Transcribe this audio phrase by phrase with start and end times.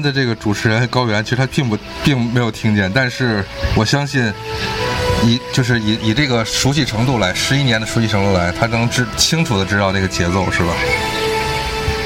[0.00, 3.44] 的这个主持人高原，其实他并不并没有听见，但是
[3.74, 4.32] 我相信，
[5.24, 10.72] 以就是以以这个熟悉程度来，十一年的熟悉程度来，他能知清楚的知道那个节奏，是吧？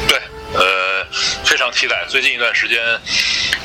[0.08, 0.18] 对，
[0.54, 1.06] 呃，
[1.44, 2.04] 非常期待。
[2.08, 2.78] 最近一段时间，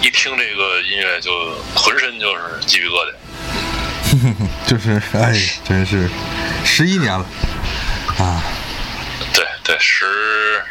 [0.01, 1.31] 一听这个音乐就
[1.75, 4.33] 浑身就是鸡皮疙瘩，
[4.67, 5.33] 就是哎，
[5.67, 6.09] 真是
[6.63, 7.25] 十一年了
[8.17, 8.43] 啊！
[9.33, 10.05] 对对，十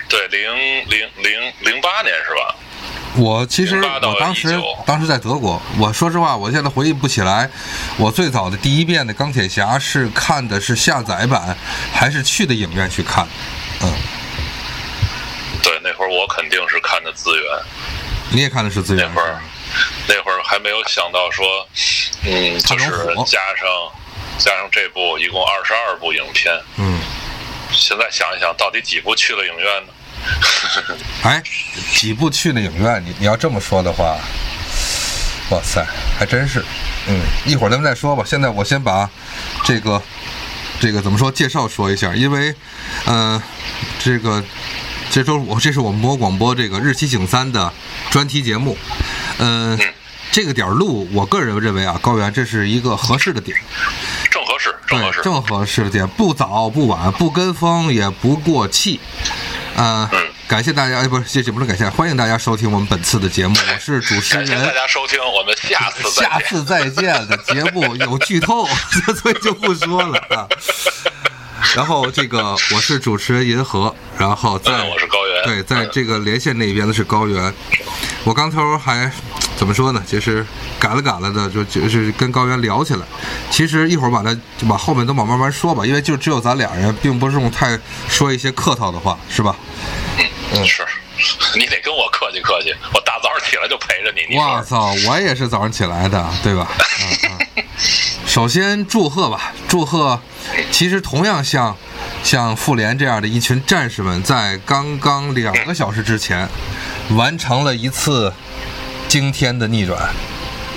[0.08, 0.50] 对零
[0.88, 2.54] 零零零八年是吧？
[3.16, 7.48] 我其实我当时当时在德国，我说实话，我现在回忆不起来，
[7.96, 11.56] 我最早的第一遍的钢铁侠是看的是下载版，
[11.92, 13.26] 还是去的影院去看？
[13.82, 13.92] 嗯，
[15.62, 17.44] 对，那会儿我肯定是看的资源。
[18.30, 19.08] 你也看的是资源？
[19.08, 19.40] 那会儿
[20.08, 21.66] 那会儿还没有想到说，
[22.24, 22.88] 嗯，就是
[23.26, 23.66] 加上
[24.38, 26.52] 加上这部一共二十二部影片。
[26.76, 27.00] 嗯，
[27.72, 29.92] 现在想一想，到底几部去了影院呢？
[31.22, 31.42] 哎，
[31.94, 33.02] 几部去的影院？
[33.04, 34.16] 你你要这么说的话，
[35.50, 35.84] 哇塞，
[36.18, 36.64] 还真是。
[37.08, 38.22] 嗯，一会儿咱们再说吧。
[38.26, 39.08] 现在我先把
[39.64, 40.00] 这个
[40.80, 42.54] 这个怎么说介绍说一下，因为
[43.04, 43.42] 呃，
[43.98, 44.42] 这个
[45.10, 47.72] 这周我这是我们播广播这个日期景三的
[48.10, 48.76] 专题节目。
[49.38, 49.78] 嗯，
[50.32, 53.56] 这个点儿录，我个人认为啊，高原这是一个合适的点，
[54.30, 59.00] 正合适，正合适，正合适的点，不早不晚，不跟风也不过气。
[59.76, 60.10] 啊，
[60.48, 64.46] 感谢大家，哎，不是，谢谢，不是感谢，欢迎大家收听我们本次的节目， 我是主持人。
[64.46, 68.66] 感谢大家收听，我们下次下次再见的节目有剧透，
[69.20, 70.48] 所以就不说了啊。
[71.74, 77.52] 然后这个我是主持人银河，然后在我是高原，对，在这个连线那边的是高原。
[78.26, 79.08] 我刚头还
[79.56, 80.02] 怎么说呢？
[80.04, 80.44] 就是
[80.80, 83.06] 赶了赶了的，就就是跟高原聊起来。
[83.50, 87.78] 其实一会儿把它就把后面都往慢慢说吧，因为就只有咱俩人，并不是用太
[88.08, 89.54] 说一些客套的话，是吧？
[90.52, 90.84] 嗯，是。
[91.56, 94.36] 你得跟我客气客气，我大早上起来就陪着你。
[94.36, 96.68] 我操，我也是早上起来的，对吧？
[98.36, 100.20] 首先祝贺吧，祝贺！
[100.70, 101.74] 其实同样像
[102.22, 106.46] 像妇联这样的一群战士们，在刚刚两个小时之前，
[107.12, 108.30] 完成了一次
[109.08, 110.12] 惊天的逆转。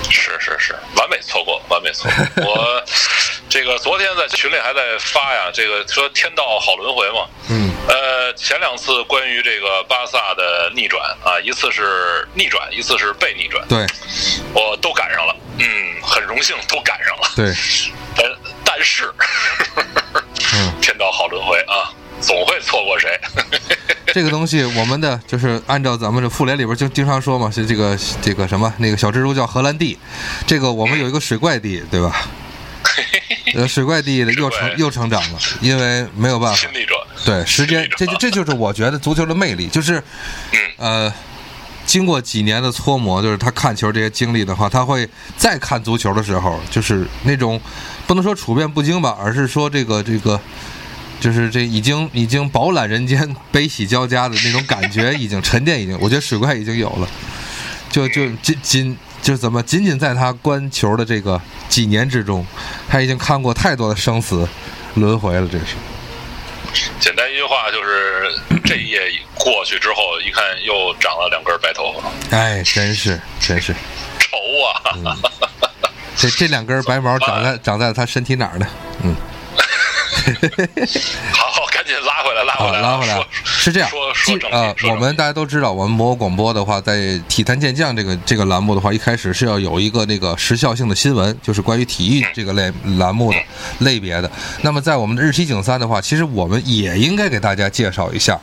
[0.08, 2.46] 是是是，完美错过，完美错过。
[2.46, 2.82] 我
[3.50, 7.26] 这个昨天在群里还在发呀，这个说天道好轮回嘛。
[7.50, 7.68] 嗯。
[7.88, 13.66] 呃，前两次关于这个巴萨的逆转啊，一次是逆转，一次是被逆转。
[13.66, 13.84] 对。
[14.54, 15.66] 我都赶上了，嗯，
[16.00, 17.28] 很荣幸都赶上了。
[17.34, 17.52] 对。
[18.16, 18.24] 但
[18.64, 19.12] 但是，
[20.54, 21.90] 嗯 天道好轮回啊，
[22.20, 23.18] 总会错过谁。
[24.14, 29.98] 这个东西，我们的就是按照咱们这复联里边就经常说嘛，是这个这个什么那个小蜘蛛叫荷兰弟，
[30.46, 32.14] 这个我们有一个水怪弟，对吧？
[33.54, 36.68] 呃，水怪弟的又成又成长了，因为没有办法。
[37.24, 40.02] 对，时间这就这就是我觉得足球的魅力，就是
[40.76, 41.12] 呃，
[41.84, 47.60] 经过几年的搓磨，就是他看球这些经历的话，他会再看足球的时候，就是那种
[48.06, 50.40] 不能说处变不惊吧，而是说这个这个。
[51.20, 57.06] 就是这已经已经饱览人间悲喜交加的那种感觉，已经沉淀，已经我觉得水怪已经有了，
[57.90, 62.46] 就就仅仅就怎么仅仅在他观球的这个几年之中，
[62.88, 64.48] 他已经看过太多的生死
[64.94, 65.76] 轮回了，这是。
[67.00, 68.30] 简单一句话就是，
[68.64, 69.00] 这一夜
[69.34, 72.36] 过去之后，一看又长了两根白头发。
[72.36, 73.74] 哎，真是真是
[74.18, 75.16] 愁啊！
[76.16, 78.66] 这这两根白毛长在 长在他身体哪儿呢？
[79.02, 79.16] 嗯。
[81.32, 83.26] 好好，赶紧拉回来，拉回来，拉回来。
[83.42, 84.09] 是这样，说
[84.50, 93.38] 呃，我们大家都知道，我们魔广播的话，在体坛健将这个这个栏目的话，一开始是要有一个那个时效性的新闻，就是关于体育这个类栏目的
[93.78, 94.30] 类别的。
[94.62, 98.38] 那么在我们的日期景三的话，其实我们也应该给大家介绍一下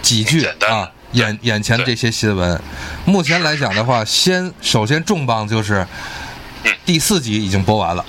[0.00, 2.60] 几句啊，眼眼前的这些新闻。
[3.04, 5.86] 目前来讲的话，先首先重磅就是
[6.84, 8.04] 第四集已经播完了。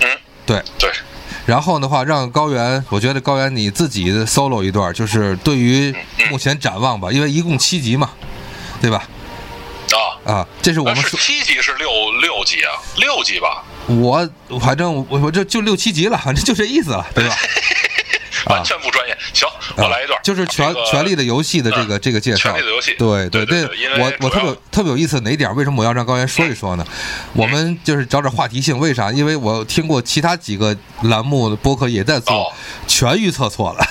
[0.00, 0.08] 嗯，
[0.44, 0.90] 对对。
[1.46, 5.94] 然后的话，让高原，我觉得高原你自己 solo 一段，就是对于
[6.28, 8.10] 目前展望吧，因为一共七集嘛，
[8.80, 9.08] 对吧？
[9.92, 11.88] 啊啊，这是我们是七集是六
[12.20, 13.62] 六集啊，六集吧？
[13.86, 14.28] 我
[14.60, 17.36] 反正我我这就六七集了，反正就这意思了，对吧？
[18.50, 18.90] 完全不
[19.76, 22.50] 我来一段，就是《权权力的游戏》的这个这个介绍。
[22.50, 23.64] 权力的游戏，对对对，
[23.98, 25.54] 我我特别特别有意思哪点？
[25.54, 26.86] 为什么我要让高原说一说呢？
[27.34, 29.10] 我们就是找点话题性，为啥？
[29.12, 32.52] 因为我听过其他几个栏目的播客也在做，
[32.86, 33.84] 全预测错了。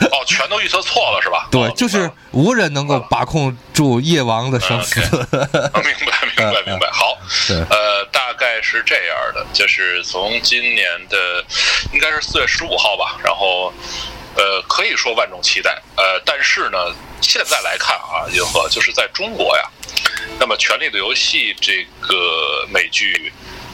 [0.00, 1.48] 哦，全都预测错了是吧？
[1.50, 5.00] 对，就是无人能够把控住夜王的生死。
[5.00, 6.88] 明白明白明白。
[6.92, 7.16] 好，
[7.48, 11.44] 呃，大概是这样的，就是从今年的
[11.92, 13.16] 应该是四月十五号吧。
[13.24, 13.72] 然后，
[14.36, 15.80] 呃，可以说万众期待。
[15.96, 16.78] 呃，但是呢，
[17.20, 19.70] 现在来看啊，银河就是在中国呀，
[20.38, 23.32] 那么《权力的游戏》这个美剧，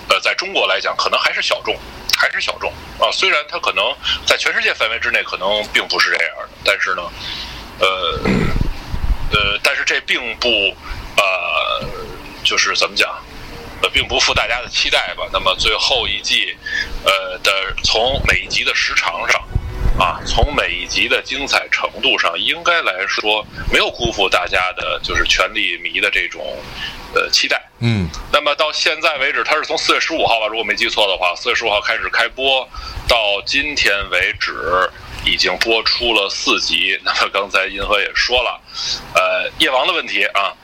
[0.08, 1.76] 呃，在中国来讲可能还是小众，
[2.16, 3.10] 还是小众啊。
[3.12, 3.94] 虽然它可能
[4.26, 7.02] 在全世界范围之内可能并不是这样的，但是呢，
[7.78, 8.20] 呃，
[9.32, 10.48] 呃，但是这并不
[11.16, 11.86] 呃，
[12.44, 13.10] 就是怎么讲？
[13.82, 15.26] 呃，并不负大家的期待吧。
[15.32, 16.54] 那么最后一季，
[17.02, 19.42] 呃的从每一集的时长上，
[19.98, 26.42] 啊，从每一集的精彩程度上，应该来说没有辜负大家的，就是权力迷的这种
[27.14, 27.62] 呃期待。
[27.80, 28.08] 嗯。
[28.32, 32.66] 那么到现在为止，它是从四月十五号吧，如果没记错的话，四月十五号开始开播，
[33.06, 34.90] 到今天为止
[35.26, 36.98] 已经播出了四集。
[37.04, 38.60] 那么刚才银河也说了，
[39.14, 40.54] 呃，夜王的问题啊。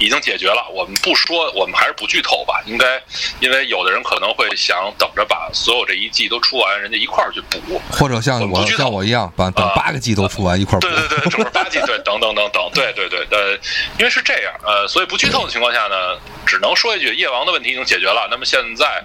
[0.00, 2.60] 已经解决了，我们不说，我们还是不剧透吧。
[2.66, 3.00] 应该，
[3.38, 10.88] 因为有的人可能会想等着把所有这一季都出完，人家一块儿去补，或者像我像我一样，把等八个季都出完一块儿补。
[10.88, 13.52] 对对对，整个八季，对，等等等等，对对对，呃，
[13.98, 18.26] 因为是这样，呃，所以不剧透的情况下呢，只能说一句，夜王的问题已经解决了。
[18.30, 19.04] 那么现在，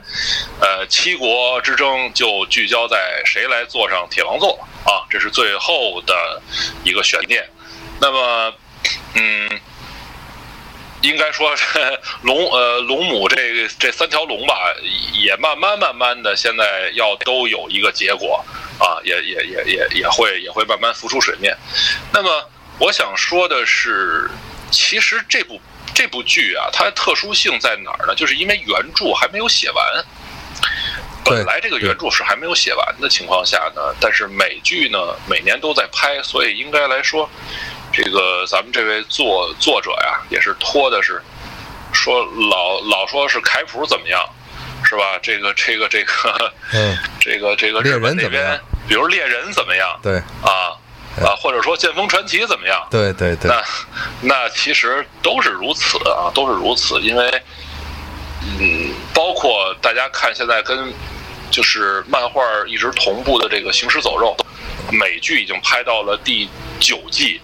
[0.61, 6.41] 呃，七国之争就聚焦在谁来坐上铁王座啊，这是最后的
[6.85, 7.45] 一个悬念。
[7.99, 8.53] 那么，
[9.15, 9.49] 嗯。
[11.05, 11.53] 应该说，
[12.23, 14.55] 龙呃龙母这这三条龙吧，
[15.13, 18.43] 也慢慢慢慢的，现在要都有一个结果
[18.79, 21.55] 啊，也也也也也会也会慢慢浮出水面。
[22.11, 22.49] 那么
[22.79, 24.29] 我想说的是，
[24.71, 25.61] 其实这部
[25.93, 28.15] 这部剧啊，它的特殊性在哪儿呢？
[28.15, 30.05] 就是因为原著还没有写完，
[31.23, 37.29] 本来这个原著是还没有写完的情况下呢，但是美剧呢每年都在拍，所以应该来说。
[37.95, 41.21] 这个咱们这位作作者呀，也是托的是，
[41.93, 44.21] 说老老说是凯普怎么样，
[44.83, 45.17] 是吧？
[45.21, 49.97] 这个这个这个，嗯，这个这个日本那边，比如猎人怎么样？
[50.03, 50.75] 对，啊
[51.23, 52.85] 啊，或者说剑锋传奇怎么样？
[52.91, 53.49] 对对对。
[53.49, 53.63] 那
[54.19, 57.41] 那其实都是如此啊，都是如此，因为
[58.59, 60.93] 嗯，包括大家看现在跟
[61.49, 64.35] 就是漫画一直同步的这个《行尸走肉》，
[64.91, 67.39] 美剧已经拍到了第九季。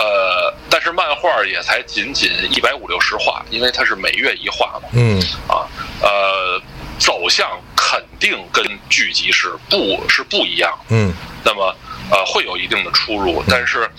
[0.00, 4.88] 呃，但是漫画也才仅仅一百五六十话，因为它是每月一话嘛。
[4.94, 5.20] 嗯。
[5.46, 5.68] 啊，
[6.00, 6.58] 呃，
[6.98, 10.72] 走向肯定跟剧集是不是不一样。
[10.88, 11.12] 嗯。
[11.44, 11.76] 那么，
[12.10, 13.90] 呃，会有一定的出入，但是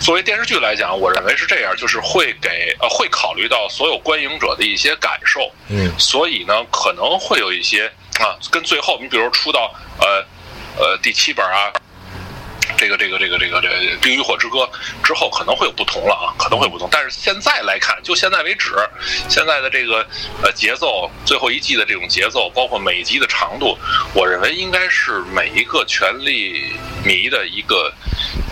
[0.00, 5.52] 作为电视剧来讲，我认为是这样，就是会给呃会考虑到所有观影者的一些感受。
[5.68, 5.92] 嗯。
[5.98, 7.86] 所以呢，可能会有一些
[8.18, 10.24] 啊，跟最后你比如出到呃
[10.78, 11.70] 呃第七本啊。
[12.76, 13.68] 这个这个这个这个这
[14.00, 14.68] 《冰与火之歌》
[15.06, 16.88] 之后可能会有不同了啊，可能会不同。
[16.90, 18.74] 但是现在来看，就现在为止，
[19.28, 20.06] 现在的这个
[20.42, 23.76] 呃节奏，最后一季的这种节奏，包括每集的长度，
[24.14, 26.72] 我认为应该是每一个权力
[27.04, 27.92] 迷的一个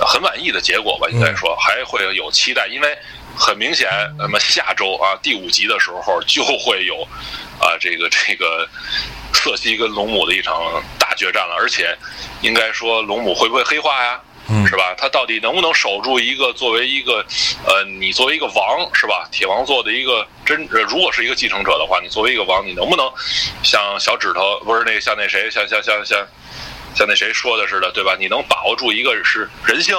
[0.01, 1.09] 很满意的结果吧。
[1.11, 2.97] 应该说还会有期待，因为
[3.37, 7.03] 很明显，那么下周啊第五集的时候就会有
[7.61, 8.69] 啊这个这个。
[9.35, 11.99] 瑟西跟龙母的一场大决战了，而且
[12.43, 14.21] 应该说龙母会不会黑化呀？
[14.49, 14.95] 嗯，是吧？
[14.97, 17.27] 他到底能不能守住一个作为一个
[17.67, 19.27] 呃，你作为一个王是吧？
[19.33, 23.11] 铁王座的一个真，如果是一个继承者的话，你作为一个王，你能不能
[23.65, 26.25] 像小指头不是那像那谁像像像像
[26.95, 28.15] 像那谁说的似的，对吧？
[28.21, 29.97] 你能把握住一个是人性？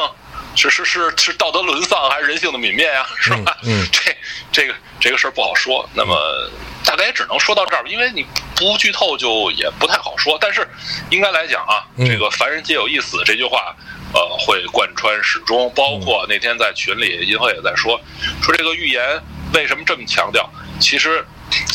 [0.56, 3.06] 是是是是道德沦丧还是人性的泯灭呀？
[3.20, 3.58] 是吧？
[3.64, 4.16] 嗯，这
[4.52, 5.88] 这个这个事儿不好说。
[5.94, 6.50] 那么
[6.86, 10.38] 大概也只能说到这儿，因为你不剧透就也不太好说。
[10.40, 10.68] 但是
[11.10, 13.76] 应该来讲啊，这个“凡人皆有一死”这句话，
[14.14, 15.72] 呃，会贯穿始终。
[15.76, 18.00] 包括那天在群里，银河也在说，
[18.42, 19.22] 说这个预言
[19.54, 20.50] 为什么这么强调？
[20.80, 21.26] 其实，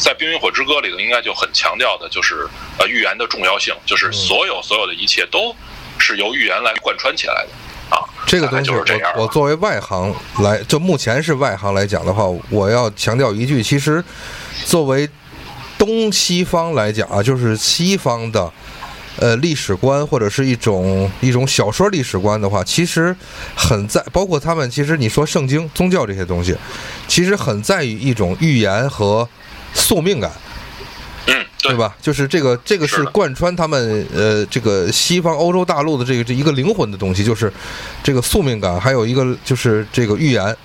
[0.03, 5.55] 在《冰与火之歌》里头，应该就很强调的就是呃预言的重要性，就是所有所有的一切都
[5.99, 7.49] 是由预言来贯穿起来的。
[7.91, 8.85] 啊，这个东西我
[9.17, 14.03] 我作为外行来，就目前是外行来讲的话，我要强调一句，其实
[14.65, 15.09] 作为
[15.79, 18.53] 东西方来讲啊，就是西方的
[19.19, 23.15] 呃历史观或者是一种一种小说历史观的话，其实
[23.55, 26.57] 很在包括他们，其实你说圣经、宗教这些东西，
[27.07, 29.29] 其实很在于一种预言和
[29.73, 30.31] 宿命感。
[31.61, 31.95] 对吧？
[32.01, 37.53] 就是这个，这个是贯穿他们呃，这个西方欧洲大陆的这个这一个灵魂的东西，就是
[38.03, 40.57] 这个宿命感，还有一个就是这个预言、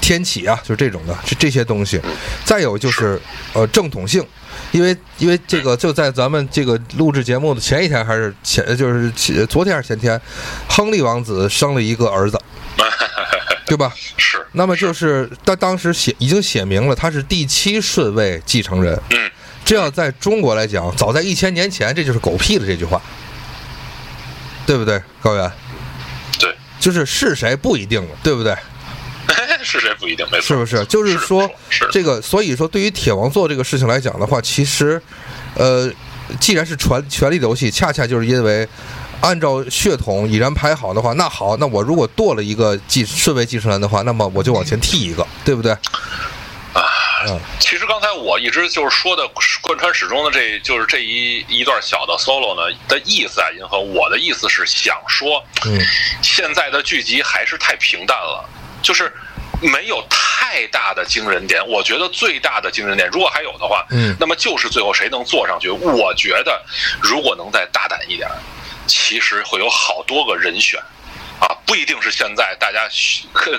[0.00, 2.00] 天启啊，就是这种的这这些东西。
[2.44, 3.20] 再有就是
[3.54, 4.24] 呃正统性，
[4.70, 9.10] 因为因为这个就在咱们这个录制节目的前一天还是前就是
[9.46, 10.20] 昨天还是前天，
[10.68, 12.38] 亨利王子生了一个儿子，
[13.66, 13.92] 对吧？
[14.18, 14.38] 是。
[14.52, 19.00] 那么就是他当时写已经写明了，他是第七顺位继承人。
[19.10, 19.30] 嗯。
[19.72, 23.00] 这要在中国来讲，早在一千年前，这就是狗屁的这句话，
[24.66, 25.50] 对不对，高原？
[26.38, 28.54] 对，就是是谁不一定了，对不对？
[29.64, 30.84] 是谁不一定，没错，是不是？
[30.84, 35.00] 就是说是这个，所以说对于铁王座这个事情来讲的话，其实，
[35.54, 35.90] 呃，
[36.38, 38.68] 既然是权权力的游戏，恰恰就是因为
[39.22, 45.74] 按照血统已然排好的话，那好，那我如果剁了一个继顺位继承人的话，那么我就往前替一个，对不对？
[47.30, 49.28] 啊，其实刚才我一直就是说的
[49.60, 55.80] 贯穿始终的，这就是这一一段小的 solo 呢的意思啊，银河，我的意思是想说，嗯，
[56.22, 58.48] 现在的剧集还是太平淡了，
[58.82, 59.12] 就是
[59.60, 61.66] 没有太大的惊人点。
[61.66, 65.68] 我觉得最大的惊人点，如果还有的话，嗯，那么就是最后谁能坐上去。
[65.70, 66.62] 我觉得
[67.00, 68.28] 如果能再大胆一点，
[68.86, 70.80] 其实会有好多个人选。
[71.42, 72.88] 啊，不一定是现在大家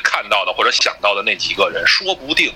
[0.02, 2.54] 看到的或者想到的那几个人，说不定，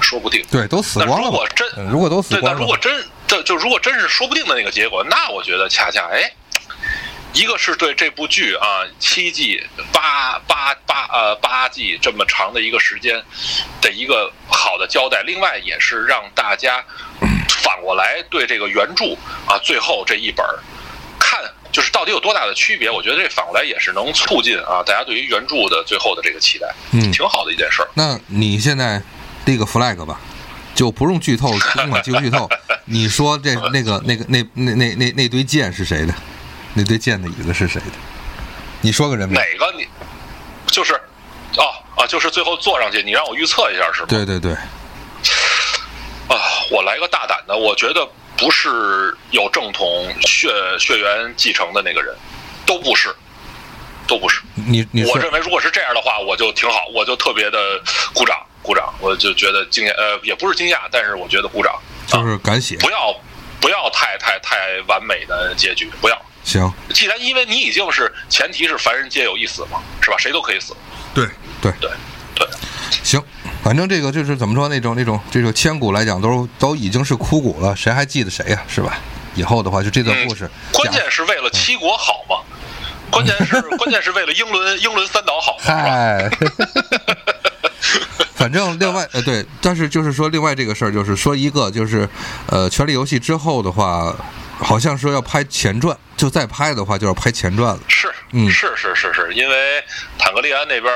[0.00, 0.42] 说不定。
[0.50, 1.26] 对，都死光了。
[1.26, 6.32] 如果真，如果都死光了，如果真，这就如果真是说不定的那个结果，那我觉得恰恰哎，
[7.34, 13.22] 一个是对这部剧啊七季八八八呃八季这么长的一个时间
[13.82, 16.82] 的一个好的交代，另外也是让大家
[17.48, 19.12] 反过来对这个原著
[19.46, 20.54] 啊最后这一本看。
[21.74, 22.88] 就是到底有多大的区别？
[22.88, 27.88] 我觉得这反过来也是能促进啊，大家对于原著的最后的这个期待，嗯，挺好的一件事儿。
[27.94, 29.02] 那你现在
[29.44, 30.20] 立个 flag 吧，
[30.72, 32.48] 就不用剧透，尽管剧透。
[32.86, 36.14] 你说这那个那个那那那那那堆剑是谁的？
[36.74, 37.96] 那堆剑的椅子是谁的？
[38.80, 39.34] 你说个人名。
[39.34, 39.84] 哪个你？
[40.68, 40.94] 就是，
[41.56, 44.06] 哦啊，就是最后坐上去，你让我预测一下是吗？
[44.08, 44.52] 对对对。
[44.52, 46.38] 啊，
[46.70, 48.08] 我来个大胆的，我觉得。
[48.36, 50.48] 不是有正统血
[50.78, 52.14] 血缘继承的那个人，
[52.66, 53.14] 都不是，
[54.06, 54.40] 都不是。
[54.54, 57.80] 你你我认为如果是这样的话，我就挺好，我就特别的
[58.12, 61.74] 鼓掌鼓掌，我就觉得惊讶，呃，也不是惊讶，但是我觉得鼓掌，
[62.06, 62.76] 就是敢写。
[62.78, 63.14] 不要
[63.60, 66.22] 不要太太太完美的结局，不要。
[66.42, 66.70] 行。
[66.92, 70.16] 既然因为你已经是前提是凡人皆有一死嘛，是吧？
[70.18, 70.74] 谁都可以死。
[71.14, 71.26] 对
[71.62, 71.90] 对对
[72.34, 72.46] 对。
[73.02, 73.22] 行。
[73.64, 78.62] 反正这个就是怎么说那种那种这种千古来讲都都已经是枯骨了，谁还记得谁呀？
[78.68, 78.98] 是吧？
[79.34, 82.36] 以后的话就这段故事，关键是为了七国好嘛？
[83.10, 85.56] 关键是关键是为了英伦英伦三岛好。
[85.60, 86.28] 嗨，
[88.34, 92.06] 反正另外呃对，但是就是说另外这个事儿就是说一个就是
[92.48, 94.14] 呃《权力游戏》之后的话，
[94.58, 97.80] 好像说要拍前传，就再拍的话就要拍前传了。
[97.88, 99.82] 是，嗯，是是是是，因为
[100.18, 100.92] 坦格利安那边。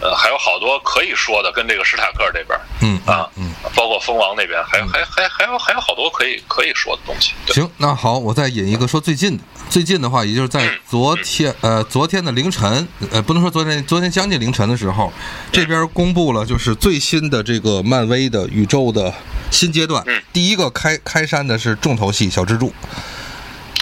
[0.00, 7.32] 呃，还有好多可以说的，跟这个史塔克这边，嗯啊，嗯，包括蜂王那边，还还还还有还有好多可以可以说的东西。
[7.52, 15.12] 行，那好，我再引一个说最近的，最近的话，也就是在昨天，呃，昨天的凌晨，呃，不能说昨天，昨天将近凌晨的时候，
[15.52, 19.14] 这边公布了就是最新的这个漫威的宇宙的
[19.50, 20.02] 新阶段。
[20.06, 22.72] 嗯，第一个开开山的是重头戏小蜘蛛，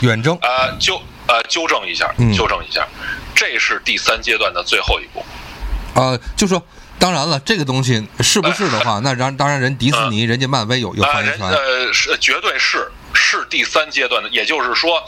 [0.02, 0.37] 远征。
[0.37, 2.87] 啊，纠呃纠正一下，纠正一下，
[3.35, 5.25] 这是第三阶段的最后一步。
[5.94, 6.64] 呃，就说，
[6.99, 11.46] 当然了，这个东西是不是的话，那然当然人迪士尼、人家漫威有有发言权。
[11.46, 15.04] 呃，是绝对是是第三阶段的，也就是说，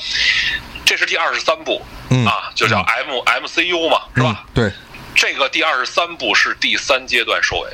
[0.85, 1.81] 这是第二十三部
[2.27, 4.45] 啊，就叫 M M C U 嘛，是吧？
[4.53, 4.71] 对，
[5.15, 7.71] 这个第二十三部是第三阶段收尾。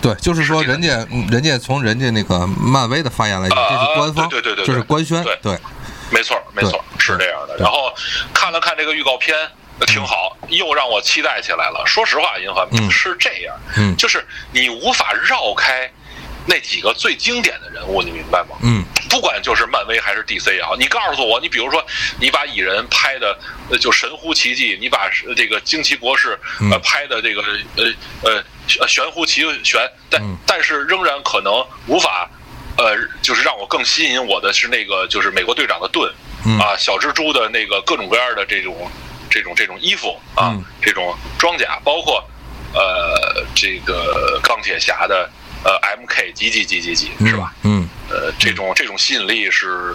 [0.00, 5.58] 对，就是说，人家人家从人家那个漫威的发言来讲，这是官方，对对对，这是官宣，对，
[6.10, 7.58] 没错没错，是这样的。
[7.58, 7.92] 然后
[8.32, 9.36] 看了看这个预告片。
[9.86, 11.82] 挺好，又让我期待起来了。
[11.86, 15.90] 说实话，银河是这样，嗯，就是你无法绕开
[16.46, 18.56] 那几个最经典的人物，你明白吗？
[18.62, 21.84] 嗯，不管就是漫威还是 DC 也好，你告诉我，你比如说，
[22.20, 23.36] 你把蚁人拍的
[23.80, 26.38] 就神乎其技，你把这个惊奇博士
[26.70, 27.42] 呃拍的这个
[27.76, 28.44] 呃
[28.78, 31.52] 呃玄乎其玄，但但是仍然可能
[31.86, 32.30] 无法
[32.76, 36.12] 呃，就是让我更吸引我的是那个就是美国队长的盾
[36.60, 38.90] 啊，小蜘蛛的那个各种各样的这种。
[39.34, 42.24] 这种这种衣服啊，这种装甲，包括
[42.72, 45.28] 呃这个钢铁侠的
[45.64, 47.52] 呃 M K 几几几几几是吧？
[47.64, 49.92] 嗯，呃这种这种吸引力是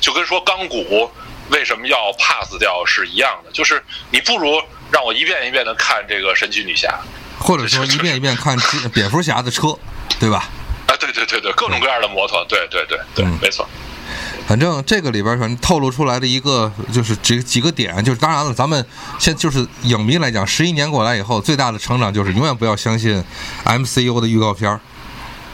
[0.00, 1.10] 就跟说钢骨
[1.50, 4.62] 为什么要 pass 掉是一样的，就是你不如
[4.92, 6.96] 让我一遍一遍的看这个神奇女侠，
[7.40, 8.56] 或者说一遍一遍看
[8.94, 9.76] 蝙蝠侠的车，
[10.20, 10.48] 对吧？
[10.86, 13.68] 啊，对对对对，各种各样的摩托，对对对对，没错。
[14.46, 18.84] 反正这个里边反正透露出来的一个就是几几个点，就是当然了，咱们
[19.18, 23.22] 现就是影迷来讲，十一年过来以后，最大的成长就是永远不要相信
[23.64, 24.80] MCU 的预告片儿。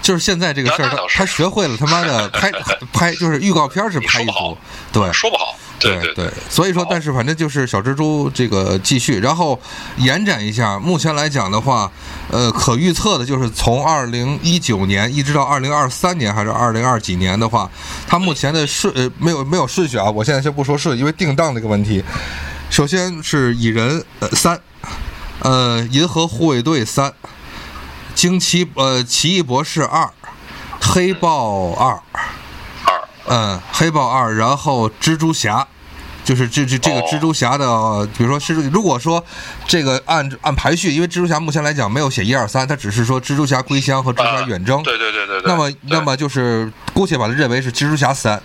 [0.03, 2.51] 就是现在这个事儿，他他学会了他妈的拍
[2.93, 4.59] 拍，就是预告片是拍一组，
[4.93, 5.57] 对，说不好。
[5.83, 9.59] 对对对，所以说，但是反正就是小蜘蛛这个继续，然后
[9.97, 10.79] 延展一下。
[10.79, 11.91] 目前来讲的话，
[12.31, 17.71] 呃，可预测的就是从二零一九年一直到二零二三年还是二零二几年的话，
[18.07, 22.03] 它目前的顺呃没有没有顺序啊，我现在先不说顺，因为定档的一个问题。
[22.71, 24.59] 首先是蚁人呃三，
[25.41, 27.13] 呃，银河护卫队三，
[28.15, 30.11] 惊奇呃奇异博士二，
[30.81, 32.23] 黑豹二，二，
[33.35, 35.67] 嗯，黑豹二，然后蜘蛛侠，
[36.23, 39.25] 就是这这这个哦蜘蛛侠的，比如说是如果说
[39.67, 45.51] 这个按按排序，因为蜘蛛侠目前来讲没有写一二三，它只是说蜘蛛侠归乡和蜘蛛侠啊远征，对对对对对。
[45.51, 48.43] 那么那么就是姑且把它认为是蜘蛛侠三，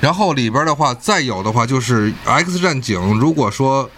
[0.00, 3.88] 然后里边的话再有的话就是 X 战警，如果说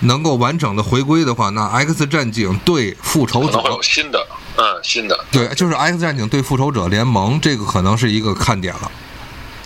[0.00, 8.90] 能够完整的回归的话，那 X 战警对复仇者新的，嗯，新的，对，就是 X 战警对复仇者联盟，这个可能是一个看点了。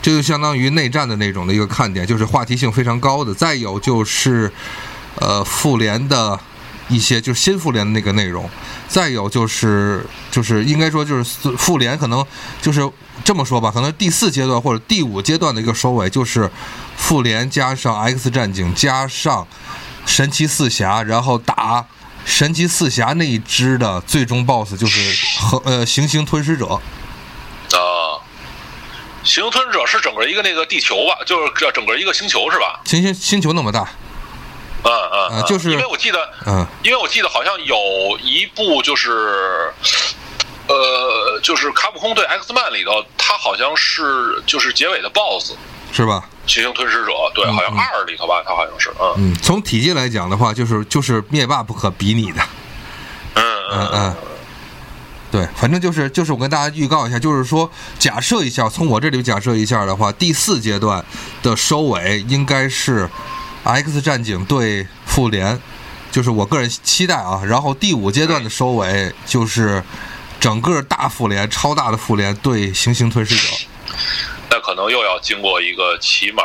[0.04, 3.32] 这就相当于内战的那种的一个看点，就是话题性非常高的。
[3.32, 4.52] 再有就是，
[5.14, 6.38] 呃，复联的
[6.88, 8.46] 一些就是新复联的那个内容。
[8.87, 11.25] 再有就是就是应该说就是
[11.56, 12.23] 复联可能
[12.61, 12.87] 就是
[13.25, 16.50] 这么说吧，可能第四阶段或者第五阶段的一个收尾，就是
[16.99, 19.46] 复联加上 X 战警加上
[20.04, 21.87] 神奇四侠，然后打
[22.26, 26.78] 神奇四侠那一支的最终 BOSS 就是和呃行星吞噬者。
[29.24, 32.80] 行星吞噬者是整个一个那个地球吧，就是整个一个星球是吧？
[32.84, 33.88] 行星星球那么大，
[34.84, 37.76] 嗯嗯嗯，就是因为我记得，嗯，因为我记得好像有
[38.22, 39.72] 一部就是，
[40.68, 45.54] 呃，就是卡普空对 X Man 里头，他好像是就是结尾的 BOSS
[45.92, 46.28] 是吧？
[46.46, 52.42] 行星吞噬者，对，好像二里头吧，他好像是，嗯嗯，从体积来讲的话，就是就是灭霸不可比拟的。
[53.36, 54.16] 嗯嗯嗯，
[55.34, 61.04] 对，反正就是就是我跟大家预告一下，就是说假设一下，从我这里假设一下的话，第四阶段
[61.42, 63.11] 的收尾应该是
[63.64, 65.61] X 战警对复联，
[66.12, 67.42] 就是我个人期待啊。
[67.44, 69.82] 然后第五阶段的收尾就是
[70.38, 73.66] 整个大复联、超大的复联对行星吞噬者，
[74.50, 76.44] 那可能又要经过一个起码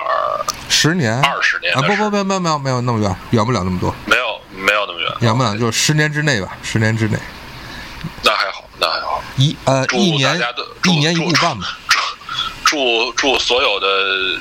[0.68, 1.14] 十年？
[1.22, 7.20] 二十年啊，不不不没有没有没有那么远，远不了那么多，没有没有那么远，远不了就是十年之内吧，十年之内。
[8.24, 8.88] 那还好，那。
[9.38, 10.40] 一呃一年
[10.86, 11.78] 一年一半吧。
[12.66, 13.88] 祝祝所有的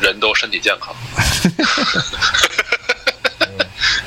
[0.01, 0.95] 人都身体健康。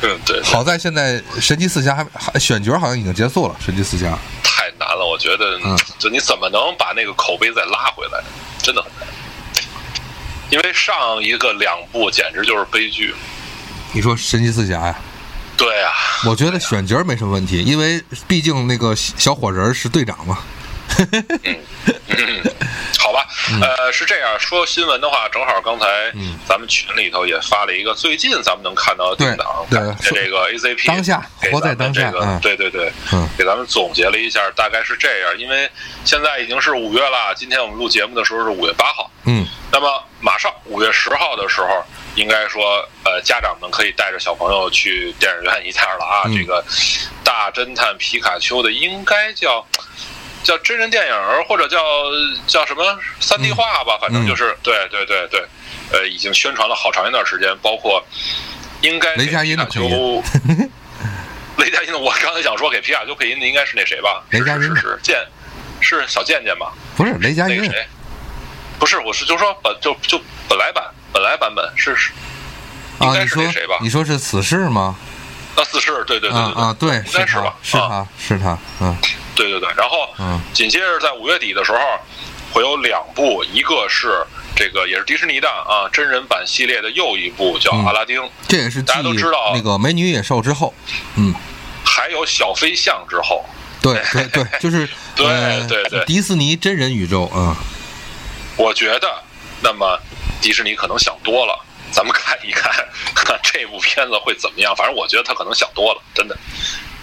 [0.04, 4.18] 嗯，对，好在现在神奇四侠还还选角好像已经结束了，神奇四侠。
[4.44, 8.24] 太难了，我觉得嗯，就你怎么能把那个口碑再拉回来，
[8.62, 9.08] 真的很难。
[10.50, 13.16] 因为上一个两部简直就是悲剧。
[13.94, 14.88] 你说神奇四侠呀？
[14.88, 14.96] 啊，
[16.30, 20.38] 我觉得选角没什么问题，因为毕竟那个小火人是队长嘛。
[22.08, 22.44] 嗯
[23.00, 23.26] 好吧，
[23.62, 26.38] 呃，是这样说新闻的话，正好刚才嗯。
[26.48, 29.66] 咱们群里头也发了一个最近咱们能看到的定档，
[30.02, 32.40] 这个 ACP 当下给活在咱们这个当下嗯。
[32.42, 33.28] 对对对，嗯。
[33.38, 35.38] 给咱们总结了一下，大概是这样。
[35.40, 35.68] 因为
[36.06, 39.88] 现在已经是五月了，今天我们录节目的时候是五月八号，嗯，那么
[40.20, 41.84] 马上五月十号的时候，
[42.16, 46.24] 应该说，呃，家长们可以带着小朋友去电影院一下了啊。
[46.26, 46.64] 嗯这个
[47.24, 49.66] 大侦探皮卡丘的应该叫
[50.44, 51.14] 叫真人电影，
[51.48, 51.80] 或者叫
[52.46, 55.46] 叫什么三 D 化吧，反正就是、对对对对，
[55.92, 58.04] 呃，已经宣传了好长一段时间，包括
[58.82, 60.24] 应该雷佳音配音。
[61.58, 64.24] 雷佳音的，我刚才想说给皮卡丘配音的应该是那谁吧？
[64.32, 65.28] 雷佳音的是是是健，
[65.80, 66.74] 是小健健吧？
[66.98, 67.88] 不是雷佳音那个，谁？
[68.80, 70.20] 不是，我是就说本就就
[70.50, 72.12] 本来版本来版本是是
[73.02, 73.78] 应啊，该你说是那谁吧？
[73.82, 74.96] 你说是死侍吗？
[75.56, 78.96] 啊，死侍，对对对对啊啊，对，应该是他吧？，是啊，他是他，嗯
[79.36, 79.70] 对对对。
[79.78, 81.78] 然后嗯紧接着在五月底的时候
[82.54, 90.74] 会有两部，一个是这个也是迪士尼的啊真人版系列的又一部叫嗯《阿拉丁》，这也是大家都知道那个美女与野兽之后，
[91.16, 91.34] 嗯，
[91.84, 93.44] 还有小飞象之后。
[93.82, 97.58] 对 对对，就是对呃对对迪士尼真人宇宙啊，
[98.56, 99.24] 我觉得，
[99.62, 100.00] 那么
[100.42, 101.66] 迪士尼可能想多了。
[101.92, 102.72] 咱们看一看，
[103.14, 104.74] 看这部片子会怎么样。
[104.76, 106.38] 反正我觉得他可能想多了，真的，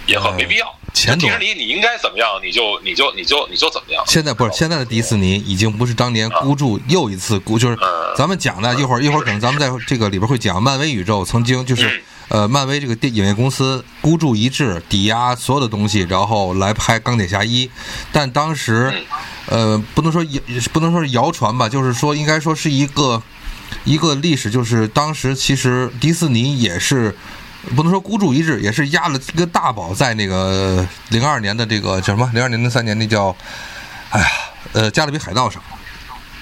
[0.07, 0.67] 也很没必要。
[0.67, 4.03] 呃钱多迪士尼你应该怎么样，你就你就你就你就怎么样。
[4.07, 17.71] 现在不是现在的迪士尼已经不是当年孤注又一次孤，就是嗯咱们讲的一会儿一会儿可能咱们在这个里边会讲漫威宇宙曾经就是呃漫威这个电影业公司孤注一掷抵押所有的东西，然后来拍钢铁侠一，
[18.11, 19.05] 但当时
[19.51, 20.41] 呃不能说谣
[20.73, 23.23] 不能说是谣传吧，就是说应该说是一个
[23.85, 27.15] 一个历史，就是当时其实迪士尼也是。
[27.75, 32.31] 不能说孤注一掷，也是压了一个大宝在那个零二年的这个叫什么？
[32.33, 33.37] 零二年、零三年那叫，
[34.11, 34.27] 哎呀，
[34.73, 35.61] 呃，加勒比海盗上，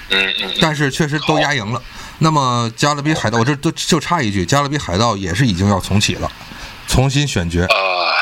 [0.09, 1.81] 嗯嗯嗯，但是确实都压赢了。
[2.19, 6.31] 那么加勒比海盗，我这就就差一句，加勒比海盗也是已经要重启了，
[6.87, 7.61] 重新选角。
[7.61, 8.13] 呃，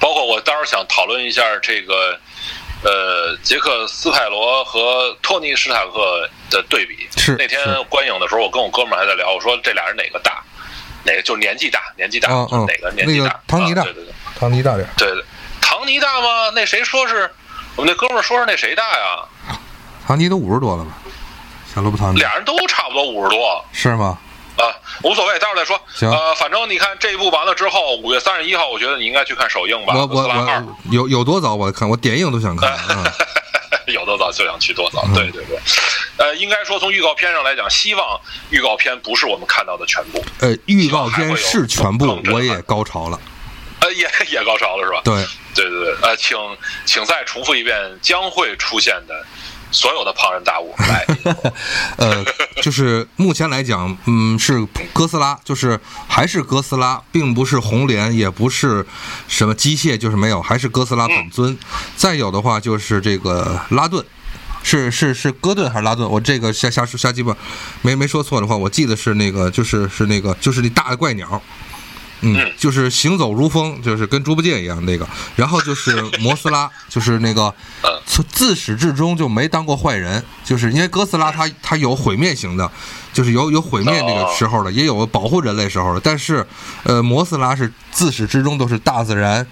[0.00, 2.18] 包括我当时想讨论一下这个，
[2.84, 7.08] 呃，杰克斯派罗和托尼史塔克的对比。
[7.16, 10.42] 是那天观影的时候，我跟我哥们儿还在聊，我说这俩人哪个大？
[11.02, 13.24] 哪个就是年纪大，年纪大，嗯嗯哪个年纪大？
[13.24, 14.86] 那个唐尼大啊对对对，唐尼大点。
[14.96, 15.24] 对对，
[15.60, 16.50] 唐尼大吗？
[16.54, 17.30] 那谁说是
[17.76, 19.58] 我们那哥们儿说是那谁大呀？
[20.06, 20.90] 唐尼都五十多了吧？
[21.74, 24.18] 小罗伯唐尼俩人都差不多五十多是吗？
[24.56, 25.80] 啊，无所谓，待会儿再说。
[25.94, 29.94] 行呃，反正你看这一部完了之后，五月三十一号，我觉得你应该去看首映吧。
[29.94, 32.78] 我我我有有多早我看，我点映都想看。
[32.90, 33.04] 嗯
[33.88, 35.58] 有多早就想去多早，对对对。
[36.16, 43.20] 呃，应该说从预告片上来讲，希望预告片不是我们看到的全部，呃，预告片是全部我也高潮了。
[43.80, 45.02] 呃，也也高潮了是吧？
[45.04, 45.14] 对，
[45.54, 46.38] 对对对，呃，请
[46.86, 49.26] 请再重复一遍将会出现的
[49.74, 51.04] 所有的庞然大物来。
[51.98, 52.24] 呃，
[52.62, 58.86] 就是目前来讲，嗯，是哥斯拉，就是还是哥斯拉，并不是红莲，也不是
[59.28, 61.58] 什么机械，就是没有，还是哥斯拉本尊。
[61.96, 64.02] 再有的话就是这个拉顿。
[64.66, 66.08] 是是是戈顿还是拉顿？
[66.08, 67.36] 我这个瞎瞎瞎鸡巴，
[67.82, 71.42] 没没说错的话，我记得是那个，就是是那个，就是那大的怪鸟，
[72.24, 72.36] 嗯。
[72.36, 75.06] 嗯，就是行走如风，就是跟猪八戒一样那个。
[75.36, 77.54] 然后就是摩斯拉， 就是那个
[78.32, 82.70] 自始至终就没当过坏人，就是因为哥斯拉它它有毁灭型的，
[83.12, 86.00] 就是有有毁灭那个时候的，也有保护人类时候的。
[86.00, 86.46] 但是，
[86.84, 89.46] 呃，摩斯拉是自始至终都是大自然，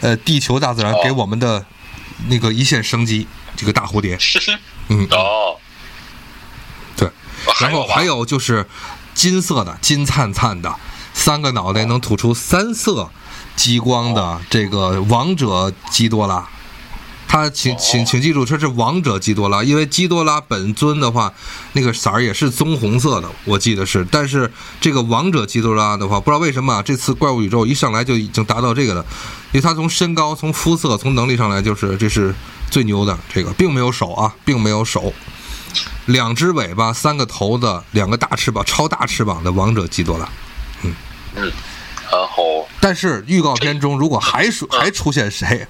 [0.00, 1.00] 呃，地球大自然哦。
[1.04, 1.64] 给我们的
[2.28, 3.26] 那个一线生机，
[3.56, 4.18] 这个大蝴蝶，
[4.88, 5.56] 嗯，哦，
[6.96, 7.08] 对。
[7.60, 8.66] 然后还有就是
[9.14, 10.74] 金色的、金灿灿的，
[11.18, 13.10] 三个脑袋能吐出三色
[13.56, 16.48] 激光的这个王者基多拉。
[17.26, 21.34] 他请请请记住，这是王者基多拉，因为基多拉本尊的话，
[21.72, 24.06] 那个色儿也是棕红色的，我记得是。
[24.10, 24.50] 但是
[24.80, 29.04] 这个王者基多拉的话，不知道为什么啊，这次怪物宇宙一上来就已经达到这个了，
[29.52, 32.34] 因为他从身高、从肤色、从能力上来，就是这是
[32.70, 33.18] 最牛的。
[33.30, 35.12] 这个并没有手啊，并没有手，
[36.06, 40.26] 两只尾巴，三个头的，两个大翅膀，超大翅膀的王者基多拉。
[42.10, 45.66] 然后但是预告片中如果还出还出现谁，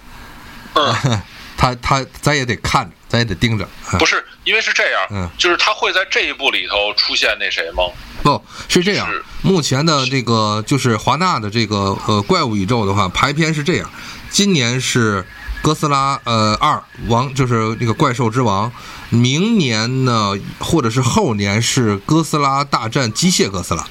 [0.75, 1.21] 嗯。
[1.61, 3.65] 他他咱也得看着，咱也得盯着。
[3.91, 7.83] 啊不是，因为是这样，嗯就是他会在这一部里头出现那谁吗？
[8.23, 9.09] 不是这样，
[9.43, 13.91] 目前的这个就是华纳的这个呃怪物宇宙的话，排片是这样：
[14.31, 15.27] 今年是
[15.61, 18.71] 哥斯拉呃二王，就是那个怪兽之王；
[19.11, 23.85] 明年呢，或者是后年是哥斯拉大战机械哥斯拉。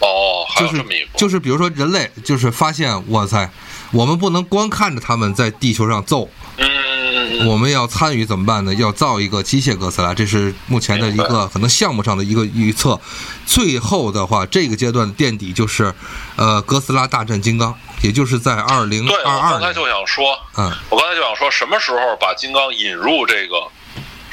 [0.00, 0.84] 哦，就是
[1.16, 3.50] 就是比如说人类就是发现，哇塞，
[3.92, 8.72] 我们不能光看着他们在地球上揍，嗯，我们要参与怎么办呢？
[8.74, 12.98] 要造一个机械哥斯拉，这是目前的一个可能项目上的一个预测。
[13.44, 15.92] 最后的话，这个阶段的垫底就是，
[16.36, 19.86] 呃，哥斯拉大战金刚，也就是在二零对，二二我刚才就。
[19.90, 23.56] 想说，嗯，我刚才就想说，什么时候把金刚引入这个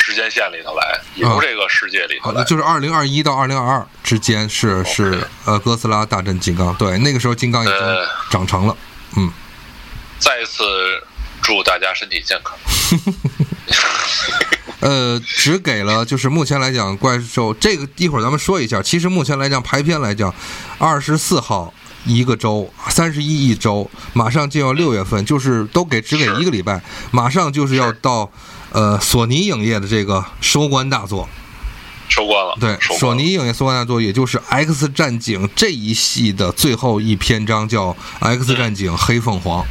[0.07, 8.07] 时间线里头来，引入嗯这个世界里头好的，就是二零二一到二零二二之间是是呃哥斯拉大战金刚，对，那个时候金刚已经呃。
[8.29, 8.77] 长成了。
[9.17, 9.29] 嗯，
[10.17, 10.63] 再一次
[11.41, 12.57] 祝大家身体健康。
[14.79, 18.81] 呃，只给了就是目前来讲，怪兽这个一会儿咱们说一下。
[18.81, 20.33] 其实目前来讲，排片来讲，
[20.77, 21.73] 二十四号
[22.05, 28.31] 一个周，三十一一周，马上就要六月份，就是都给只给一个礼拜，马上就是要到
[28.71, 31.27] 呃索尼影业的这个收官大作。
[32.09, 37.89] 收官了，对，索尼影业收官大作，也就是《X 战警》这一系的最后一篇章，叫
[38.21, 39.65] 《X 战警：黑凤凰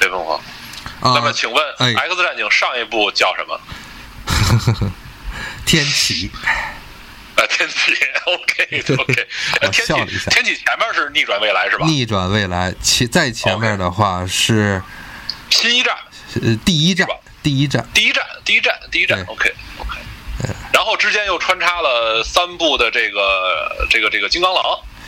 [0.00, 0.36] 黑凤凰。》
[1.00, 1.14] 啊。
[1.14, 4.90] 那么，请问哎《X 战警》上一部叫什么？
[5.64, 6.28] 天启，
[7.36, 7.92] 啊，天启
[8.26, 9.28] ，OK OK，
[9.62, 9.92] 我天启
[10.28, 11.86] 天启前面是逆转未来是吧？
[11.86, 14.82] 逆转未来，其在前面的话是
[15.50, 15.94] 新一战，
[16.42, 17.06] 呃第一站
[17.42, 17.86] 第一站。
[17.94, 19.98] 第一站，第一站，第一站，OK OK。
[20.72, 24.62] 然后之间又穿插了三部的这个这个这个金刚狼，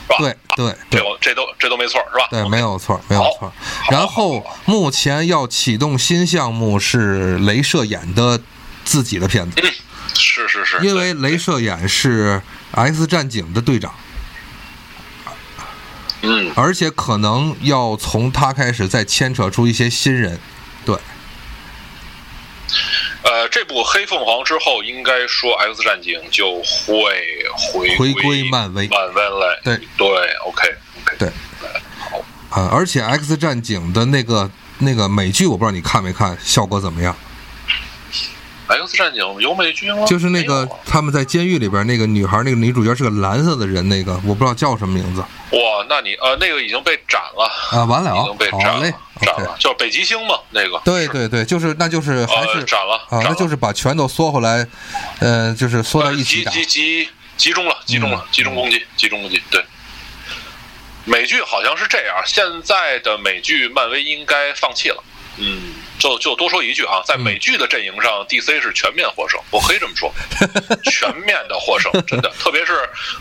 [0.07, 0.19] 是吧？
[0.19, 2.29] 对对这对这都这都没错，是吧？
[2.31, 3.51] 对，没有错，没有错。
[3.91, 8.41] 然后目前要启动新项目是镭射眼的
[8.85, 9.63] 自己的片子，
[10.15, 12.43] 是是是，因为镭射眼是
[12.73, 13.95] X 战警的队长，
[16.21, 20.39] 嗯，而且可能要从他开始再牵扯出一些新人。
[20.85, 20.97] 对，
[23.23, 29.61] 呃，这部《黑凤凰》之后，应该说 X 战警就会回回归漫威漫威来。
[29.63, 30.09] 对对
[30.47, 31.29] ，OK OK，对
[32.51, 37.17] 啊，而且 X 战警的那个那个美剧，我不知道你看没看，效果怎么样
[38.69, 40.07] ？X 战警有美剧吗？
[40.07, 47.85] 就是那个他们在监狱里边那个女孩，那个女主角是个蓝色的人，那个我不知道叫什么名字哇，那你呃，那个已经被斩了，啊。
[47.85, 54.67] 完了已经被，斩了斩了，叫北极星嘛，那个对对对，就是那就是还是呃斩了啊，那就是把拳头缩回来，
[55.21, 56.51] 呃，就是缩到呃一起打。
[56.53, 59.65] 集集集集中了，集中了，嗯集中攻击，集中攻击，对。
[61.05, 65.03] 美剧好像是这样，现在的美剧漫威应该放弃了。
[65.39, 70.13] 嗯，就就多说一句啊，在美剧的阵营上，DC 是全面获胜，我可以这么说，
[70.85, 72.31] 全面的获胜，真的。
[72.39, 72.75] 特别是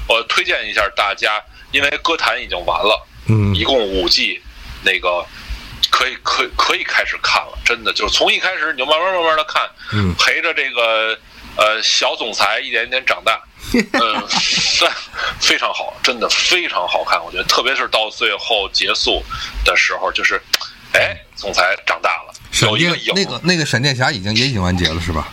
[0.08, 4.42] 我推荐一下大家，因为歌坛已经完了，嗯一共五季，
[4.84, 5.26] 那个
[5.92, 11.16] 可以可以可以开始看了，真的就是从一开始你就慢慢慢慢的看，嗯陪着这个
[11.58, 13.40] 呃小总裁一点一点长大，
[13.74, 14.28] 嗯，
[15.40, 19.22] 非常好，真的非常好看，我觉得，特别是到最后结束
[19.66, 20.42] 的时候，就是，
[20.94, 25.28] 哎，总裁长大了，闪有一个影，电那个那个闪电侠已经也已经完结了是吧？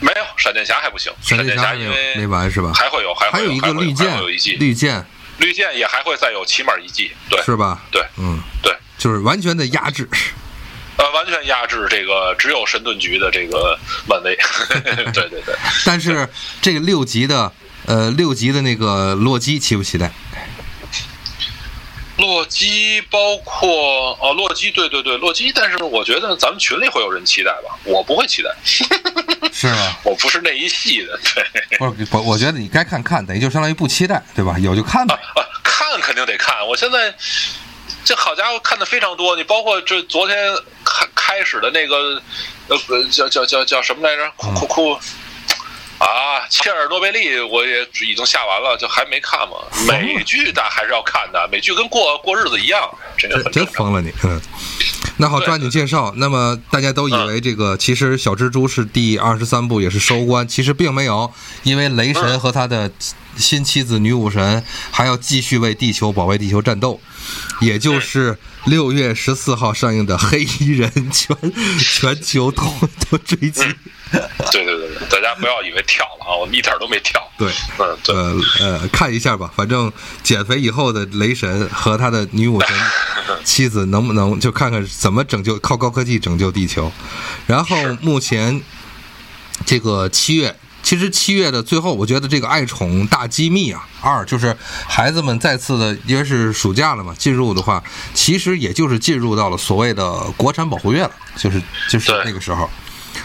[0.00, 2.72] 没有闪电侠还不行，闪电侠没有因为没完是吧？
[2.74, 4.20] 还会有，还会有，还有一个绿箭
[4.58, 5.06] 绿箭
[5.38, 7.80] 绿箭也还会再有起码一季，对是吧？
[7.90, 8.76] 对嗯，对。
[8.98, 10.08] 就是完全的压制。
[10.98, 13.78] 呃，完全压制这个只有神盾局的这个
[14.08, 14.34] 漫威，
[15.12, 15.54] 对对对，
[15.84, 16.26] 但是
[16.62, 17.52] 这个六级的
[17.84, 20.10] 呃六级的那个洛基期不期待？
[22.16, 28.50] 洛基包括哦，洛基，对对对，洛基，但是我觉得咱们群里会有人期待吧，我不会期待，
[29.52, 29.98] 是吧？
[30.02, 34.58] 我不是那一系的，对，不是我我觉得你该看看，等于就相当于不期待，对吧？
[34.58, 35.14] 有就看呗。
[35.14, 37.14] 啊，看肯定得看，我现在
[38.06, 40.36] 这好家伙看的非常多，你包括这昨天
[40.84, 42.22] 开开始的那个
[42.68, 44.30] 呃叫叫叫叫什么来着？
[44.36, 44.98] 库库库。
[45.98, 49.56] 啊，切尔诺贝利我也已经下完了，就还没看嘛。
[49.88, 54.40] 美剧但还是要看的，美剧跟过过日子一样，这个真疯了你，嗯。
[55.16, 56.12] 那好，抓紧介绍。
[56.16, 62.92] 那么大家都以为这个其实小蜘蛛是第二十三部，也是收官，其实并没有，因为雷神嗯和他的
[63.38, 67.00] 新妻子女武神还要继续为地球保卫地球战斗，
[67.60, 71.36] 也就是六月十四号上映的《黑衣人》全
[71.78, 72.62] 全球都
[73.10, 73.62] 都追击。
[74.52, 77.20] 对对对对，大家不要以为跳了啊，我们一点都没跳。
[77.36, 79.92] 对，嗯，对，呃呃，看一下吧，反正
[80.22, 82.68] 减肥以后的雷神和他的女武神
[83.44, 86.90] 妻子能不能就看看怎么拯救靠高科技拯救地球。
[87.46, 88.62] 然后目前
[89.64, 90.54] 这个七月，
[90.86, 97.82] 其实七月的最后，我觉得这个《爱宠大机密》啊，二就是孩子们再次的，因为是暑假了嘛，进入的话，
[98.14, 102.70] 其实也就是进入到了所谓的国产保护月了，就是就是那个时候。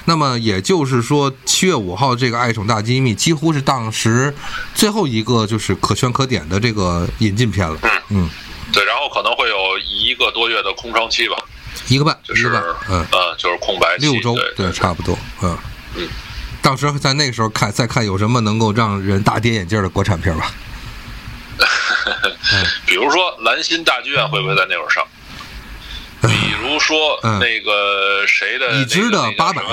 [0.05, 4.33] 那么也就是说，七月五号这个《爱宠大机密》几乎是当时
[4.73, 7.77] 最后一个就是可圈可点的这个引进片了。
[7.83, 7.91] 嗯。
[8.09, 8.29] 嗯，
[8.73, 11.35] 对，然后可能会有一个多月的空窗期吧，
[11.89, 15.55] 一个半，就是一个半，嗯，呃，就是空白期，六周，对，差不多，嗯。
[15.95, 16.09] 嗯。
[16.61, 20.51] 到时候在那个时候看，再看有什么能够让人大跌眼镜的国产片吧。
[22.85, 25.05] 比如说兰心大剧院会不会在那会儿上？
[26.21, 29.63] 比如说嗯那个谁的已知的八百，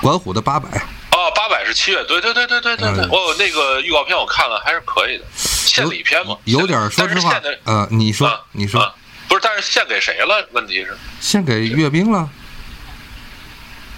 [0.00, 0.68] 管虎的八百，
[1.10, 8.94] 哦，八百是七月，对对对对对对对，嗯哦，那个预告片我看了，还是可以的，献礼片嘛，有点说实话呃，你说啊，你说啊，
[9.28, 10.48] 不是，但是献给谁了？
[10.52, 12.28] 问题是，献给阅兵了，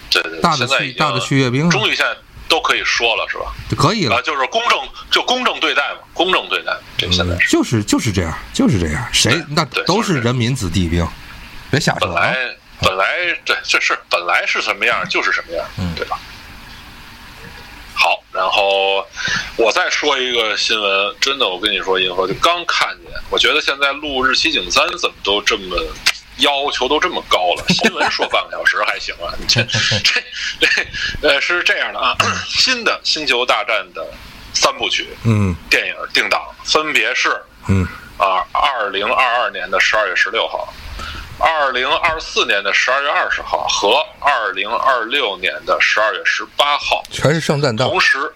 [0.09, 2.17] 对对，大的去大的去阅兵了，终于现在
[2.51, 3.55] 都可以说了，是吧？
[3.71, 4.23] 就可以啊，了。
[4.23, 4.79] 就是公正，
[5.11, 7.49] 就公正对待嘛，公正对待，这现在是。
[7.49, 11.07] 就是就是这样，就是这样，谁那对都是人民子弟兵，
[11.71, 12.15] 别瞎说啊。
[12.15, 13.07] 本来本来
[13.45, 16.19] 对，这是本来是什么样就是什么样，嗯对吧？
[17.95, 19.07] 好，然后
[19.57, 25.77] 我再说一个新闻，真的，我跟你说，银河就刚看见，我觉得现在录日期景三怎么都这么
[26.41, 30.21] 要求都这么高了， 新闻说半个小时还行啊， 这这
[30.61, 32.17] 这呃是这样的啊，
[32.49, 34.07] 新的《星球大战》的
[34.55, 37.87] 三部曲嗯电影定档分别是嗯
[38.19, 40.73] 啊，二零二二年的十二月十六号，
[41.39, 47.03] 二零二四年的十二月二十号和二零二六年的十二月十八号。
[47.11, 47.89] 全是圣诞档。
[47.89, 48.31] 同时，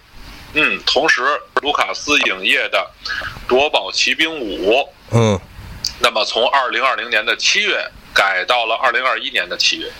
[0.53, 1.21] 嗯，同时，
[1.61, 2.79] 卢卡斯影业的
[3.47, 4.71] 《夺宝奇兵五》，
[5.11, 5.39] 嗯，
[5.99, 9.91] 那么从二零二零年的七月改到了二零二一年的七月，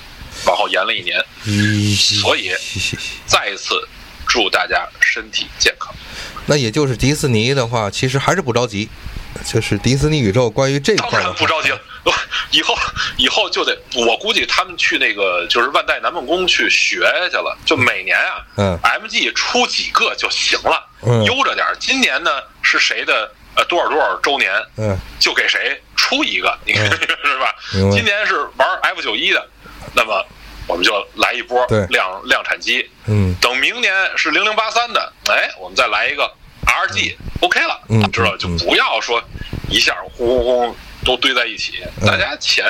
[0.45, 1.23] 往后延了一年。
[1.47, 2.51] 嗯所以
[3.25, 3.88] 再一次
[4.27, 5.93] 祝大家身体健康。
[6.47, 8.89] 那也就是迪士尼的话，其实还是不着急，
[9.45, 11.79] 就是迪士尼宇宙关于这当块的话然不着急了，
[12.51, 12.75] 以后
[13.17, 16.99] 以后就得，我估计他们去那个就是万代南梦宫去学
[17.31, 21.65] 去了，就每年啊，嗯，MG 出几个就行了，嗯悠着点。
[21.79, 22.31] 今年呢
[22.62, 24.97] 是谁的呃多少多少周年，嗯。
[25.19, 27.55] 就给谁出一个，你看、 是吧？
[27.71, 29.47] 今年是玩 F 九一的，
[29.93, 30.23] 那么
[30.67, 33.33] 我们就来一波量量产机，嗯。
[33.41, 36.31] 等明年是零零八三的，哎，我们再来一个
[36.65, 39.21] RG，OK、了，嗯知道就不要说
[39.69, 42.07] 一下轰轰轰都堆在一起，嗯。
[42.07, 42.65] 大家钱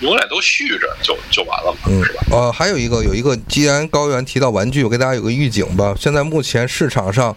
[0.00, 2.22] 永远都续着就就完了嘛，嗯是吧？
[2.30, 5.94] 呃，还有一个有一个，既然高原提到玩具，我给大家有个预警吧。
[5.98, 7.36] 现在目前市场上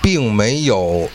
[0.00, 1.10] 并没有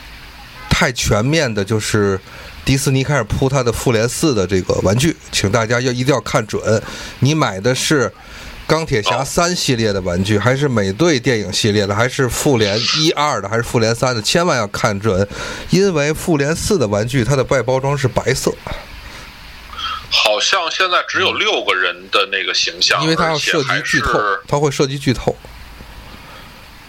[0.71, 2.19] 太全面的，就是
[2.65, 6.81] 迪士尼开始铺它的复联四的这个玩具，请大家要一定要看准，
[7.19, 8.11] 你买的是
[8.65, 15.27] 钢铁侠三系列的玩具，还是美队电影系列的，还是复联一二的，还是复联三的，千万要看准，
[15.69, 18.51] 因为复联四的玩具它的外包装是白色，
[20.09, 25.35] 好像现在只有六个人的那个形象，因为它要涉及剧透，它会涉及剧透。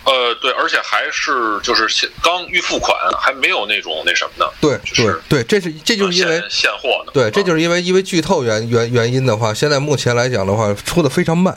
[0.05, 7.13] 呃，对，而且还是就是现刚预付款，还没有那种那什么的，对就是对对，这是这就是因为现现货呢。
[7.15, 11.57] 对，这啊就是因为因为剧透原原原因的话，现在目前来讲的话，出的非常慢，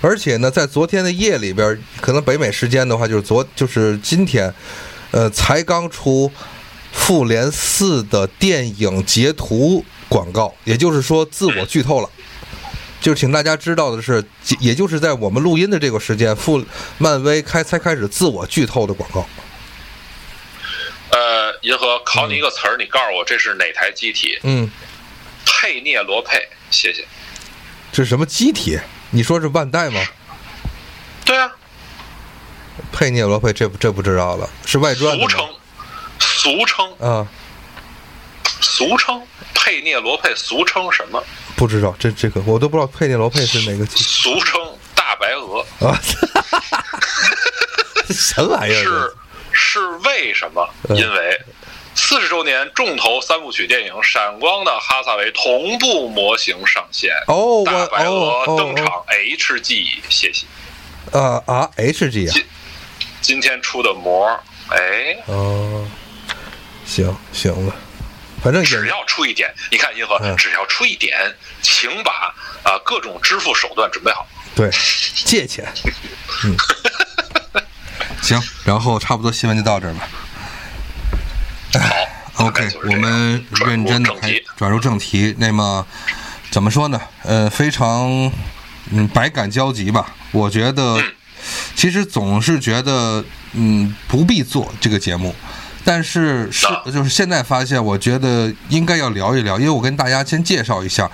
[0.00, 4.52] 而且呢，在昨天的夜里边，可能北美时间的话，就是昨就是今天，
[5.12, 6.28] 呃，才刚出
[6.92, 12.10] 《复联四》的电影截图广告，也就是说自我剧透了。
[13.00, 14.24] 就是请大家知道的是，
[14.58, 16.64] 也就是在我们录音的这个时间，复
[16.98, 19.26] 漫威开才开始自我剧透的广告。
[21.10, 24.38] 呃，银河考你一个词儿，你告诉我这是哪台机体？
[24.42, 24.68] 嗯，
[25.44, 27.04] 佩涅罗佩，谢谢。
[27.92, 28.78] 这是什么机体？
[29.10, 30.00] 你说是万代吗？
[31.24, 31.50] 对啊，
[32.92, 35.48] 佩涅罗佩，这不这不知道了，是外传俗称，
[36.18, 37.28] 俗称，啊。
[38.60, 39.22] 俗称
[39.54, 41.22] 佩涅罗佩，俗称什么？
[41.56, 44.60] 不知道，这这个我都不知道佩涅罗佩是哪个机俗称
[44.94, 45.98] 大白鹅，啊？
[48.10, 48.78] 什么玩意儿？
[48.78, 49.14] 是
[49.52, 50.68] 是为什么？
[50.88, 51.40] 嗯因为
[51.94, 60.44] 四十周年重头三部曲电影《闪光的哈萨维》同步模型上线，哦，大白鹅哦登场哦 HG，谢谢。
[61.12, 62.44] 呃啊啊，HG 啊，今
[63.22, 64.28] 今天出的模，
[64.68, 65.86] 哎，哦，
[66.84, 67.74] 行行了，
[68.46, 71.18] 反正只要出一点，你看银河嗯，只要出一点，
[71.62, 72.32] 请把
[72.62, 74.24] 啊各种支付手段准备好。
[74.54, 74.70] 对
[75.24, 75.66] 借钱，
[76.44, 76.56] 嗯，
[78.22, 80.08] 行，然后差不多新闻就到这儿吧。
[82.34, 85.34] 好 OK，我们认真的开转入正题。
[85.38, 85.84] 那么
[86.52, 87.00] 怎么说呢？
[87.24, 88.30] 呃，非常
[88.92, 90.14] 嗯百感交集吧。
[90.30, 91.02] 我觉得
[91.74, 95.34] 其实总是觉得嗯不必做这个节目，
[95.86, 101.10] 但是是啊就是现在发现，我觉得应该要聊一聊，因为我跟大家先介绍一下，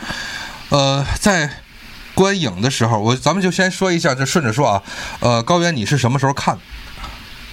[0.70, 1.48] 呃，在。
[2.14, 4.82] 观影的时候，我咱们就先说一下，就顺着说啊。
[5.20, 6.60] 呃，高原，你是什么时候看的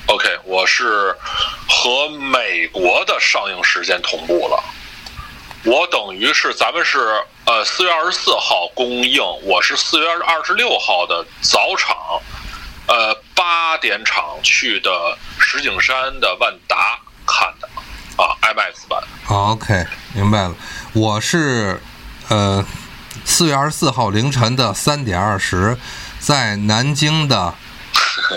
[0.07, 1.15] ？OK，我是
[1.65, 4.61] 和美国的上映时间同步了。
[5.63, 6.99] 我等于是咱们是
[7.45, 11.95] 呃四月二十四号公映，我是四月二十六号的早场，
[12.87, 17.69] 呃八点场去的石景山的万达看的
[18.17, 19.03] 啊 IMAX 版。
[19.27, 20.55] OK，明白了。
[20.93, 21.79] 我是
[22.29, 22.65] 呃
[23.23, 25.77] 四月二十四号凌晨的三点二十，
[26.19, 27.53] 在南京的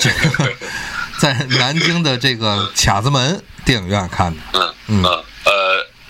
[0.00, 0.52] 这个
[1.18, 5.02] 在南京的这个卡子门电影院看的，嗯嗯。
[5.05, 5.22] 呃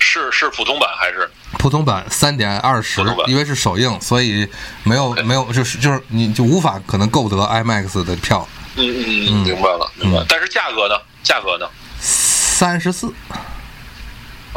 [0.04, 1.30] 是是普通版还是？
[1.58, 4.46] 普通版三点二十因为是首映，所以
[4.82, 10.26] 没有没有就是就是你就无法可能购得 IMAX 的票，嗯嗯嗯，明白了明白了。
[10.28, 10.96] 但是价格呢？
[11.22, 11.66] 价格呢
[12.62, 13.12] 三十四。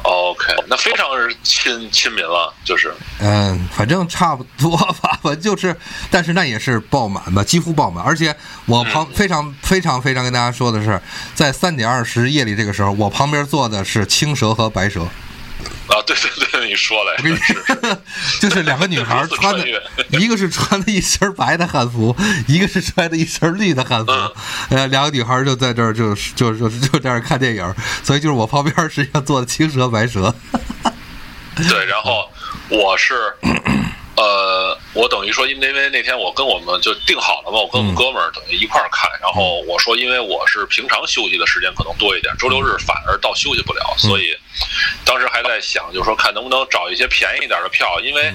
[0.04, 5.76] ？OK，那非常是亲亲民了，就是嗯，反正差不多吧，我就是，
[6.12, 8.06] 但是那也是爆满吧，几乎爆满。
[8.06, 8.36] 而且
[8.68, 11.02] 我旁非常非常非常跟大家说的是，
[11.34, 15.08] 在三点二十夜里这个时候，我旁边坐的是青蛇和白蛇，
[15.88, 17.98] 啊，对对对，你说来我跟你着，是是。
[18.42, 19.66] 就是两个女孩 穿的，
[20.20, 22.16] 一个是穿的一身白的汉服，
[22.48, 24.12] 一个是穿的一身绿的汉服，
[24.70, 30.34] 呃，两个女孩就在这儿就就就就在这儿看电影，所以就是我旁边实际上坐的青蛇白蛇，
[31.56, 32.30] 对，然后
[32.70, 33.14] 我是，
[34.18, 44.36] 呃，我等于说，因为因为那天我跟我们就定好了嘛，我跟我们哥们儿等于一块儿看，然后我说，因为我是平常休息的时间可能多一点，周六日反而倒休息不了，所以
[45.04, 48.34] 当时还在想，就是说看能不能找一些便宜一点的票，因为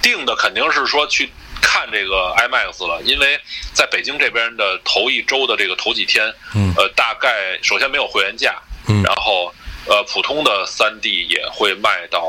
[0.00, 1.30] 定的肯定是说去。
[1.64, 3.40] 看这个 IMAX 了，因为
[3.72, 6.26] 在北京这边的头一周的这个头几天，
[6.56, 6.74] 嗯。
[6.76, 9.00] 呃，大概首先没有会员价，嗯。
[9.04, 9.54] 然后
[9.86, 12.20] 呃，普通的三 D 也会卖到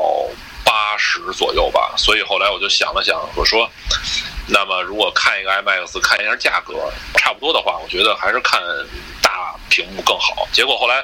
[0.64, 1.94] 八十左右吧。
[1.96, 3.70] 所以后来我就想了想，我说，
[4.46, 8.60] 那么如果看一个 IMAX，看一下价格差不多的话，我觉得还是看
[9.22, 10.46] 大屏幕更好。
[10.52, 11.02] 结果后来，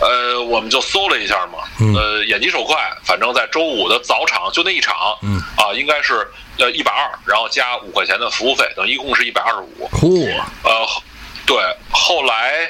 [0.00, 6.26] 呃，我们就搜了一下嘛，嗯呃，眼疾手快，反正在周五的早场就那一场，嗯啊，应该是
[6.58, 9.88] 呃一百二，然后加五块钱的服务费，等于一共是一百二十五。
[9.92, 10.30] 嚯，
[10.62, 10.86] 呃，
[11.46, 11.56] 对，
[11.90, 12.68] 后来，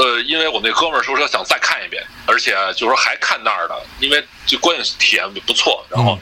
[0.00, 6.18] 呃，因为我那哥们儿说说想再看一遍，而且就说还看那儿的，因为就观影体验不错，然后，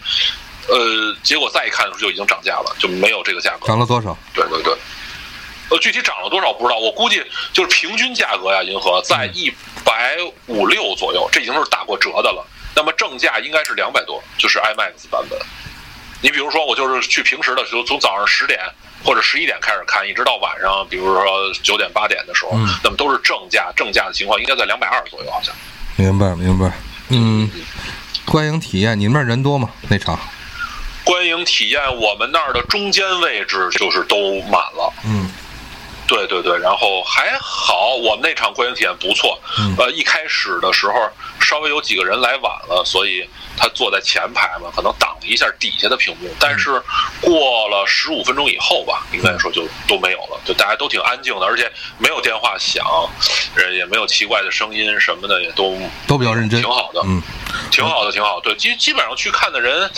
[0.66, 3.68] 呃，结果再一看的时候就已经涨价了，就没有这个价格。
[3.68, 4.18] 涨了多少？
[4.35, 4.76] 对对对，
[5.70, 9.49] 呃，具体涨了多少不知道，我估计就是平均价格呀，银河在一
[9.85, 10.16] 百
[10.49, 12.45] 五六左右，这已经是打过折的了。
[12.74, 15.39] 那么正价应该是两百多，就是 IMAX 版本。
[16.20, 18.59] 你比如说，我就是去平时的时候，从早上十点
[19.05, 21.25] 或者十一点开始看，一直到晚上，比如说
[21.63, 25.55] 九点八点的时候，嗯那么都是正价，正价的情况应该在两百二左右，好像。
[25.97, 26.73] 明白明白。
[27.09, 27.51] 嗯，
[28.25, 29.71] 观影体验，你们那儿人多吗？
[29.89, 30.19] 那场？
[31.05, 34.93] 观影体验，我们那儿的中间位置就是都满了。
[35.05, 35.31] 嗯
[36.07, 39.39] 对对对，然后还好，我们那场观影体验不错。
[39.59, 40.95] 嗯呃，一开始的时候
[41.41, 46.28] 稍微有几个人来晚了，所以他坐在前排嘛，可能挡了一下底下的屏幕。
[46.39, 46.82] 但是
[47.20, 52.84] 过了十五分钟以后吧，应该说就都没有了，就大家都挺安静的，而且没有电话响，
[53.55, 57.03] 呃，也没有奇怪的声音什么的，也都都比较认真挺好的。
[57.05, 57.22] 嗯
[57.70, 58.39] 挺好的，挺好。
[58.41, 59.91] 对，基基本上去看的人，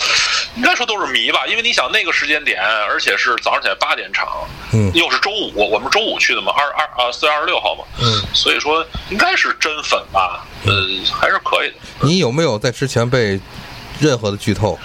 [0.55, 10.71] 应该说都是迷吧，因为你想那个时间点，而且是早上起来八点场，嗯又是周五，我们周五去的嘛，二二啊四月二十六号嘛，嗯，所以说应该是真粉吧，呃，
[11.11, 11.75] 还是可以的。
[12.01, 13.39] 你有没有在之前被
[13.99, 14.77] 任何的剧透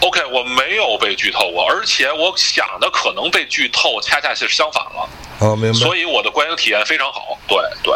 [0.00, 5.08] ？OK，我没有被剧透过，而且我想的可能被剧透，恰恰是相反了，
[5.40, 5.78] 哦，明白。
[5.78, 7.38] 所以我的观影体验非常好。
[7.48, 7.94] 对对，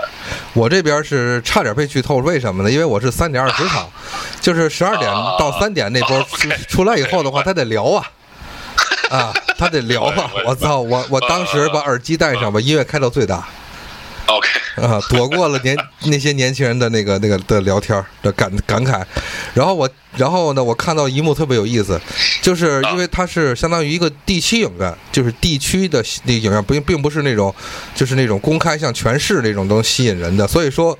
[0.55, 2.70] 我这边是差点被剧透，为什么呢？
[2.70, 3.91] 因为我是三点二十场，
[4.41, 6.26] 就是十二点到三点那波啊
[6.68, 8.11] 出来以后的话，他得聊啊。
[9.11, 10.31] 啊，他得聊啊！
[10.47, 13.47] 我操，我我当时把耳机戴上，把音乐开到最大
[14.31, 19.03] OK，啊，躲过了年那些年轻人的那个那个的聊天的感感慨。
[19.55, 22.01] 然后我，然后呢，我看到一幕特别有意思，
[22.41, 27.53] 就是因为它是相当于一个地区影院，就是地区的那影院，并并不是那种
[27.95, 30.97] 就是那种公开像全市那种能吸引人的，所以说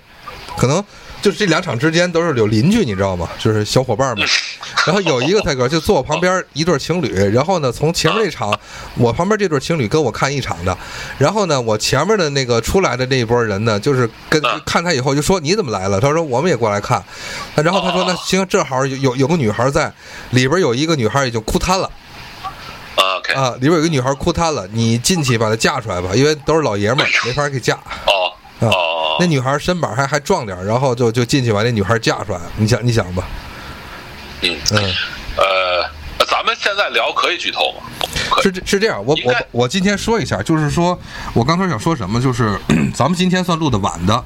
[0.57, 0.85] 可能
[1.23, 3.29] 就是这两场之间都是有邻居，你知道吗？
[3.39, 4.27] 就是小伙伴们。
[4.87, 8.59] 然后有一个泰哥就坐我旁边一对情侣，然后呢，从前面那场，
[8.97, 10.77] 我旁边这对情侣跟我看一场的，
[11.19, 16.01] 然后呢，我前面的那个出来的那一波人呢，就是跟嗯看他以后就说你怎么来了？
[16.01, 17.03] 他说我们也过来看，
[17.57, 19.93] 然后他说那行，正好有有有个女孩在
[20.31, 21.91] 里边，有一个女孩已经哭瘫了
[23.35, 27.75] 啊，里边有一个女孩哭瘫了，你进去把她架出来吧，因为都是老爷们儿，没法给架。
[28.07, 28.69] 哦啊
[29.11, 33.25] 哦，那女孩身板还还壮点，然后就就进去把那女孩架出来，你想你想吧，
[34.43, 34.57] 嗯。
[34.73, 34.95] 嗯。
[35.37, 37.79] 呃，咱们现在聊可以剧透吗？
[38.43, 40.99] 是这是这样，我我我今天说一下，就是说
[41.33, 42.59] 我刚才想说什么，就是
[42.93, 44.25] 咱们今天算录的晚的，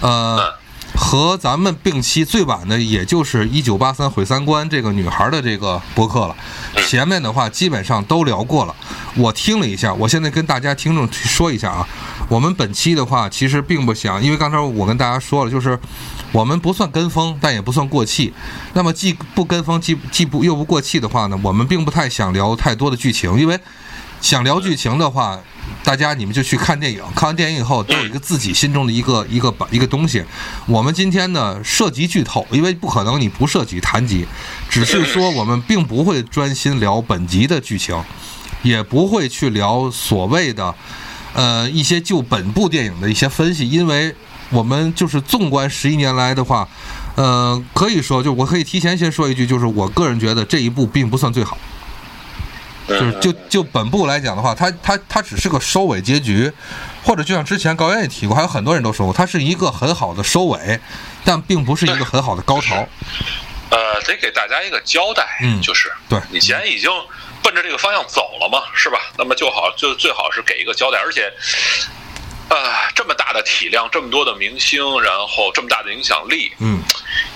[0.00, 0.52] 呃，嗯
[0.94, 6.36] 和咱们并期最晚的，也就是一九八三毁三观这个女孩的这个博客了。
[6.86, 8.74] 前面的话基本上都聊过了，
[9.16, 11.88] 我听了一下，我现在跟大家听众说一下啊，
[12.28, 15.78] 我们本期的话其实并不想，因为刚才我跟大家说了，就是
[16.30, 18.32] 我们不算跟风，但也不算过气。
[18.74, 23.58] 那么既不跟风，既既不又不过气的话呢，我们并不太想聊太多的剧情，因为
[24.20, 25.38] 想聊剧情的话，
[25.84, 30.24] 大家你们就去看电影，看完电影以后都有一个自己心中的一个一个把一个东西。
[30.66, 34.26] 我们今天呢涉及剧透，因为不可能你不涉及谈及，
[34.68, 38.02] 只是说我们并不会专心聊本集的剧情，
[38.62, 40.74] 也不会去聊所谓的
[41.34, 44.14] 呃一些就本部电影的一些分析，因为
[44.50, 46.68] 我们就是纵观十一年来的话。
[47.14, 51.58] 呃，可以说，就我可以提前先说一句，就是我个人觉得这一部并不算最好，
[52.88, 56.52] 就是就就本部来讲的话，它它它只是个收尾结局，
[57.04, 60.80] 或者就像之前高原也提过，还有很多人都说过，它是一个很好的收尾，
[61.24, 62.86] 但并不是一个很好的高潮。
[63.70, 66.90] 呃，得给大家一个交代，嗯就是对你既然已经
[67.42, 68.98] 奔着这个方向走了嘛，是吧？
[69.16, 71.32] 那么就好，就最好是给一个交代，而且，
[72.48, 72.56] 呃，
[72.94, 76.82] 这么大的体量，这么多的明星，然后这么大的影响力，嗯。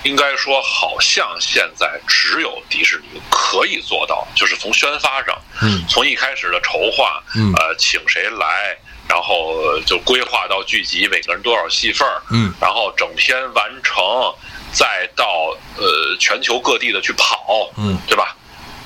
[0.03, 5.83] 应该说好像现在只有迪士尼可以做到，就是从宣发上，嗯。
[5.87, 7.51] 从一开始的筹划，嗯。
[7.53, 8.77] 呃，请谁来，
[9.07, 12.53] 然后呃就规划到剧集，每个人多少戏份儿，嗯。
[12.61, 14.03] 然后整篇完成，
[14.71, 15.25] 再到
[15.77, 17.97] 呃全球各地的去跑，嗯。
[18.07, 18.35] 对吧？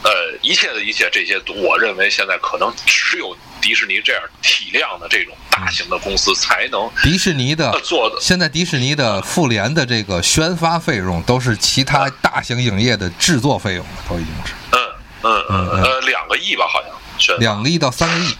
[0.04, 8.18] 呃，一切的一切，这些我认为现在可能只有迪士尼这样体量的这种大型的公司才能迪士尼的呃做的。
[8.20, 14.80] 现在迪士尼的复联的这个宣发费用都是其他大型影业的制作费用了，都已经是嗯
[15.24, 18.36] 嗯嗯嗯呃，两个亿吧，好像宣两个亿到三个亿。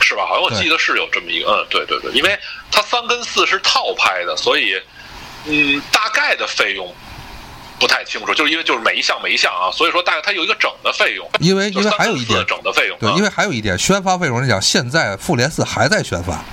[0.00, 0.24] 是吧？
[0.26, 2.38] 好像我记得是有这么一个，嗯，对对对，因为
[2.70, 4.80] 它三跟四是套拍的，所以
[5.44, 6.94] 嗯，大概的费用
[7.78, 13.14] 不太清楚，就是因为就是每一项每一项啊，所以说大概它有一个整的费用，因为因为还有一点，整的费用，对，啊。
[13.16, 16.44] 因为还有一点，宣发费用来讲，现在复联四还在宣发，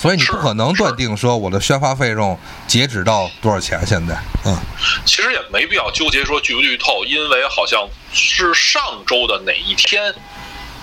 [0.00, 3.80] 所以你不可能断定说我的宣发费用截止到多少钱。
[3.86, 4.56] 现在，嗯，
[5.04, 10.14] 其实也没必要纠结说剧不剧透，因为好像是上周的哪一天，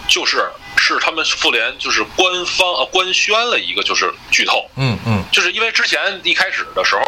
[0.07, 0.45] 就是
[0.77, 5.23] 是他们复联就是官方呃官宣了一个就是剧透，嗯嗯。
[5.31, 7.01] 就是因为之前一开始的时候，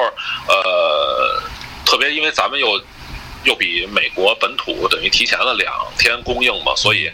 [0.48, 1.44] 呃，
[1.86, 2.82] 特别因为咱们又
[3.44, 7.12] 又比美国本土等于提前了两天供应嘛，所以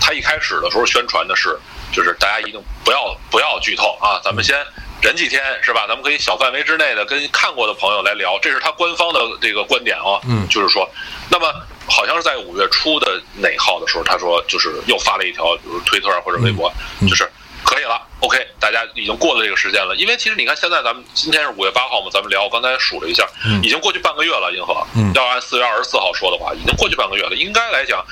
[0.00, 1.58] 他一开始的时候宣传的是，
[1.92, 4.56] 就是大家一定不要不要剧透啊，咱们先
[5.00, 5.86] 忍几天是吧？
[5.88, 10.88] 咱们可以小范围之内的跟看过的朋友来聊，这是他官方的这个观点啊，嗯就是说，
[11.30, 11.52] 那么
[11.86, 16.72] 好像是在五月初的哪号的时候，他说就是又发了一条，比如推特或者微博，
[17.08, 17.30] 就是
[17.64, 23.62] 可以了，OK，大家已经过了这个时间了，因为其实你看现在咱们今天是五月八号嘛，咱们聊，我刚才数了一下，嗯。
[23.62, 25.10] 已经过去半个月了，银河，嗯。
[25.14, 28.04] 要按四月二十四号说的话，已经过去半个月了，应该来讲，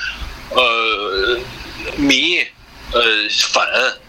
[0.50, 1.38] 呃，
[1.96, 2.38] 迷，
[2.92, 3.02] 呃，
[3.52, 3.62] 粉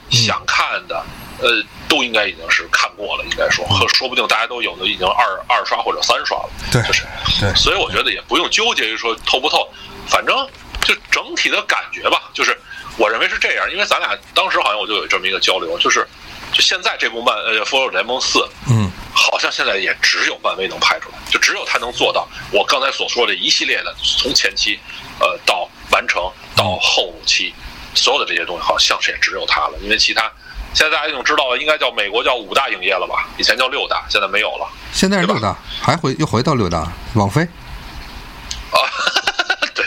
[0.09, 1.03] 想看的，
[1.39, 7.03] 呃，都应该已经是看过了，应该说，和说不定大家都有的已经二二刷或者三刷了，对就是，
[7.39, 7.53] 对。
[7.55, 9.67] 所以我觉得也不用纠结于说透不透，
[10.07, 10.35] 反正
[10.83, 12.57] 就整体的感觉吧，就是
[12.97, 16.07] 我认为是这样，因为咱俩当时好像我就有这么一个交流，就是
[16.51, 18.39] 就现在这部漫呃《复仇者联盟四》，
[18.69, 24.79] 嗯好像现在也只有漫威能拍出来，就只有他能做到我刚才所说的一系列的，从前期，
[25.19, 26.21] 呃，到完成
[26.55, 27.53] 到后期，
[27.93, 29.77] 所有的这些东西，好像是也只有他了。
[29.81, 30.31] 因为其他
[30.73, 33.27] 现在大家已经知道了，应该叫美国叫五大影业了吧？
[33.37, 37.41] 以前叫六大，现在没有了现在是六大，还回又回到六大，网飞。
[37.41, 38.77] 啊。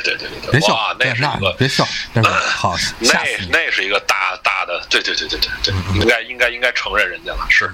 [0.07, 1.53] 对对对对对，别笑哇，，那是那一个。
[1.59, 3.11] 别笑，那是 好，那！
[3.51, 7.67] 那是一个大大的，对对对对对对，嗯应该应该应该承认人家了，是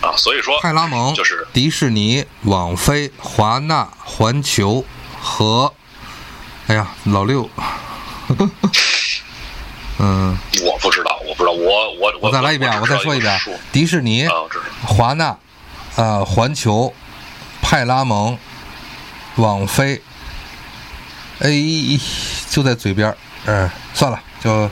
[0.00, 4.84] 啊，所以说派拉蒙、就是迪士尼、网飞、华纳、环球
[5.20, 5.72] 和，
[6.68, 7.48] 哎呀，老六，
[9.98, 13.40] 嗯，我不知道，我不知道，我我我再来一遍啊，我再说一遍
[13.72, 14.28] 迪士尼。
[14.82, 15.36] 华纳、
[15.96, 16.92] 呃，环球、
[17.62, 18.38] 派拉蒙、
[19.36, 20.00] 网飞，
[21.40, 21.50] 哎，
[22.50, 23.16] 就在嘴边儿，
[23.46, 24.68] 嗯，算了，就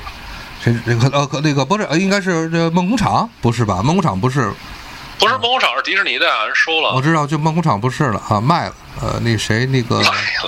[0.62, 3.82] 谁那个呃那个不是，呃应该是这梦工厂，不是吧？
[3.82, 4.50] 梦工厂不是，
[5.18, 6.94] 不是梦工厂是迪士尼的呀，人收了。
[6.94, 8.74] 我知道，就梦工厂不是了啊，卖了。
[9.02, 10.02] 呃，那谁，那个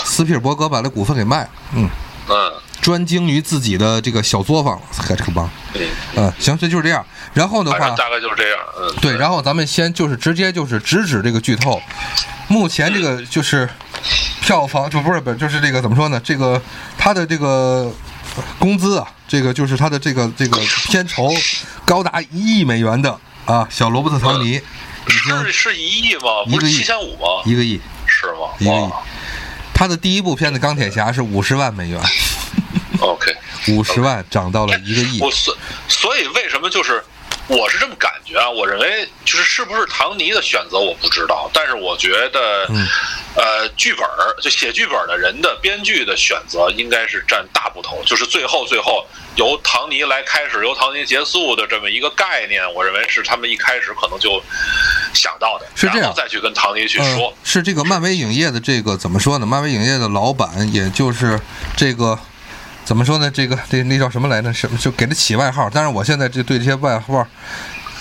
[0.05, 1.91] 斯皮尔伯格把那股份给卖了，嗯，
[2.29, 2.53] 嗯
[2.87, 7.05] 专精于自己的这个小作坊了，嗨，这个帮，嗯，嗯，行，这就是这样。
[7.35, 8.61] 然后的话，大概就是这样。
[8.79, 11.83] 嗯，对，然后咱们先就是直接就是直指这个剧透，
[12.47, 13.69] 目前这个就是
[14.41, 16.21] 票房就不是不是就是这个怎么说呢？
[16.23, 16.63] 这个
[16.97, 17.93] 他的这个
[18.37, 21.29] 呃工资啊，这个就是他的这个这个片酬
[21.85, 26.45] 高达一亿美元的啊，小罗伯特·唐尼已经是是一亿吗？
[26.49, 27.43] 不是一个亿七千五吗？
[27.47, 27.81] 一个亿。
[28.07, 28.55] 是吗？
[28.61, 29.03] 一个亿哇
[29.75, 32.01] 他的第一部片子《钢铁侠》是五十万美元，
[33.01, 33.35] ，OK，
[33.69, 35.21] 五十万涨到了一个亿。
[35.21, 35.57] 我所
[35.89, 37.03] 所以为什么就是
[37.49, 38.49] 我是这么感觉啊？
[38.51, 42.87] 我认为就是是不是唐尼的选择我不知道，但是我觉得，嗯
[43.37, 54.43] 呃，剧本儿就写剧本的人的编剧的选择应该是占大部头，就是最后最后由唐尼来开始，由唐尼结束的这么一个概念，我认为是他们一开始可能就
[55.13, 59.47] 想到的，是这样然后再去跟唐尼去说呃，，是这个漫威影业的这个怎么说呢？
[59.47, 61.39] 漫威影业的老板，也就是
[61.77, 62.19] 这个
[62.87, 63.29] 怎么说呢？
[63.29, 64.53] 这个这那叫什么来着？
[64.55, 65.69] 什么就给他起外号？
[65.75, 67.27] 但是我现在这对这些外号，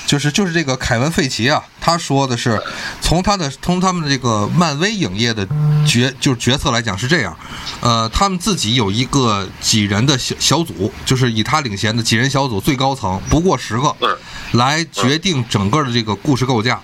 [0.05, 2.61] 就是就是这个凯文·费奇啊，他说的是
[3.01, 5.43] 从他的 从他们的这个漫威影业的
[5.87, 7.35] 角就是决策来讲是这样，
[7.81, 14.15] 呃，他们自己有一个几人的小小组，就是以他领衔的几人小组，最高层不过十个，嗯
[14.51, 16.79] 来决定整个的这个故事构架。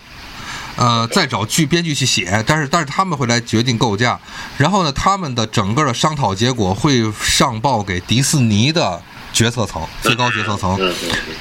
[0.77, 4.19] 呃，再找剧编剧去写，但是但是他们会来决定构架，
[4.57, 9.01] 然后呢，他们的整个的商讨结果会上报给迪士尼的
[9.33, 10.79] 决策层，最高决策层，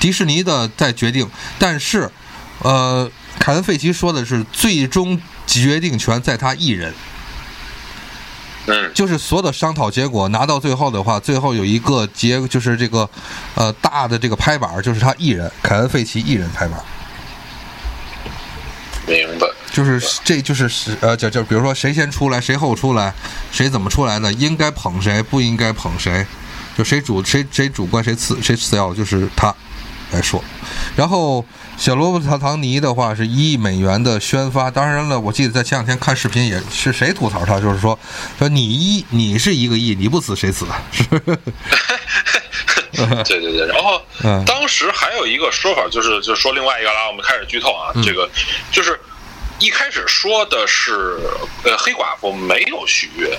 [0.01, 1.29] 迪士尼的在决定，
[1.59, 2.11] 但是，
[2.59, 6.93] 呃，凯文·费奇说的是最终决定权在他一人，
[8.67, 13.09] 嗯就是所有的商讨结果拿到最后的话，最后有一个结就是这个，
[13.55, 16.85] 呃，大的这个拍板就是他一人，凯恩·费奇一人拍板儿。
[19.07, 19.47] 明白。
[19.73, 23.15] 就是这就是是呃，就就比如说谁先出来，谁后出来，
[23.53, 24.33] 谁怎么出来呢？
[24.33, 26.27] 应该捧谁，不应该捧谁，
[26.77, 29.55] 就谁主谁谁主观谁次谁次要，就是他
[30.11, 30.43] 来说。
[30.97, 31.47] 然后
[31.79, 37.97] 小罗伯特·唐尼的话是一亿美元的宣发，当然了，我记得在前两天看视频也是谁吐槽他，就是说
[38.39, 40.67] 说你一你是一个亿，你不死谁死？
[40.91, 41.05] 是
[43.25, 48.29] 对对对，然后嗯当时还有一个说法，就是就是说另外一个啦，我们开始剧透啊，嗯这个
[48.73, 48.99] 就是
[49.59, 51.19] 一开始说的是
[51.65, 53.39] 呃黑寡妇没有续约，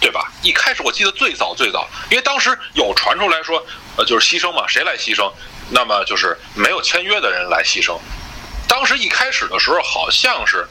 [0.00, 0.32] 对吧？
[0.42, 3.64] 一开始我记得最早最早，因为当时有传出来说，
[3.96, 5.30] 呃，就是牺牲嘛，谁来牺牲？
[5.70, 7.98] 那么就是没有签约的人来牺牲。
[8.68, 10.66] 当时一开始的时候好像是。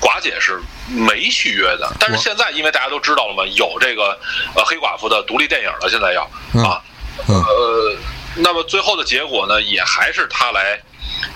[0.00, 4.16] 寡姐是没续约的，但是现在因为大家都知道了嘛，有这个
[4.54, 7.96] 呃黑寡妇的独立电影了，现在要嗯啊，嗯呃，
[8.36, 10.80] 那么最后的结果呢，也还是他来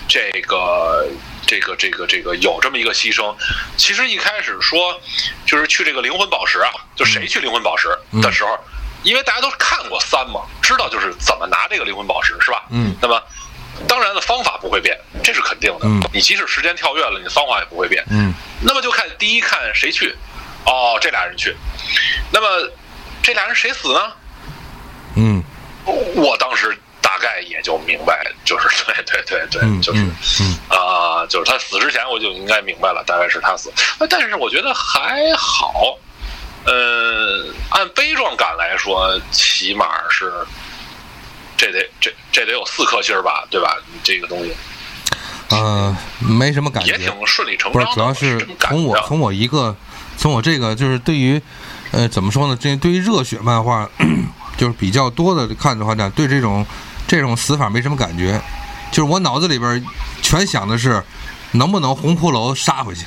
[0.07, 1.07] 这个
[1.45, 3.35] 这个这个这个有这么一个牺牲。
[3.77, 4.99] 其实一开始说
[5.45, 7.89] 就是去这个灵魂宝石啊，就谁去灵魂宝石
[8.21, 8.57] 的时候，
[9.03, 12.63] 因为大家都看过三嘛，知道就是怎么拿这个灵魂宝石是吧？
[12.69, 13.21] 嗯，那么
[13.87, 15.79] 当然的方法不会变，这是肯定的。
[15.83, 18.03] 嗯，你即使时间跳跃了，你的方法也不会变。
[18.09, 20.15] 嗯，那么就看第一看谁去，
[20.65, 21.55] 哦，这俩人去，
[22.31, 22.71] 那么
[23.21, 24.13] 这俩人谁死呢？
[25.15, 25.43] 嗯，
[25.85, 26.77] 我当时。
[27.05, 30.01] 大概也就明白，就是 对对对对，就是
[30.69, 33.71] 啊，就是他死之前我就应该明白了，大概是他死。
[34.09, 35.95] 但是我觉得还好，
[36.65, 40.31] 呃，按悲壮感来说，起码是
[41.57, 43.77] 这得这这得有四颗星吧，对吧？
[44.01, 44.55] 这个东西，
[45.49, 47.83] 呃，没什么感觉，也挺顺理成章。
[47.83, 49.75] 不是，主要是从我从我一个
[50.17, 51.39] 从我这个就是对于
[51.91, 52.57] 呃怎么说呢？
[52.59, 53.87] 这对于热血漫画
[54.57, 56.65] 就是比较多的看的话呢，对这种。
[57.05, 58.41] 这种死法没什么感觉，
[58.89, 59.85] 就是我脑子里边
[60.21, 61.03] 全想的是，
[61.51, 63.03] 能不能红骷髅杀回去？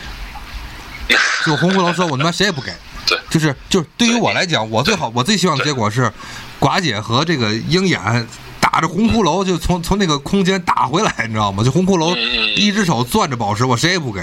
[1.46, 2.70] 就红骷髅说：“我他妈谁也不给。”
[3.08, 6.12] 对，就是就是对于我来讲，我最好我最希望的结果是，
[6.60, 8.28] 寡姐和这个鹰眼
[8.60, 11.64] 打着红骷髅，就从从那个空间打回来，你知道吗？
[11.64, 12.14] 就红骷髅
[12.54, 14.22] 一只手攥着宝石，我谁也不给。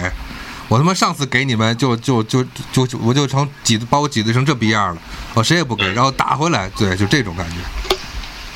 [0.68, 5.02] 我他妈上次给你们，就就就就我就成挤把我挤兑成这逼样了，
[5.34, 7.96] 我谁也不给，然后打回来，对，就这种感觉，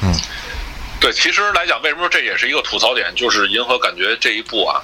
[0.01, 0.13] 嗯。
[0.99, 3.13] 对，其实来讲，为什么说这也是一个吐槽点？
[3.15, 4.81] 就是银河感觉这一部啊，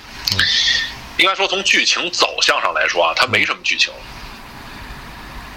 [1.18, 3.92] 应该说从剧情走向上来说啊，它没什么剧情。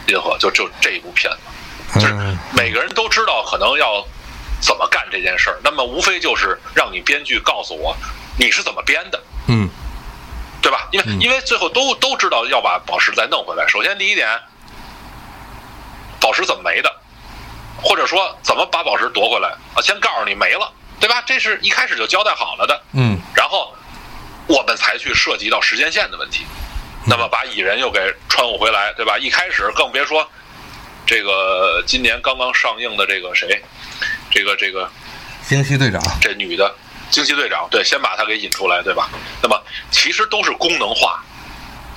[0.09, 1.31] 银河就就这一部片
[1.93, 2.15] 子，就是
[2.55, 4.03] 每个人都知道可能要
[4.63, 7.95] 怎么干这件事儿，那么无非就是让你编剧告诉我
[8.39, 9.69] 你是怎么编的，嗯，
[10.67, 10.89] 对吧？
[10.91, 13.65] 因为因为最后都都知道要把宝石再弄回来。
[13.69, 14.29] 首先第一点，
[16.21, 16.93] 宝石怎么没的？
[17.81, 19.79] 或者说怎么把宝石夺回来啊？
[19.81, 21.23] 先告诉你没了，对吧？
[21.25, 22.83] 这是一开始就交代好了的。
[22.95, 23.17] 嗯。
[23.33, 23.73] 然后
[24.49, 26.45] 我们才去涉及到时间线的问题。
[27.07, 29.17] 那么把蚁人又给穿回回来，对吧？
[29.17, 30.29] 一开始更别说
[31.07, 33.63] 这个今年刚刚上映的这个谁，
[34.33, 34.91] 这个这个
[35.45, 36.75] 惊奇队长，这女的
[37.11, 39.09] 惊奇队长，对，先把它给引出来，对吧？
[39.43, 41.23] 那么其实都是功能化。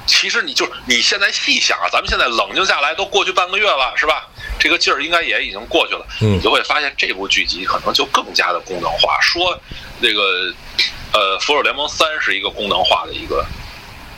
[0.06, 4.28] 其实你就是你现在细想啊，咱们现在冷静下来，都过去半个月了，是吧？
[4.60, 9.20] 这个劲儿应该也已经过去了，你就会发现这部剧集可能就更加的功能化。
[9.22, 9.56] 说
[10.02, 10.52] 这个
[11.14, 13.46] 呃，《复仇者联盟三》是一个功能化的一个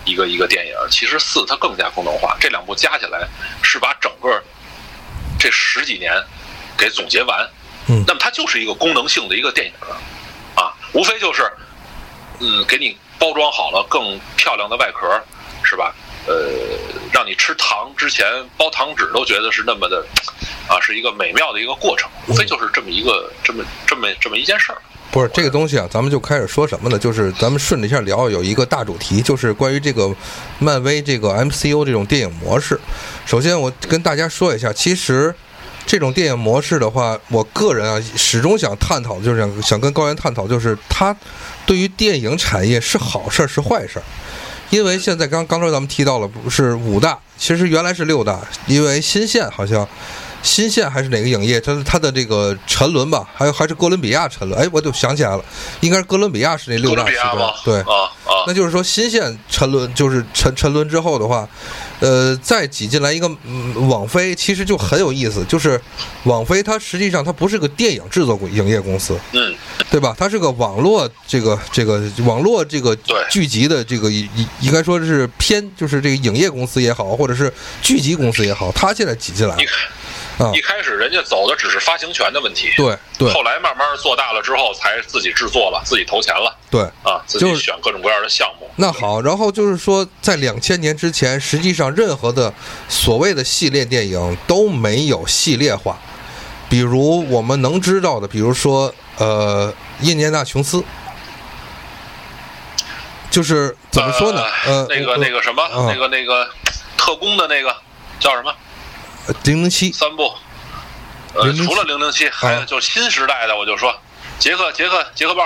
[0.06, 2.38] 一个一个电影，其实四它更加功能化。
[2.40, 3.28] 这两部加起来
[3.62, 4.42] 是把整个
[5.38, 6.14] 这十几年
[6.78, 7.50] 给总结完，
[7.88, 10.00] 嗯，那么它就是一个功能性的一个电影啊，
[10.94, 11.44] 无非就是
[12.40, 15.08] 嗯，给你包装好了更漂亮的外壳。
[15.64, 15.94] 是吧？
[16.26, 16.34] 呃，
[17.14, 18.26] 让你吃糖之前
[18.58, 20.04] 包糖纸都觉得是那么的，
[20.68, 24.82] 啊，是一个美妙的一个过程，无非就是这么一个这么这么这么一件事儿。
[25.12, 26.98] 不是这个东西啊，咱们就开始说什么呢？
[26.98, 30.14] 就是咱们顺着一下聊，有一个大主题，就是关于这个
[30.58, 32.78] 漫威这个 MCU 这种电影模式。
[33.26, 35.34] 首先，我跟大家说一下，其实
[35.86, 41.16] 这种电影模式的话，我个人啊始终想探讨的，就是想想跟高原探讨，就是它
[41.66, 44.04] 对于电影产业是好事儿是坏事儿。
[44.70, 49.86] 因为现在刚刚才咱们提到了，不是五大，其实原来是六大，因为新线好像，
[50.44, 55.44] 新线还是哪个影业，它它的这个沉沦吧，还有还是哥伦比亚沉沦，哎，我就想起来了，
[55.82, 57.06] 应该是哥伦比亚是那六大，
[57.64, 61.48] 对，啊啊，那就是说新线沉沦，就是沉沉沦之后的话。
[62.00, 63.30] 呃，再挤进来一个
[63.88, 65.46] 网飞，其实就很有意思。
[65.48, 65.80] 就是
[66.24, 69.56] 网飞，它实际上它不是个电影制作影业公司，嗯，
[69.92, 70.16] 对吧？
[70.18, 72.98] 它是个网络这个这个网络这个
[73.30, 74.28] 聚集的这个应
[74.62, 79.56] 应该说是偏，就是这个影业公司也好，或者是剧集公司也好，它现在挤进来。
[80.54, 83.32] 一开始人家走的只是发行权的问题，对对。
[83.32, 88.70] 后来慢慢做大了之后，才自己制作了，自己投钱了，对啊，自己选各种各样的项目。
[88.78, 92.54] 那好，然后就是说，在两千年之前，实际上任何的
[92.90, 96.00] 所谓的系列电影都没有系列化。
[96.70, 100.84] 比如我们能知道的，比如说呃，印第安纳琼斯，
[103.30, 104.42] 就是怎么说呢？
[104.66, 106.50] 呃，那个那个什么，那个那个
[106.98, 107.76] 特工的那个
[108.20, 108.54] 叫什么？
[109.44, 109.92] 零零七。
[109.92, 110.34] 三部，
[111.34, 113.94] 呃，除了零零七，还有就是新时代的，我就说，
[114.40, 115.44] 杰克杰克杰克豹，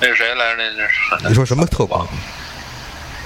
[0.00, 0.56] 那是谁来着？
[0.56, 0.88] 那那
[1.22, 2.06] 是你说什么特工？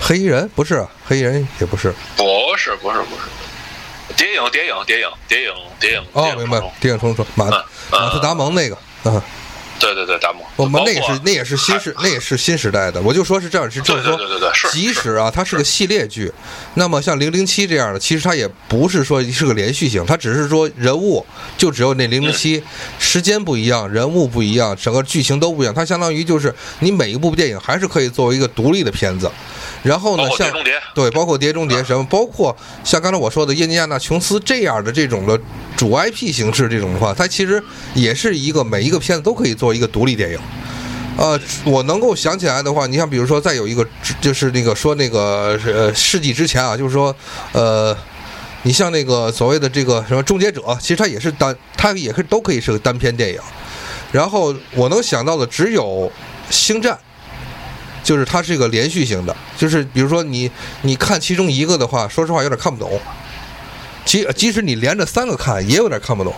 [0.01, 0.49] 黑衣人？
[0.51, 7.47] 不是，黑衣人也不是，不是不是不是，谍影谍影谍影谍影谍影哦，明白，谍影重重马
[7.91, 9.22] 马特达蒙那个，嗯，
[9.79, 10.43] 对对对，弹幕。
[10.57, 16.33] 我们那也是那也是新时那也是新时代的，我就说是这样，是就是说对对对是，即使啊它是个系列剧，
[16.75, 21.25] 那么像零零七这样的，其实它也不是说是个连续性，它只是说人物
[21.57, 22.62] 就只有那零零七，
[22.99, 29.31] 时间不一样，人物不一样，整个剧情都不一样，它相当于就是你每一部电影还是可以作为一个独立的片子。
[29.83, 30.49] 然后呢像
[30.95, 35.37] 对，包括《碟中谍》什么，包括像刚才我说的印第安纳琼斯这样的这种的
[35.83, 37.61] 主 IP 形式这种的话，它其实
[37.93, 40.39] 也是一个每一个片子都可以做一个独立电影。
[41.16, 43.85] 呃，我能够想起来的话，你像比如说再有一个，
[44.20, 47.12] 就是那个说那个呃世纪之前啊，就是说
[47.51, 47.97] 呃，
[48.62, 53.41] 你像那个所谓的这个什么终结者，其实它也是单，它也是都可以是个单片电影。
[54.12, 56.12] 然后我能想到的只有
[56.49, 56.97] 星战。
[58.05, 60.51] 就是它是一个连续性的，就是比如说你
[60.83, 63.01] 你看其中一个的话，说实话有点看不懂。
[64.05, 66.34] 即即使你连着三个看，也有点看不懂。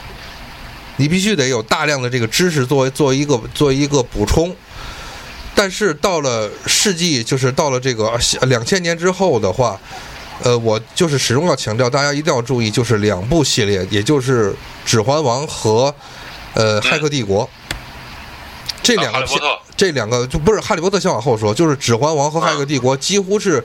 [0.96, 4.54] 你必须得有大量的这个知识作为作为一个作为一个补充。
[5.56, 9.78] 但是到了世纪，就是到了这个两千年之后的话，
[10.42, 14.50] 呃，我就是始终要强调，大家一定要注意，就是两部系列，也就是
[14.84, 15.94] 《指环王》和
[16.54, 17.44] 呃《骇客帝国》
[18.82, 19.24] 这两个
[19.76, 23.64] 这两个就不是《哈利波特》，先往后说，就是《指环王》和《骇客帝国》几乎是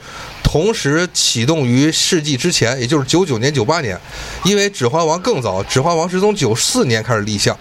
[0.51, 3.95] 同时启动于世纪之前，也就是九九年、九八年，
[4.43, 7.55] 因为《指环王》更早，《指环王》是从九四年开始立项，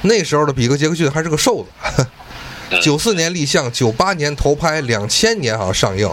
[0.00, 2.06] 那时候的比克·杰克逊还是个瘦子，
[2.82, 6.10] 九四年立项，九八年投拍，两千年好像上映。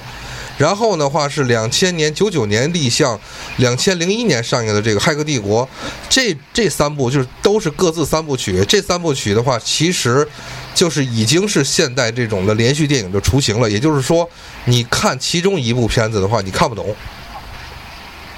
[0.60, 3.18] 然后的话是两千年、九九年立项，
[3.58, 5.66] 两千零一年上映的这个《骇客帝国》，
[6.10, 8.64] 这这三部就是都是各自三部曲。
[8.68, 10.28] 这三部曲的话，其实
[10.76, 13.72] 就是已经是现代这种的连续电影的雏形了。
[13.72, 14.30] 也就是说，
[14.66, 16.94] 你看其中一部片子的话，你看不懂，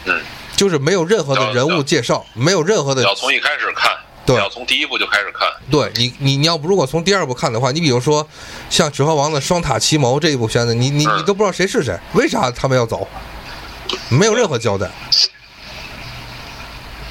[0.06, 0.22] 嗯，
[0.56, 3.92] 就是没有任何的人物介绍，没有任何的要从一开始看，
[4.26, 4.36] 对。
[4.38, 8.28] 要从第一部就开始看，对你，你你要不如果从第二部看的话，你比如说
[8.70, 13.08] 像《指环王》的双塔奇谋这一部片子，你你你都不知道谁是谁，为啥他们要走，
[14.10, 14.90] 没有任何交代。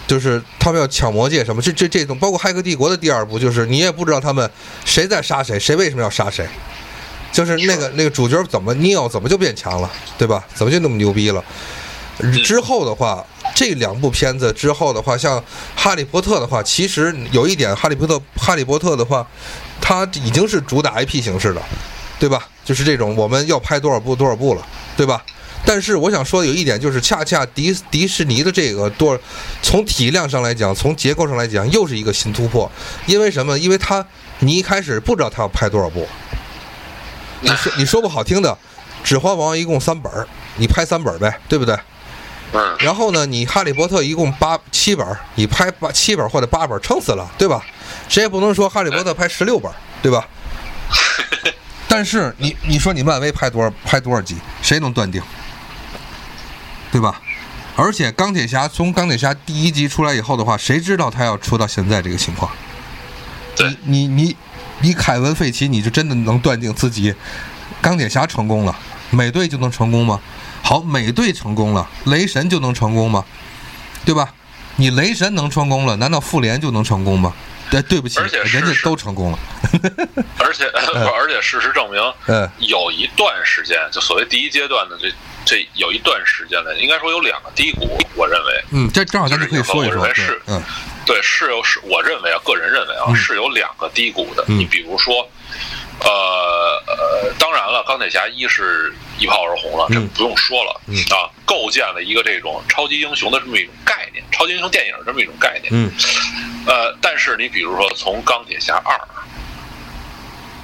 [0.06, 4.50] 就是他们要抢魔戒什么，这这这种，包括《骇客帝国》的第二部，就是你也不知道他们
[4.84, 6.48] 谁在杀谁，谁为什么要杀谁，
[7.30, 9.88] 就是那个那个主角怎么 Neo 怎么就变强了，
[10.18, 10.44] 对吧？
[10.52, 11.44] 怎么就那么牛逼了？
[12.44, 13.24] 之后的话，
[13.60, 15.38] 这两部片子之后的话，像
[15.76, 19.28] 《哈利波特》的话，其实有一点，《哈利波特》《哈利波特》的话，
[19.82, 21.60] 它已经是主打 IP 形式的，
[22.18, 22.48] 对吧？
[22.64, 25.22] 就是这种我们要拍多少部多少部了，对吧？
[25.66, 29.20] 但是我想说有一点就是，恰恰迪迪士尼的这个多，
[29.60, 32.72] 从体量上来讲，从结构上来讲，又是一个新突破。
[33.04, 33.58] 因为什么？
[33.58, 34.02] 因为它
[34.38, 36.08] 你一开始不知道它要拍多少部，
[37.42, 38.48] 你说你说不好听的，
[39.06, 40.10] 《指环王》一共三本，
[40.56, 41.78] 你拍三本呗，对不对？
[42.52, 47.64] 嗯，然后呢，你《哈利波特》一共八七本，你拍八七本或者八本，撑死了，对吧？
[48.08, 49.70] 谁也不能说《哈利波特》拍十六本，
[50.02, 50.26] 对吧？
[51.86, 55.22] 但是你你说你漫威拍多少拍多少集，谁能断定？
[56.90, 57.20] 对吧？
[57.76, 62.50] 而且钢铁侠从钢铁侠第一集出来以后的话，谁知道他要出到现在这个情况？
[63.56, 64.36] 对你你你
[64.80, 67.14] 你凯文·费奇，你就真的能断定自己
[67.80, 68.76] 钢铁侠成功了，
[69.10, 70.20] 美队就能成功吗？
[70.62, 73.24] 好，美队成功了，雷神就能成功吗？
[74.04, 74.32] 对吧？
[74.76, 77.34] 你雷神能成功了，难道复联就能成功吗？
[77.70, 79.38] 对，对不起，而且人家都成功了。
[80.38, 80.64] 而且
[81.14, 85.12] 而且事实证明，嗯有一段时间，就所谓第一阶段的这
[85.44, 90.60] 这有一段时间呢，应该说有两个低谷，我认为，嗯，这正好咱就可以说一说，我认为是，嗯
[91.06, 94.44] 对，是有是，我认为啊，个人认为啊，嗯是有两个低谷的。
[94.48, 95.14] 嗯你比如说，
[96.04, 105.68] 呃呃，当然了，钢铁侠一是一炮而红了，这嗯不用说了、嗯啊，构建了一个这种超级英雄的这么一种概念，超级英雄电影这么一种概念。
[105.72, 105.92] 嗯
[106.66, 108.98] 呃，但是你比如说从钢铁侠二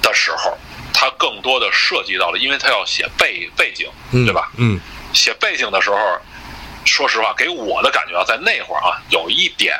[0.01, 0.57] 的时候，
[0.93, 4.51] 它更多的涉及到了，因为它要写背背景，嗯，对吧？
[4.57, 4.79] 嗯
[5.13, 5.97] 写背景的时候，
[6.85, 9.75] 说实话，给我的感觉啊，在那会儿啊，有一点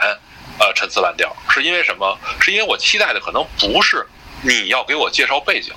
[0.59, 2.17] 呃陈词滥调，是因为什么？
[2.39, 4.05] 是因为我期待的可能不是
[4.41, 5.73] 你要给我介绍背景，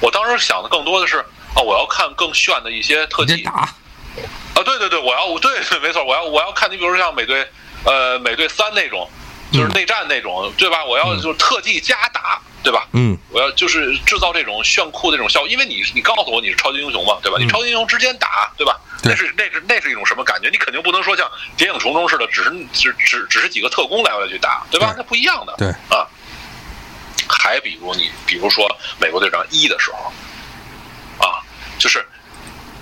[0.00, 1.18] 我当时想的更多的是
[1.54, 3.68] 啊，我要看更炫的一些特技打，啊，
[4.64, 7.46] 对对对，我要对对没错，我要我要看你，比如说像美队
[7.84, 9.08] 呃美队三那种，
[9.52, 10.84] 就是内战那种，对吧？
[10.84, 12.86] 我要就是特技加打，对吧？
[12.92, 17.38] 嗯我要就是制造这种炫酷的这种效果，因为你你告诉我你是超级英雄嘛，对吧？
[17.38, 18.80] 你嗯超级英雄之间打，对吧？
[19.02, 20.48] 那是那是那是一种什么感觉？
[20.48, 24.94] 你肯定不能说像谍影重重似的，只是只只只是几个特工来回去打，对吧？
[24.96, 25.54] 那不一样的。
[25.58, 26.06] 对啊，
[27.28, 28.66] 还比如你比如说
[29.00, 30.12] 美国队长一的时候，
[31.24, 31.42] 啊，
[31.78, 32.04] 就是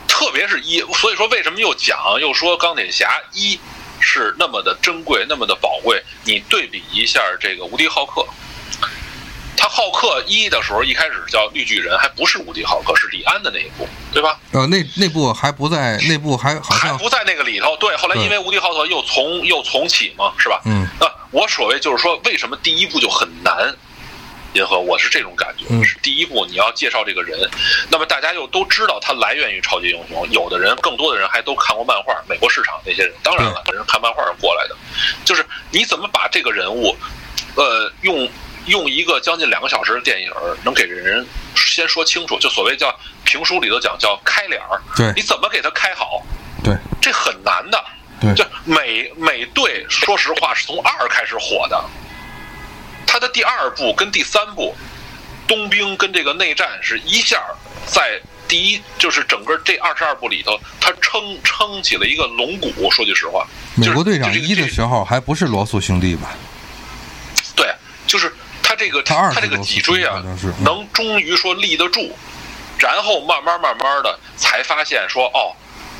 [0.07, 3.59] 特别是一，所以说为什么又讲又说钢铁侠一
[4.01, 6.03] 是那么的珍贵，那么的宝贵？
[6.25, 8.27] 你对比一下这个无敌浩克。
[9.55, 14.41] 他浩克一的时候一开始叫绿巨人，还不是无敌浩克，是李安的那一部，对吧？
[14.51, 17.77] 呃，那那部还不在，那部还好像还不在那个里头。
[17.77, 20.61] 对，后来因为无敌浩克又重又重启嘛，是吧？
[20.65, 23.73] 嗯那我所谓就是说，为什么第一部就很难？
[24.55, 27.39] 银河，我是这种感觉，嗯是第一步你要介绍这个人，
[27.91, 34.77] 那么大家又都知道他来源于超级英雄，有的人更多的人还都看过漫画，美国市场那些人，当然了，人看漫画过来的，
[35.25, 36.97] 就是你怎么把这个人物，
[37.57, 38.29] 呃，用
[38.67, 40.31] 用一个将近两个小时的电影，
[40.65, 41.27] 能给人
[41.57, 42.95] 先说清楚，就所谓叫
[43.25, 46.23] 评书里头讲叫开脸儿，对你怎么给他开好？
[46.63, 47.83] 对这很难的。
[48.21, 51.85] 对就美美队，说实话是从二开始火的，
[53.13, 54.75] 他的第二部跟第三部，
[55.47, 57.45] 冬兵跟这个内战是一下
[57.85, 62.91] 在第一，就是整个这二十二部里头，他撑撑起了一个龙骨。
[62.91, 66.31] 说句实话，美国队长就是一的时候还不是罗素兄弟吧？
[67.55, 67.71] 对，
[68.07, 70.23] 就是他这个他这个脊椎啊
[70.61, 72.17] 能终于说立得住，
[72.79, 75.53] 然后慢慢慢慢的才发现说，哦，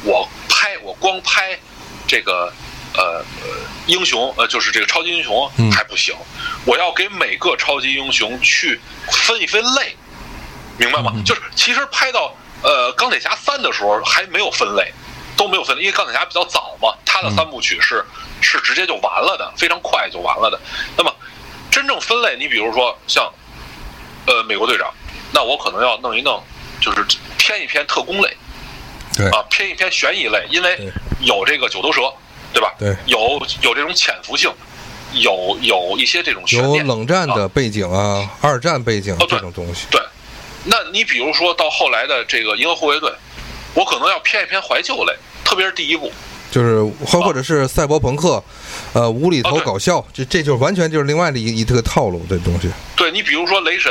[0.03, 1.59] 我拍我光拍
[2.09, 2.51] 这个
[2.95, 3.49] 呃呃
[3.87, 6.15] 英雄呃就是这个超级英雄嗯还不行，
[6.65, 8.81] 我要给每个超级英雄去
[9.27, 9.97] 分一分类，
[10.79, 11.13] 明白吗？
[11.15, 14.93] 嗯就是其实拍到呃钢铁侠三的时候还没有分类。
[15.35, 18.05] 都没有分类，因为钢铁侠比较早嘛，他的三部曲是、
[18.43, 20.61] 是直接就完了的，非常快就完了的。
[20.95, 21.13] 那么
[21.71, 23.33] 真正分类，你比如说像
[24.27, 24.93] 呃美国队长，
[25.33, 26.41] 那我可能要弄一弄，
[26.83, 27.05] 就是
[27.39, 28.37] 偏一偏特工类
[29.17, 30.79] 对啊，偏一偏悬疑类，因为
[31.21, 32.03] 有这个九头蛇，
[32.53, 32.75] 对吧？
[32.79, 33.19] 对有
[33.63, 34.51] 有这种潜伏性，
[35.13, 36.77] 有有一些这种有。
[36.85, 39.87] 冷战的背景啊，二战背景哦这种东西。
[39.91, 40.01] 对，
[40.65, 43.13] 那你比如说到后来的这个银河护卫队，
[43.75, 46.13] 我可能要偏一偏怀旧类，特别是第一部。
[46.51, 48.45] 就是或或者是赛博朋克，
[48.93, 52.71] 呃，无厘头搞笑，这这就完全就是另外的一一个套路，这东西。
[52.95, 53.91] 对你比如说雷神，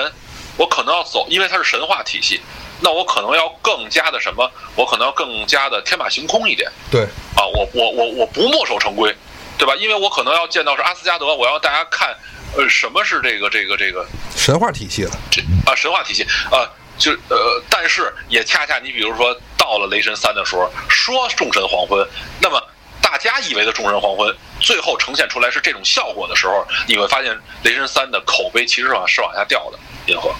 [0.57, 2.39] 我可能要走，因为它是神话体系，
[2.84, 4.51] 那我可能要更加的什么？
[4.75, 7.03] 我可能要更加的天马行空一点对，
[7.36, 7.45] 啊！
[7.45, 9.15] 我我我我不墨守成规，
[9.57, 9.75] 对吧？
[9.75, 12.15] 因为我可能要见到是阿斯加德，我要大家看，
[12.57, 14.05] 呃，什么是这个这个这个
[14.36, 15.11] 神话体系了。
[15.29, 16.65] 这啊神话体系啊，
[16.97, 22.07] 就呃，但是也恰恰你比如说到了雷神三的时候，说众神黄昏，
[22.39, 22.59] 那么
[23.01, 29.77] 大家以为的众神黄昏，最后呈现出来是这种效果的时候，你会发现雷神三的口碑其实是往是往下掉的，
[30.07, 30.34] 银河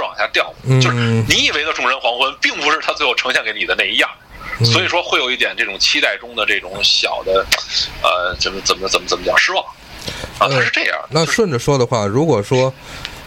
[0.00, 0.92] 是往下掉就是
[1.28, 4.08] 你以为的众人黄昏，并不是他最后呈现给你的那一样。
[4.64, 7.46] 所以说会有一点这种期待中的这种小的，
[8.02, 9.64] 呃，怎么怎么怎么怎么讲失望
[10.38, 10.48] 啊？
[10.48, 12.70] 他是这样，就是那顺着说的话，如果说，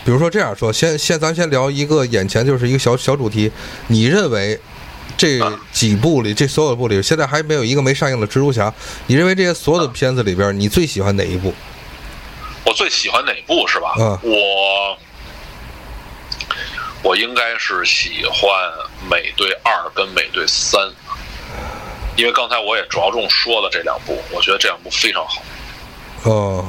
[0.05, 3.51] 比如说这样说，先先咱先聊一个眼前就是一个小小主题，
[3.87, 4.59] 你认为
[5.17, 8.71] 这啊几部里，这所有的部里，现在还没有一个没上映的蜘蛛侠，
[9.07, 11.51] 你认为这些所有的片子里边，你最喜欢哪一部？
[12.63, 13.95] 我最喜欢哪部是吧？
[13.97, 14.97] 嗯我
[17.03, 18.49] 我应该是喜欢
[19.09, 20.81] 美队二跟美队三，
[22.15, 25.43] 因为刚才我也着重说了这两部，我觉得这两部非常好，
[26.23, 26.65] 哦，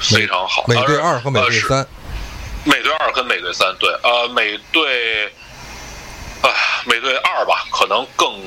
[0.00, 0.64] 非常好。
[0.68, 1.86] 美队二和美队，呃三，是
[2.70, 5.26] 美队二跟美队三，对，呃，美队，
[6.40, 6.48] 啊、
[6.86, 8.40] 美队二吧，可能更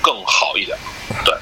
[0.00, 0.76] 更好一点，
[1.24, 1.34] 对。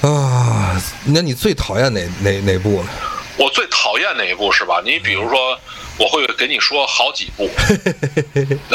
[0.00, 2.88] 啊，那你最讨厌哪哪哪部呢？
[3.36, 4.82] 我最讨厌哪一部是吧？
[4.84, 5.56] 你比如说，
[5.98, 7.50] 我会给你说好几部。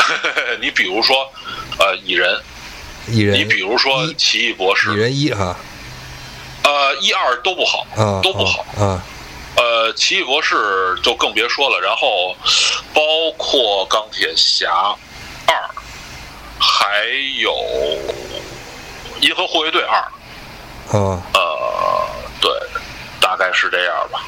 [0.62, 1.32] 你比如说，
[1.80, 2.40] 呃，蚁人，
[3.08, 5.56] 蚁人，你比如说奇异博士蚁，人一哈
[6.64, 8.66] 呃，一二都不好，啊，都不好。
[9.56, 12.36] 呃，奇异博士就更别说了，然后
[12.94, 13.02] 包
[13.38, 14.96] 括钢铁侠
[15.46, 15.70] 二，
[16.60, 17.06] 还
[17.40, 17.54] 有
[19.22, 20.00] 银河护卫队二，
[20.98, 22.10] 啊呃，
[22.42, 22.52] 对，
[23.20, 24.24] 大概是这样吧。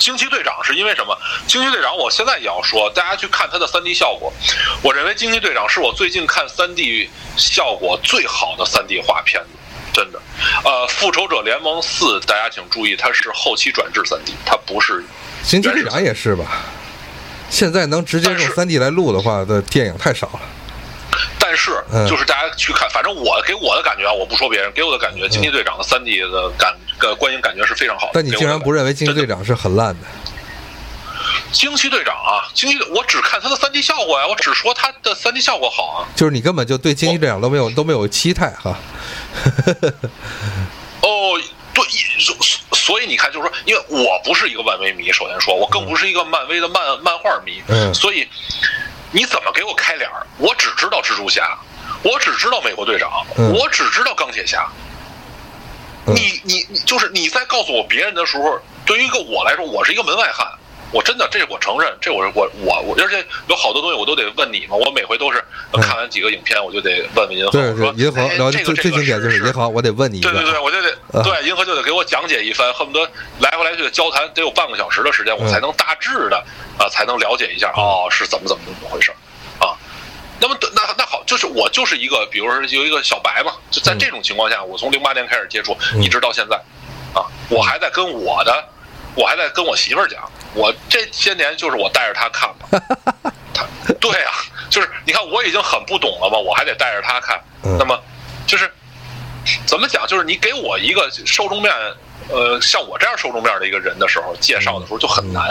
[0.00, 1.16] 对，惊奇队长是因为什么？
[1.46, 4.32] 惊奇队长，我现在也要说，大家去看它的 3D 效果。
[4.82, 9.48] 我认为惊奇队长是我最近看 3D 效果最好的 3D 画片子，
[9.92, 10.20] 真的。
[10.64, 15.04] 呃，复仇者联盟四，大家请注意，它是后期转制 3D，它不是。
[15.42, 16.62] 惊奇队长也是吧？
[17.50, 20.40] 现在能直接用 3D 来录的话，的电影太少了。
[21.38, 28.12] 但是嗯，就是大家去看，反正我给我的感觉啊，我不说别人，给我的感觉，惊奇队长的三 D 的感呃观影感觉是非常好的。
[28.14, 29.44] 但你竟然不认为惊奇队长？
[29.44, 30.06] 是很烂的？
[31.52, 36.08] 惊奇队长啊，惊奇队，我只看他的三 D 效果呀，我只说他的三 D 效果好啊。
[36.14, 38.78] 就是你根本就对惊奇队长都没有都没有期待哈。
[41.02, 41.40] 哦，
[41.74, 41.84] 对，
[42.18, 42.36] 所
[42.72, 48.28] 所以你看，就是说，因为我不是一个漫威迷，首先说，我更不是一个漫威的漫漫画迷，嗯所以
[49.12, 50.26] 你怎么给我开脸儿？
[50.38, 51.58] 我只知道蜘蛛侠，
[52.02, 54.68] 我只知道美国队长，嗯我只知道钢铁侠。
[56.06, 60.46] 嗯你你你就是你在告诉我别人的时候，对于一个我来说，我是一个门外汉，
[60.92, 64.74] 我真的，这我承认，这我我我我，而且有好多东西我都得问你嘛。
[64.74, 65.42] 我每回都是
[65.74, 67.50] 看完几个影片，我就得问问银河。
[67.52, 76.44] 对对，银河，然后最最经典就是银河，我得问你一对对对，我就得对银河就得给我讲解一番，恨不得来回来去的交谈得有半个小时的时间，我才能大致的
[76.76, 79.12] 啊，才能了解一下哦是怎么怎么怎么回事
[79.60, 79.78] 啊。
[80.40, 86.56] 那么那那好，就是我就是一个，比如说有一个小白嘛，就在这种情况下，我从零八年开始接触，一直到现在
[87.14, 88.64] 啊，我还在跟我的。
[89.16, 90.22] 我还在跟我媳妇儿讲，
[90.54, 92.80] 我这些年就是我带着他看嘛。
[93.52, 93.66] 他
[94.00, 94.32] 对啊，
[94.70, 97.40] 就是你看我已经很不懂了嘛，我还得带着他看。
[97.78, 97.98] 那么，
[98.46, 98.70] 就是
[99.66, 100.06] 怎么讲？
[100.06, 101.72] 就是你给我一个受众面，
[102.28, 105.42] 呃，像我这样受众面的一个人的时候，介绍的时候就很难。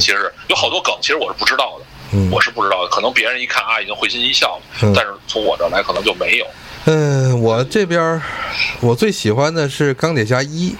[0.00, 2.88] 其实有好多梗，其实我是不知道的，我是不知道的。
[2.88, 6.46] 可能别人一看啊，已经会心一笑了，但是从我这来，可能就没有。
[6.86, 8.20] 嗯，我这边
[8.80, 10.76] 我最喜欢的是钢铁侠一。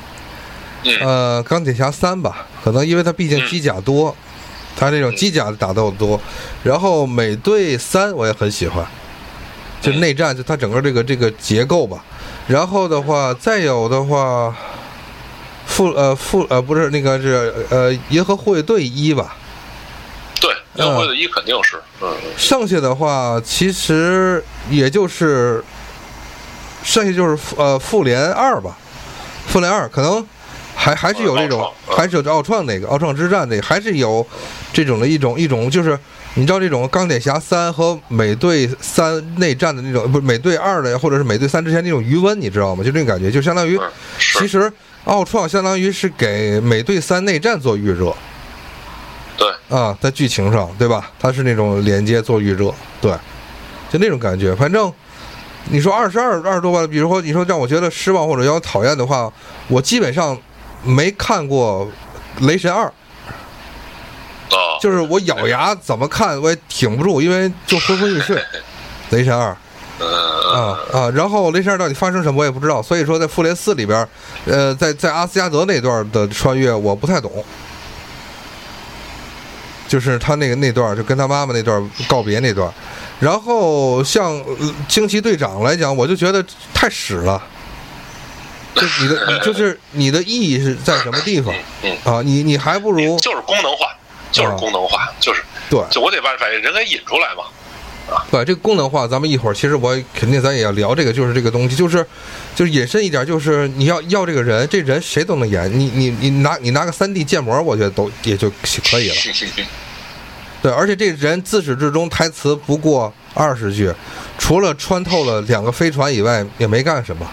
[1.01, 4.15] 呃，钢铁侠三吧，可能因为它毕竟机甲多，
[4.77, 6.21] 它这种机甲的打斗多。
[6.63, 8.87] 然后美队三我也很喜欢，
[9.81, 12.05] 就内战，就它整个这个这个结构吧。
[12.47, 14.55] 然后的话，再有的话，
[15.65, 19.35] 复呃复呃不是那个是呃银河护卫队一吧？
[20.41, 21.81] 对，银河护卫队一肯定是。
[22.03, 22.13] 嗯。
[22.37, 25.65] 剩下的话，其实也就是
[26.83, 28.77] 剩下就是呃复联二吧，
[29.47, 30.27] 复联二可能。
[30.75, 34.27] 还还是有这种，还是有奥创那个奥创之战那，还是有
[34.73, 35.99] 这种的一种一种，就是
[36.35, 42.85] 你知道这种钢铁侠三和美队三内战的那种，不是美队二的，或者是美队三之前那种余温，你知道吗？
[42.85, 43.81] 就这种感觉，就相当于，
[44.19, 44.71] 其实
[45.05, 48.15] 奥创相当于是给美队三内战做预热，
[49.39, 51.11] 对，啊，在剧情上，对吧？
[51.19, 53.13] 它是那种连接做预热，对，
[53.91, 54.55] 就那种感觉。
[54.55, 54.93] 反正
[55.71, 59.33] 你说二十二二十多万，比如说你说让我觉得失望或者要讨厌的话，
[59.69, 60.37] 我基本上。
[60.85, 61.91] 没看过
[62.47, 62.87] 《雷神二》，
[64.83, 68.37] 就是我咬牙怎么看我也挺不住，因为就昏昏欲睡。
[69.11, 69.57] 《雷神二》，
[70.05, 74.07] 啊啊，然后《雷神二》到底发生什么我也不知道，所以说在《复联四》里边，
[74.47, 77.45] 呃，在在阿斯加德那段的穿越我不太懂，
[79.89, 82.73] 就是他那个那段就跟他妈妈那段告别那段，
[83.21, 84.43] 然后像
[84.89, 87.43] 惊奇队长来讲，我就觉得太屎了。
[88.75, 91.55] 就你的，你就是你的意义是在什么地方？
[91.83, 93.97] 嗯啊，你你还不如就是功能化，
[94.33, 102.05] 就是功能化，就是对，就我得把把人给引出来嘛，啊，对，这个功能化，咱们一会儿其实我肯定咱也要聊这个，就是这个东西，就是
[102.55, 108.51] 就是引申一点，就是你要要这个人，这人谁都能演，你你你拿你拿个三 D 建模，我觉得都也就
[108.91, 109.15] 可以了。
[110.61, 113.93] 对，而且这人自始至终台词不过二十句，
[114.39, 117.31] 除了穿透了两个飞船以外，也没干什么。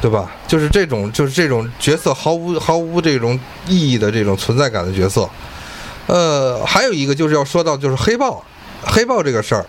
[0.00, 0.30] 对吧？
[0.46, 5.28] 就是这种，就是这种角色毫无毫无这种意义的这种存在感的角色。
[6.06, 8.42] 呃，还有一个就是要说到就是黑豹，
[8.82, 9.66] 黑豹这个事儿，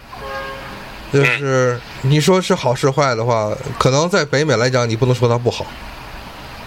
[1.11, 5.65] 就是你说是好是坏的话，可能在北美来讲，你不能说它不好。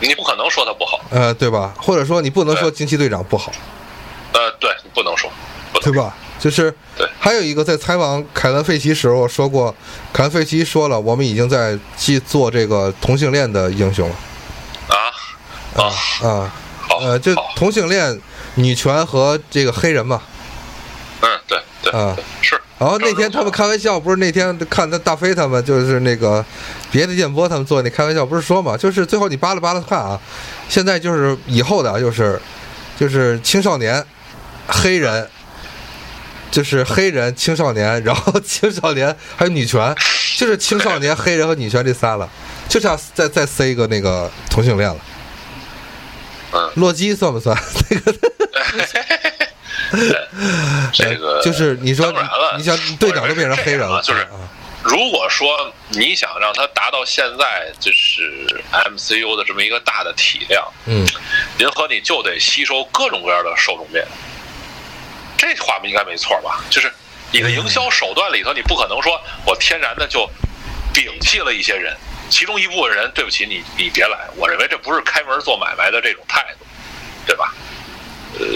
[0.01, 1.01] 你不可能说它不好。
[1.11, 1.73] 呃，对吧？
[1.79, 3.53] 或者说你不能说惊奇队长不好。
[4.33, 5.31] 呃，对，你不能说，
[5.81, 6.15] 对吧？
[6.43, 9.72] 就是，对，还有一个在采访凯文·费奇时候说过，
[10.12, 14.16] 凯文·费奇说了，我们已经在去做这个同性恋的英雄了。
[14.88, 14.97] 啊
[15.76, 16.53] 啊啊！
[17.01, 18.20] 呃，就同性恋、
[18.57, 20.20] 女权和这个黑人嘛。
[21.20, 22.61] 嗯，对对啊，是。
[22.76, 26.45] 然后那天他们开玩笑，不是那天看他大飞他们就是那个
[26.90, 30.20] 别的电波他们做那开玩笑，不是说嘛，就是最后你扒拉扒拉看啊，
[30.68, 32.43] 现在就是以后的，就是
[32.99, 34.05] 就是青少年
[34.66, 35.30] 黑人。
[36.53, 39.93] 就是黑人青少年，然后青少年还有女权，
[40.39, 42.29] 就是青少年黑人和女权这仨了，
[42.69, 44.97] 就差再再塞一个那个同性恋了。
[46.53, 47.57] 嗯，洛基算不算
[47.91, 48.15] 那个？
[50.93, 52.13] 这个 就是你说，
[52.59, 54.27] 你想队长都变成黑人了，就是
[54.83, 61.07] 如果说你想让他达到现在就是 MCU 的这么一个大的体量，嗯，
[61.59, 64.07] 银河你就得吸收各种各样的受众面。
[65.43, 66.62] 这话应该没错吧？
[66.70, 66.93] 就是
[67.32, 70.30] 你的营销手段里头，你不可能说我天然的就
[70.95, 71.97] 摒弃了一些人，
[72.30, 74.16] 其中一部分人，对不起你，你别来。
[74.36, 76.64] 我认为这不是开门做买卖的这种态度，
[77.26, 77.53] 对吧？
[78.38, 78.47] 呃，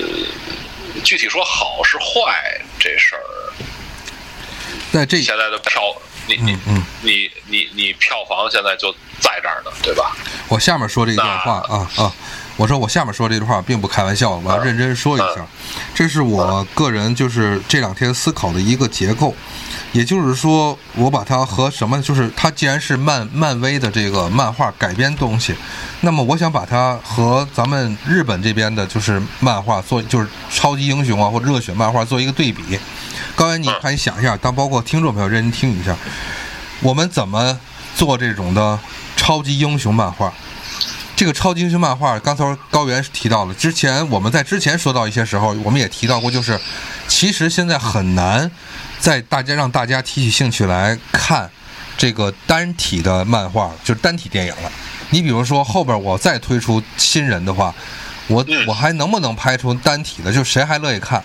[1.03, 3.22] 具体说好是坏这事儿，
[4.93, 5.93] 那这现在的票，
[6.27, 6.59] 你你
[7.03, 10.16] 你你你票房现在就在这儿呢，对吧？
[10.49, 12.12] 我下面说这段话啊啊。
[12.57, 15.47] 我说我下面说这句话并不开玩笑，我要认真说一下，
[15.95, 19.35] 这是我个人就是这两天思考的一个结构。
[19.97, 25.55] 也就是说，我把它和什么，就是它既然是漫漫威的这个漫画改编东西，
[26.03, 32.79] 那么我想把它和咱们日本这边的就是漫画做，就是超级英雄啊或热血漫画做一个对比。
[33.35, 35.97] 高原，你可以想一下，当包括听众朋友认真听一下，
[36.83, 37.59] 我们怎么
[37.95, 38.79] 做这种的
[39.17, 40.31] 超级英雄漫画？
[41.17, 46.61] 这个超级英雄漫画，刚才高原提到了，之前我们在之前说到一些时候，我们也提到过，就是
[47.09, 48.51] 其实现在很难
[48.99, 51.51] 在大家让大家提起兴趣来看
[51.97, 54.71] 这个单体的漫画，就是单体电影了。
[55.11, 57.75] 你比如说后边我再推出新人的话，
[58.27, 60.33] 我我还能不能拍出单体的？
[60.33, 61.23] 就谁还乐意看？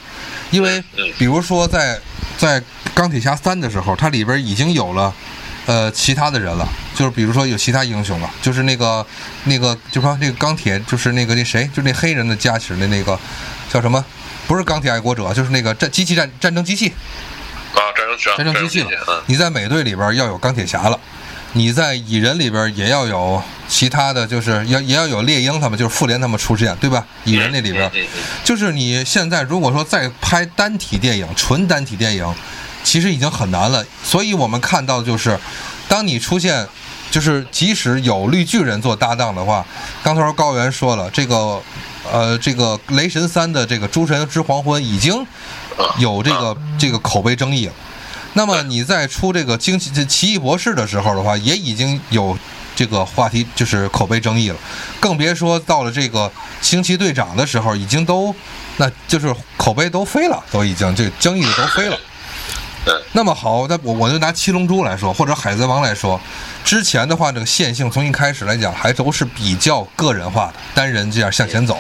[0.52, 0.84] 因为
[1.18, 2.00] 比如说在
[2.38, 2.62] 在
[2.94, 5.14] 钢铁侠三的时候，它里边已经有了。
[5.68, 9.06] 呃，其他的人了，就是比如说有其他英雄了，就是那个
[9.44, 13.18] 那个，就说那个钢铁，就是那个那谁，就那黑人的加持的那个
[13.72, 14.04] 叫什么？
[14.48, 16.92] 不是钢铁爱国者，就是那个战机器战战争机器
[18.18, 19.24] 战争机器了。
[19.26, 21.00] 你在美队里边要有钢铁侠了，
[21.54, 27.06] 你在蚁人里边也要有其他的就是要也要有猎鹰他们，就是复联他们出现，对吧？
[27.26, 27.92] 蚁人那里边，
[28.44, 32.34] 就是你现在如果说再拍单体电影，纯单体电影。
[32.84, 35.40] 其实已经很难了，所以我们看到就是，
[35.88, 36.68] 当你出现，
[37.12, 39.64] 就是即使有绿巨人做搭档的话，
[40.02, 41.62] 刚才高原说了，这个，
[42.12, 45.24] 呃，这个雷神三的这个诸神之黄昏已经
[46.00, 47.74] 有这个这个口碑争议了。
[48.34, 52.38] 那么你在出这个惊奇奇异博士的时候的话，也已经有
[52.76, 54.58] 这个话题就是口碑争议了，
[55.00, 58.34] 更别说到了这个惊奇队长的时候，已经都
[58.78, 61.98] 那就是口碑都飞了，都已经这争议都飞了。
[63.14, 66.20] 那么好，那我我就拿七龙珠来说，或者海贼王来说，
[66.64, 71.78] 之前的话，这个线性从一开始来讲，还都是比较个人化的，单人这样向前走。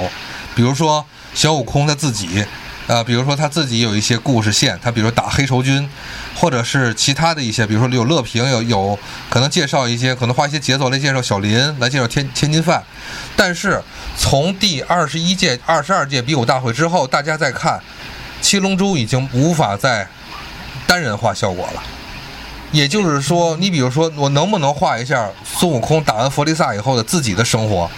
[0.54, 2.46] 比如说小悟空他自己，
[2.86, 5.90] 呃，比如说他自己有一些故事线，他比如打黑绸军，
[6.36, 12.84] 或者是其他的一些，比如说有乐平，有有可能介绍一些，可能花一些节奏来介绍小林，来介绍天天津饭。
[13.36, 13.82] 但是
[14.18, 17.82] 从第二十一届、二十二届比武大会之后，大家再看
[18.42, 20.08] 七龙珠已经无法再。
[20.88, 21.82] 单人化效果了，
[22.74, 27.90] 也就是说，你比如说，我能不能画一下孙悟空打完弗利萨以后的自己的生活，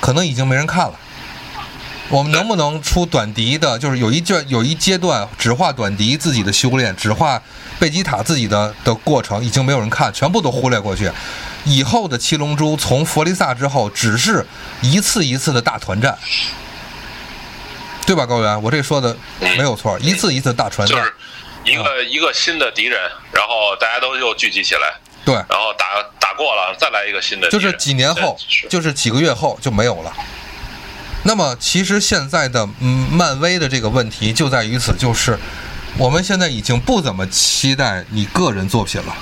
[0.00, 0.94] 可能已经没人看了。
[2.10, 7.40] 我们能不能出短笛的，就是有一卷有一阶段只画短笛自己的修炼，只画
[7.78, 11.10] 贝吉塔自己的的过程，已经没有人看，全部都忽略过去。
[11.64, 14.44] 以后的七龙珠从佛利萨之后，只是
[14.80, 16.18] 一次一次的大团战，
[18.04, 18.60] 对吧，高原？
[18.60, 20.98] 我这说的没有错，一次一次大团战。
[21.64, 22.98] 一个一个新的敌人，
[23.32, 24.94] 然后大家都又聚集起来，
[25.24, 28.36] 对，然后打打过了，再来一个新的，就是几年后，
[28.68, 30.12] 就是几个月后就没有了。
[31.22, 35.38] 那么，其实现在的嗯漫威的这个问题就在于此，就是
[35.98, 39.14] 我们现在已经不怎么期待你个人作品了，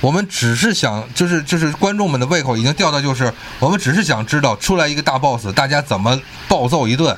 [0.00, 7.16] 我们只是想，就是就是观众们的胃口已经吊到，就是我们只是想知道出来一个大 boss，大家怎么暴揍一顿。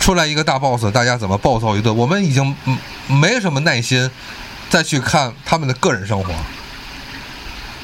[0.00, 1.96] 出来一个大 boss，大家怎么暴揍一顿？
[1.96, 2.54] 我们已经
[3.06, 4.10] 没什么耐心
[4.68, 6.34] 再去看他们的个人生活。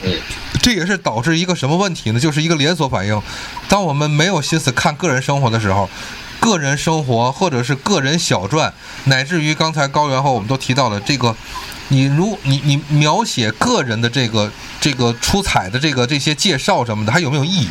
[0.03, 0.21] 嗯
[0.63, 2.21] 这也是导致一个什么问题呢？
[2.21, 3.21] 就是一个连锁反应。
[3.69, 5.89] 当我们没有心思看个人生活的时候，
[6.39, 8.73] 个人生活或者是个人小传，
[9.05, 11.35] 乃至于刚才高原和我们都提到了这个，
[11.89, 14.51] 你如你你描写个人的这个
[14.81, 17.69] 这个出彩的这个这些介绍什么的，还有没有意义？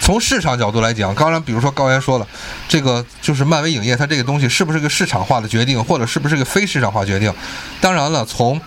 [0.00, 2.26] 从市场角度来讲，当然比如说高原说了，
[2.68, 7.32] 这个就是漫威影业，它这个东西是不是个市场化的决定，或者是不是个非市场化决定？
[7.80, 8.60] 当然了，从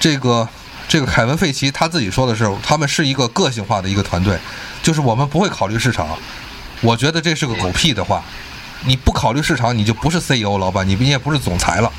[0.00, 0.48] 这个
[0.92, 4.38] 这个凯文费奇他自己说的是，他们是一个个性化的一个团队，
[4.82, 6.06] 就是我们不会考虑市场。
[6.82, 8.22] 我觉得这是个狗屁的话，
[8.84, 11.90] 你不考虑市场，你就不是 CEO 老板，你你也不是总裁了，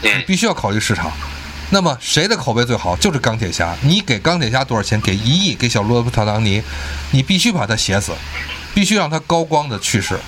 [0.00, 1.12] 你必须要考虑市场。
[1.68, 2.96] 那么谁的口碑最好？
[2.96, 3.76] 就是钢铁侠。
[3.82, 4.98] 你给钢铁侠多少钱？
[5.02, 6.62] 给一亿，给小罗伯特·唐尼，
[7.10, 8.12] 你必须把他写死，
[8.74, 10.18] 必须让他高光的去世。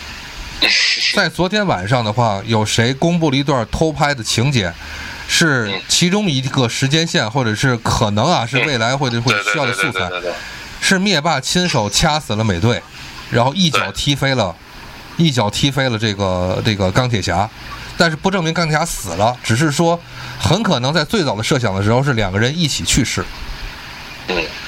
[1.16, 4.70] 在昨天晚上的话，有谁公布了一段偷拍的情节？
[5.32, 10.10] 是其中一个时间线，或者是可能啊，是未来会会需要的素材。
[10.80, 12.82] 是灭霸亲手掐死了美队，
[13.30, 14.54] 然后一脚踢飞了，
[15.16, 17.48] 一脚踢飞了这个这个钢铁侠。
[17.96, 20.00] 但是不证明钢铁侠死了，只是说
[20.40, 23.24] 很可能在最早的设想的时候是两个人一起去世。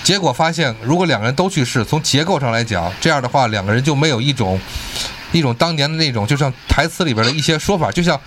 [0.05, 4.61] 结果发现，如果两个人都去世，从结构上来讲，这样的话两个人就没有一种
[5.33, 8.21] 一种当年的那种，就像台词里边的一些说法，就像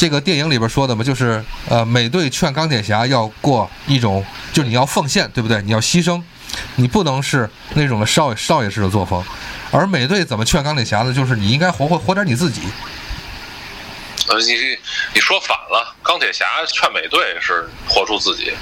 [0.00, 5.60] 这个电影里边说的嘛，就是呃，美队劝钢铁侠要过一种，就是你要奉献，对不对？
[5.60, 6.22] 你要牺牲，
[6.76, 9.22] 你不能是那种的少爷少爷式的作风。
[9.70, 11.12] 而美队怎么劝钢铁侠呢？
[11.12, 12.62] 就是你应该活活活点你自己。
[14.28, 14.54] 呃，你
[15.12, 18.54] 你说反了，钢铁侠劝美队是活出自己。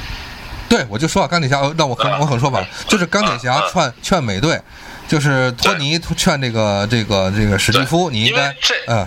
[0.68, 4.60] 对，我就说啊，钢铁侠，呃那我很我很说反了，就是钢铁侠嗯劝劝美队，
[5.06, 9.06] 就是托尼劝这个这个这个史蒂夫，你应该这嗯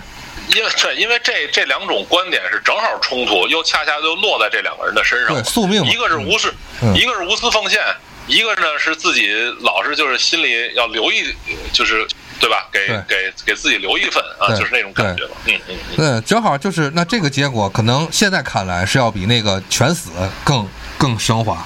[0.54, 5.42] 因为对，因为这这两种观点是正好冲突，又恰恰就落在这两个人的身上对。
[5.44, 6.52] 宿命嘛一个是无私，
[6.82, 7.80] 嗯一个是无私奉献，
[8.26, 11.34] 一个呢是自己老是就是心里要留一，
[11.72, 12.06] 就是
[12.40, 12.66] 对吧？
[12.72, 15.30] 给给给自己留一份啊，就是那种感觉嘛。
[15.46, 20.10] 嗯嗯嗯，对，正好就是那这个结果，可能现在看来是要比那个全死
[20.44, 20.68] 更
[20.98, 21.64] 更升华，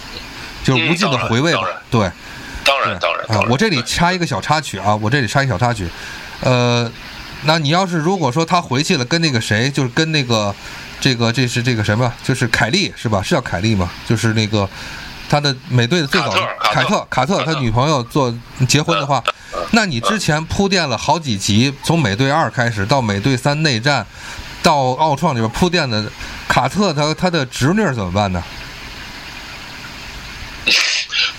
[0.62, 1.82] 就是无尽的回味吧嗯。
[1.90, 2.10] 对。
[2.64, 5.88] 当然当然。，啊我这里插一个小插曲啊，我这里插一个小插曲，
[6.40, 6.90] 呃，
[7.44, 10.54] 那你要是如果说他回去了，跟那个谁，就是跟那个
[11.00, 13.22] 这个这是这个什么，就是凯利是吧？
[13.22, 13.90] 是叫凯利吗？
[14.08, 14.68] 就是那个
[15.28, 18.34] 他的美队的最早的凯特特卡特他女朋友做
[18.66, 19.22] 结婚的话，
[19.72, 24.06] 那你之前铺垫了好几集，从美队二开始到美队三内战，
[24.62, 26.04] 到奥创里边铺垫的
[26.48, 28.42] 卡特他他的侄女怎么办呢？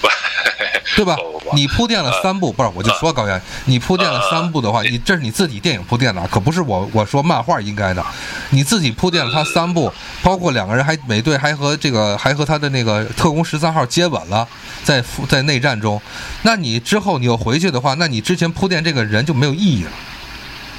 [0.01, 0.07] 不
[0.95, 1.15] 对吧？
[1.53, 8.05] 你铺垫了三部，不是我就说高原，你铺垫了三部的话，呃你这是你自己电影铺垫的，可不是我我说漫画应该的，
[8.49, 9.91] 你自己铺垫了他三部，
[10.21, 14.47] 包括两个人还美队还和这个还和他的那个特工十三号接吻了，
[14.83, 16.01] 在在内战中，
[16.41, 19.91] 那你之后你又回去的话，那你之前铺垫这个人就没有意义了，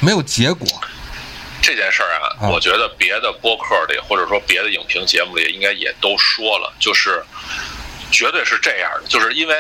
[0.01, 0.69] 没有结果。
[1.61, 2.49] 这件事儿啊，啊。
[2.51, 7.23] 我觉得别的播客里或者说别的影评节目里应该也都说了，就是
[8.11, 9.55] 绝对是这样的，就是因为，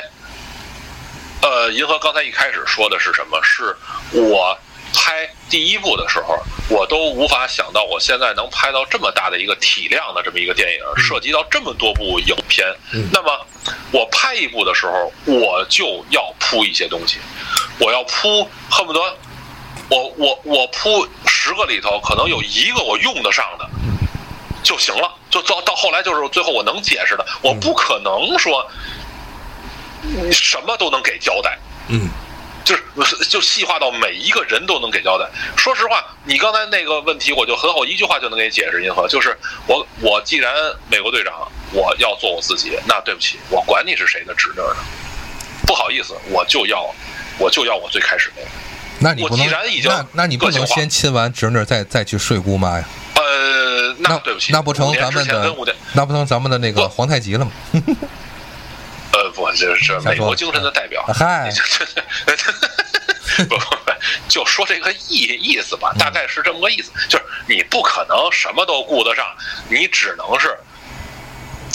[1.43, 3.41] 呃，银河刚才一开始说的是什么？
[3.43, 3.77] 是
[4.13, 4.59] 我
[4.95, 12.67] 拍第一部的时候，我都无法想到我现在能拍到这么大的一个体量的这么一个电影，涉及到这么多部影片。
[13.13, 13.47] 那么
[13.93, 17.19] 我拍一部的时候，我就要铺一些东西，
[17.79, 19.01] 我要铺，恨不得。
[19.91, 23.69] 我我我铺十个里头，可能有一个我用得上的
[24.63, 25.15] 就行了。
[25.31, 28.67] 就到到后来，就是最后我能解释的，我不可能说
[30.03, 31.59] 你什么都能给交代。
[31.89, 32.09] 嗯，
[32.65, 32.83] 就是
[33.29, 35.29] 就细化到每一个人都能给交代。
[35.57, 38.83] 说实话，你刚才那个问题，我就很好一句话就能给你解释。
[38.85, 39.37] 银河就是
[39.67, 40.53] 我我既然
[40.91, 44.77] 美国队长，我要做我自己，那对不起，我管你是谁的侄女呢？
[45.67, 46.95] 不好意思，我就要
[47.39, 48.49] 我就要我最开始那个。
[48.49, 48.59] 我
[49.01, 52.85] 那你不能既然已经那那你不能先亲完侄女再再去睡姑妈呀？
[54.05, 55.55] 呃，那对不起，那不成咱们的
[55.93, 57.51] 那不成咱们的那个皇太极了吗？
[59.13, 61.03] 呃，不，这是美国精神的代表。
[61.15, 61.51] 嗨，
[63.39, 63.93] 不不不，
[64.29, 69.25] 就说这个意意思吧，大概是这么个意思，就是你不可能什么都顾得上，
[69.69, 70.57] 你只能是，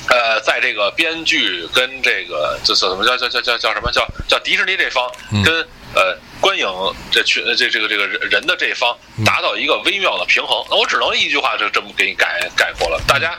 [0.10, 6.68] 呃，在这个编剧跟这个这怎么叫叫叫叫叫什么叫叫迪士尼这方嗯跟呃观影
[7.12, 8.96] 这群这这个这个人人的这一方
[9.26, 10.64] 达到一个微妙的平衡。
[10.70, 13.32] 那我只能一句话就这么给你概概括了，大家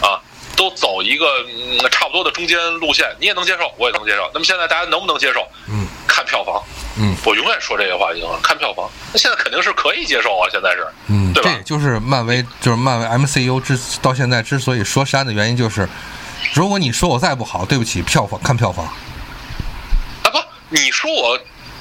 [0.00, 0.20] 啊。
[0.56, 4.30] 都走一个嗯差不多的中间路线，你也能接受，我也能接受。
[4.34, 5.48] 那么现在大家能不能接受？
[5.68, 6.62] 嗯，看票房。
[6.98, 8.90] 嗯我永远说这些话，已经看票房。
[9.10, 15.88] 那现在肯定是可以接受啊，现在是，嗯，对吧这就是漫威，就是漫威 MCU 之到现在之所以说删的原因，就是
[16.52, 18.84] 如果你说我再不好，对不起，票房看票房。
[18.84, 20.38] 啊不，
[20.68, 21.40] 你说我，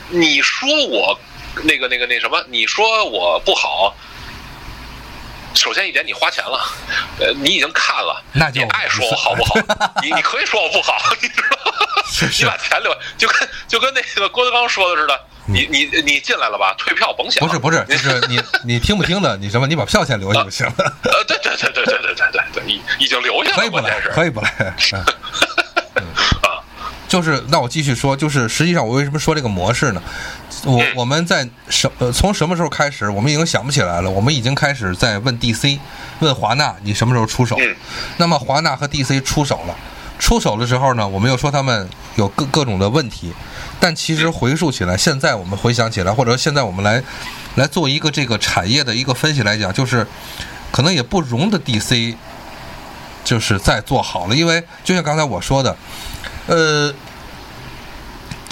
[0.10, 1.20] 你说我
[1.64, 3.96] 那个那个那什么，你说我不好。
[5.56, 6.60] 首先一点，你花钱了，
[7.20, 9.56] 呃，你已经看了，那就你爱说我好不好？
[10.02, 12.04] 你你可以说我不好， 你知道吗？
[12.10, 16.74] 是是你把钱留，就跟就跟那个郭德纲说的似的，你你你进来了吧？
[16.78, 17.46] 退票甭想。
[17.46, 19.66] 不是不是， 就是你你听不听的，你什么？
[19.68, 20.74] 你把票钱留下就行了，
[21.04, 24.74] 呃，对对对对对对对对对，已已经留下了，可以不来是，可以不来。
[27.10, 30.02] 就是那我继续说，就是实际上我为什么说这个模式呢？
[30.64, 34.10] 我嗯我们在什呃从什么时候开始，我们已经想不起来了。
[34.10, 35.80] 我们已经开始在问 DC，
[36.20, 37.58] 问华纳你什么时候出手？
[37.60, 37.76] 嗯
[38.18, 39.76] 那么华纳和 DC 出手了，
[40.20, 43.34] 出手的时候呢，我们又说他们有各各种的问题，
[43.80, 47.02] 但其实回溯起来，现在我们回想起来，或者说现在我们来
[47.56, 50.06] 来做一个这个产业的一个分析来讲，就是
[50.72, 52.16] 可能也不容的 DC
[53.24, 55.76] 就是再做好了，因为就像刚才我说的，
[56.48, 56.94] 呃。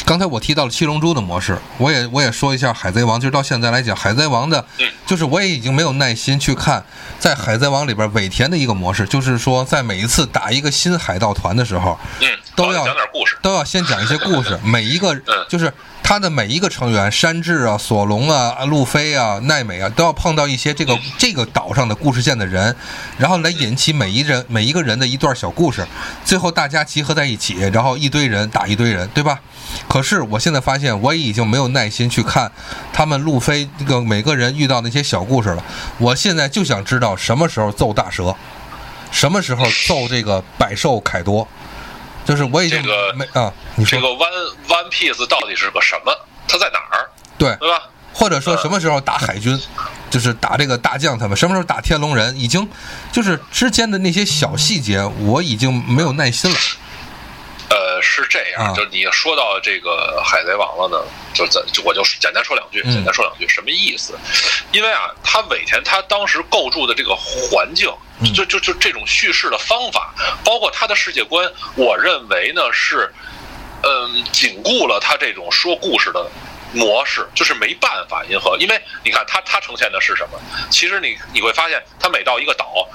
[0.06, 6.82] 刚才我提到了七龙珠的模式，我也我也说一下海贼王，就是到现在来讲，海贼王的嗯，就是我也已经没有耐心去看
[7.20, 15.74] 在海贼王里边尾田的一个模式，就是说在每一次打一个新海盗团的时候，嗯，都要讲点故事，都要先讲一些故事，每一个嗯就是
[16.08, 22.74] 他的每一个成员，山治啊、索隆啊、路飞啊、奈美啊，都要碰到一些这个这个岛上的故事线的人，
[23.18, 25.86] 然后来引起每一人每一个人的一段小故事，
[26.24, 29.42] 最后大家集合在一起，然后一堆人打一堆人，对吧？
[29.90, 32.50] 可是我现在发现，我已经没有耐心去看
[32.94, 35.64] 他们路飞这个每个人遇到那些小故事了。
[35.98, 38.34] 我现在就想知道什么时候揍大蛇，
[39.12, 41.46] 什么时候揍这个百兽凯多。
[42.28, 44.28] 就是我已经这个没啊，你说这个 One
[44.68, 46.14] One Piece 到底是个什么？
[46.46, 47.10] 它在哪儿？
[47.38, 47.84] 对，对吧？
[48.14, 49.58] 或者说什么时候打海军，
[50.10, 52.68] 就是打这个大将他们，什么时候打天龙人，已经
[53.14, 56.58] 就是之间的那些小细节，我已经没有耐心了。
[57.98, 61.04] 呃，是这样，啊就你说到这个海贼王了呢，
[61.34, 64.18] 就咱就我就简单说两句，嗯简单说两句，什么意思？
[64.72, 70.14] 因为啊，他尾田他当时构筑的这个环境，嗯就就就这种叙事的方法，
[70.44, 73.14] 包括他的世界观，我认为呢是，
[73.84, 76.30] 嗯，紧固了他这种说故事的。
[76.74, 80.38] 模式就是没办法银河，因为你看他他呈现的是什么？
[80.70, 82.86] 其实你你会发现，他每到一个岛，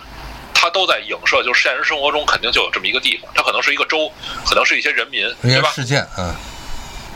[0.62, 4.08] 他都在影射，就是现实生活中肯定就有这么一个地方，它可能是一个州，
[4.46, 5.72] 可能是一些人民，对吧？
[5.74, 6.36] 事件，嗯啊，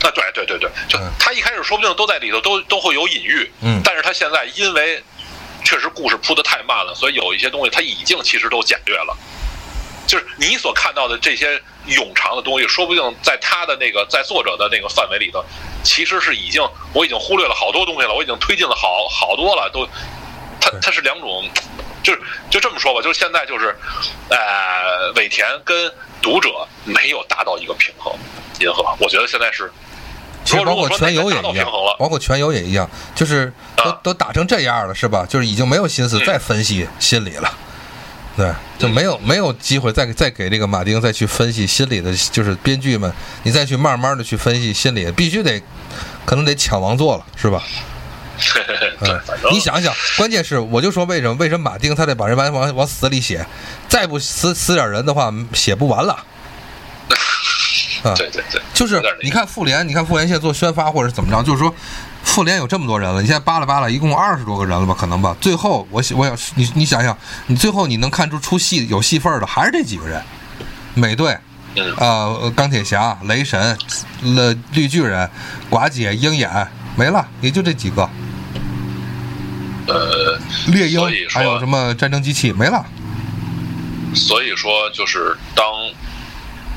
[0.01, 5.01] 对对对对，就嗯他一开始说不定都在里头都都会有隐喻，嗯但是他现在因为
[5.65, 9.17] 确实故事铺的太慢了，所以有一些东西他已经其实都简略了。
[10.09, 15.45] 就是你所看到的这些冗长的东西，说不定在他的那个在作者的那个范围里头，
[15.85, 16.61] 其实是已经
[16.93, 19.89] 我已经忽略了好多东西了，我已经推进了好好多了，都，
[20.61, 21.49] 它对它是两种，
[22.07, 23.75] 就是就这么说吧，就是现在就是，
[24.29, 25.93] 呃，尾田跟
[26.23, 26.51] 读者
[26.85, 28.13] 没有达到一个平衡
[28.61, 29.69] 银河，我觉得现在是。
[30.45, 31.67] 其实包括全游也一样
[31.99, 35.27] 包括全游也一样，就是都啊都打成这样了，是吧？
[35.29, 37.53] 就是已经没有心思嗯再分析心理了，
[38.37, 43.13] 对，就没有没有机会再再给这个马丁再去分析心理的，就是编剧们，
[43.43, 45.61] 你再去慢慢的去分析心理，必须得
[46.25, 47.65] 可能得抢王座了，是吧？
[48.37, 53.47] 对， 嗯你想想，关键是我就说为什么为什么马丁他得把人往往往死里写，
[53.89, 56.13] 再不死死点人的话，写不完了。
[58.05, 61.75] 啊，对对对，就是你看复联，你看复联现在做宣发或者是怎么着，就是说
[62.23, 65.37] 复联有这么多人了，你现在扒拉扒拉，一共二十多个人了吧，可能吧。
[65.41, 70.23] 最后我想我想你你想想，你最后你能看出出戏有戏份的还是这几个人，
[70.95, 71.37] 美队。
[71.79, 73.77] 嗯呃，钢铁侠、雷神、
[74.23, 75.29] 了绿巨人、
[75.71, 76.49] 寡姐、鹰眼
[76.97, 78.09] 没了，也就这几个。
[79.87, 81.01] 呃，猎鹰
[81.31, 82.85] 还有什么战争机器没了？
[84.15, 85.65] 所以说就是当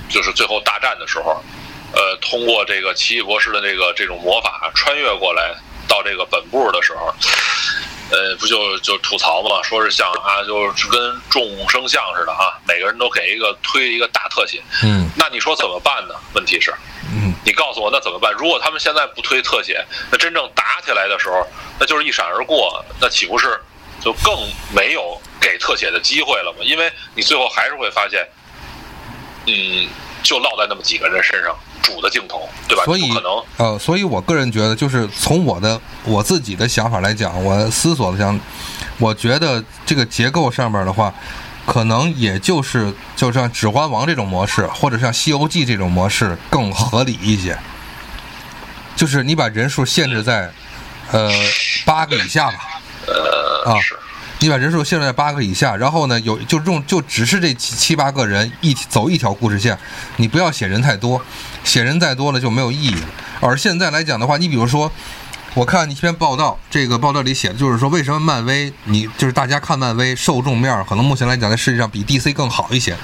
[0.10, 1.42] 就是最后大战的时候，
[1.94, 5.56] 呃，通过这个奇异博士的这个这种魔法穿越过来
[5.88, 7.16] 到这个本部的时候，
[8.12, 16.16] 呃，不就就吐槽嘛，说是像啊，就是跟众生相似的啊，每个人都给一个推一个大特写，嗯那你说怎么办呢？
[16.34, 16.74] 问题是，
[17.12, 18.34] 嗯，你告诉我那怎么办？
[18.34, 21.46] 如果他们现在不推特写，那真正打起来的时候，
[21.80, 23.60] 那就是一闪而过，那岂不是
[24.02, 24.34] 就更
[24.74, 26.60] 没有给特写的机会了吗？
[26.64, 28.28] 因为你最后还是会发现，
[29.46, 29.88] 嗯，
[30.24, 31.56] 就落在那么几个人身上，
[31.90, 32.84] 主的镜头，对吧？
[32.86, 38.40] 所以可能，呃，所以我个人觉得，就是从我的我自己的想法来讲，我思索的想，
[38.98, 41.14] 我觉得这个结构上面的话，
[41.66, 47.58] 可能也就是就像《指环王》这种模式，或者像《西游记》这种模式更合理一些。
[48.96, 50.52] 就是你把人数限制在，
[51.12, 51.32] 呃，
[51.86, 52.58] 八个以下吧。
[53.08, 53.98] 呃，啊是，
[54.42, 59.78] 你把人数限制在八个以下，然后呢，有就用就只是这七七八个人一走一条故事线，
[60.16, 61.22] 你不要写人太多，
[61.64, 63.02] 写人太多了就没有意义了。
[63.42, 64.90] 而现在来讲的话，你比如说，
[65.56, 72.96] 我看一篇报道，这个报道里写的就是说，为什么漫威你就是大家看漫威受众面可能目前来讲在世界上比 DC 更好一些，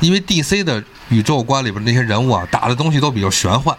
[0.00, 3.76] 因为 DC 的宇宙观里边那些人物啊，打的东西都比较玄幻。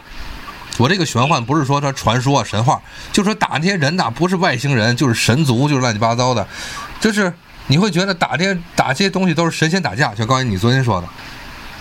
[0.77, 2.81] 我这个玄幻不是说它传说、神话，
[3.11, 6.47] 就说打那些人呐，不是外星人，就是神族，就是乱七八糟的，
[6.99, 7.31] 就是
[7.67, 11.07] 你会觉得打这些打这些东西都是神仙打架，就刚才你昨天说的，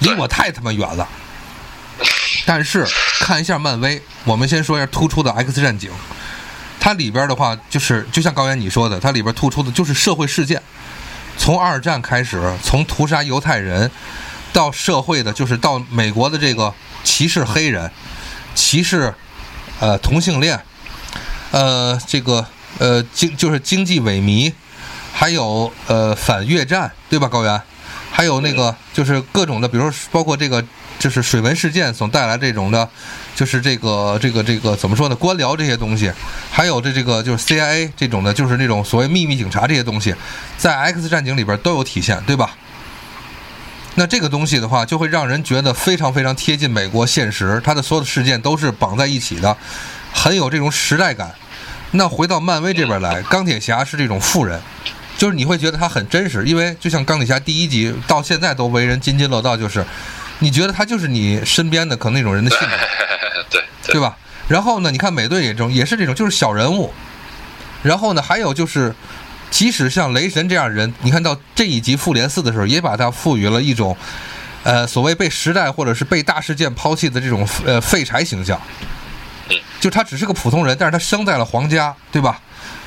[0.01, 1.09] 离我太他妈远了。
[2.45, 2.87] 但是
[3.21, 5.91] 看一下漫威，我们先说一下突出的 X 战警，
[6.79, 10.61] 它里边的话就是就像高原你说的，它里边突出的就是社会事件，
[11.39, 13.91] 从二战开始，从屠杀犹太人
[14.53, 16.75] 到社会的，就是到美国的这个
[17.05, 17.91] 歧视黑人。
[18.55, 19.15] 歧视，
[19.81, 20.61] 呃，同性恋，
[21.51, 22.47] 呃，这个
[22.79, 24.53] 呃经就是经济萎靡，
[25.13, 27.61] 还有呃反越战，对吧，高原？
[28.11, 30.63] 还有那个就是各种的，比如说包括这个
[30.99, 32.87] 就是水文事件所带来这种的，
[33.35, 35.17] 就是这个这个这个怎么说呢？
[35.17, 36.13] 官僚这些东西，
[36.51, 40.15] 还有这这个就是 CIA 这种的，就是那种所谓秘密警察这些东西，
[40.59, 42.55] 在 X 战警里边都有体现，对吧？
[43.95, 49.57] 那这个东西的话，就会让人觉得非常非常贴近美国现实，它的所有的事件都是绑在一起的，
[50.13, 51.35] 很有这种时代感。
[51.93, 54.59] 那回到漫威这边来，钢铁侠是这种富人，
[55.19, 59.85] 就是你会觉得他很真实，因为就像钢铁侠第一集到现在都为人津津乐道，就是
[60.39, 62.67] 你觉得他就是你身边的可能那种人的性格，
[63.51, 63.63] 对
[63.93, 64.17] 对吧？
[64.49, 66.93] 然后呢，你看美队也这种，也是这种，就是小人物。
[67.83, 68.95] 然后呢，还有就是，
[69.53, 73.95] 即使像雷神这样人，你看到这一集复联四的时候，也把他赋予了一种，
[74.63, 78.59] 呃，所谓被时代或者是被大事件抛弃的这种呃废柴形象。
[79.79, 82.41] 就他只是个普通人，但是他生在了皇家，对吧？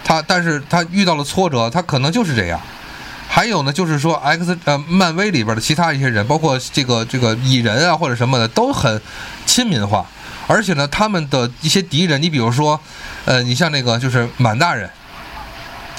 [0.04, 2.60] 他但是他遇到了挫折，他可能就是这样。
[3.28, 9.00] 还有呢，就是说 X 呃漫威里边的其他一些人，包括这个这个蚁人啊或者什么的，都很
[9.46, 10.06] 亲民化。
[10.48, 12.80] 而且呢，他们的一些敌人，你比如说，
[13.26, 14.90] 呃，你像那个就是满大人，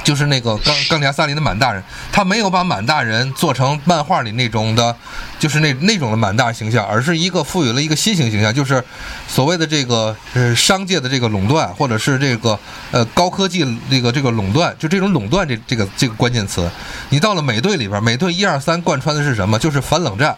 [0.07, 4.95] 就是那个钢钢铁侠三里的满大人，他没有把满大人做成漫画里那种的，
[5.37, 8.81] 就是那那种的满大形象，而是一个赋予了一个新型形象，就是
[9.27, 12.57] 所谓的这个呃商界的这个垄断，或者是这个
[12.93, 16.71] 呃高科技这个这个垄断，就这种垄断这这个这个关键词，
[17.09, 19.59] 你到了美队里边，美队一二三贯穿的是什么？
[19.59, 20.37] 就是反冷战。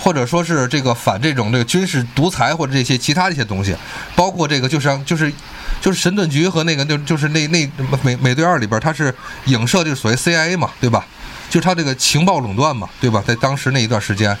[0.00, 3.74] 或者说是这个反这种这个军事独裁或者这些其他一些东西，
[4.14, 5.32] 包括这个就是就是
[5.80, 7.68] 就是神盾局和那个就就是那那
[8.02, 9.14] 美美队二里边，它是
[9.46, 11.06] 影射就是所谓 CIA 嘛，对吧？
[11.50, 13.22] 就是它这个情报垄断嘛，对吧？
[13.26, 14.36] 在当时那一段时间，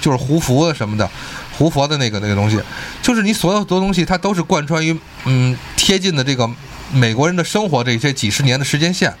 [0.00, 1.08] 就是胡佛什么的，
[1.56, 2.58] 胡佛的那个那个东西，
[3.02, 6.50] 就是你所有的东西它都是贯穿于嗯贴近的这个
[6.92, 9.14] 美国人的生活这些几十年的时间线，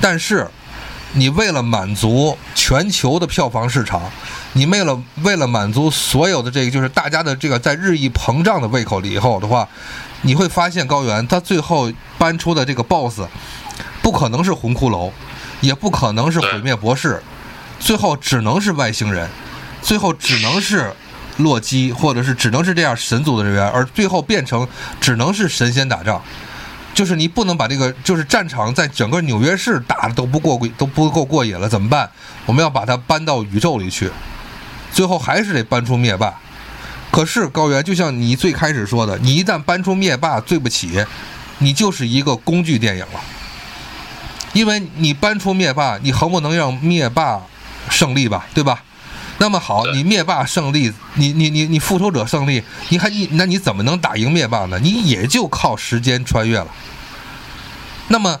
[0.00, 0.46] 但是
[1.14, 4.02] 你为了满足全球的票房市场。
[4.54, 9.66] 你为了为了满足所有的这个，就是大家的这个在日益膨胀的胃口里以后的话，
[10.20, 13.22] 你会发现高原他最后搬出的这个 BOSS，
[14.02, 15.10] 不可能是红骷髅，
[15.62, 17.22] 也不可能是毁灭博士，
[17.80, 19.26] 最后只能是外星人，
[19.80, 20.92] 最后只能是
[21.38, 24.68] 洛基，或者是只能是这样神族的人员，而最后变成
[25.00, 26.22] 只能是神仙打仗。
[26.94, 32.10] 就是你不能把这个，就是战场在整个纽约市打的都不过过都不够过瘾了，怎么办？
[32.46, 34.10] 我们要把它搬到宇宙里去。
[34.92, 36.34] 最后还是得搬出灭霸，
[37.10, 41.02] 可是高原就像你最开始说的，你一旦搬出灭霸，对不起，
[41.58, 43.20] 你就是一个工具电影了。
[44.52, 47.40] 因为你搬出灭霸，你横不能让灭霸
[47.88, 48.82] 胜利吧，对吧？
[49.42, 54.78] 那么好，你灭霸胜利，你你你你复仇者胜利，你还你那你怎么能打赢灭霸呢？
[54.78, 56.68] 你也就靠时间穿越了。
[58.06, 58.38] 那么。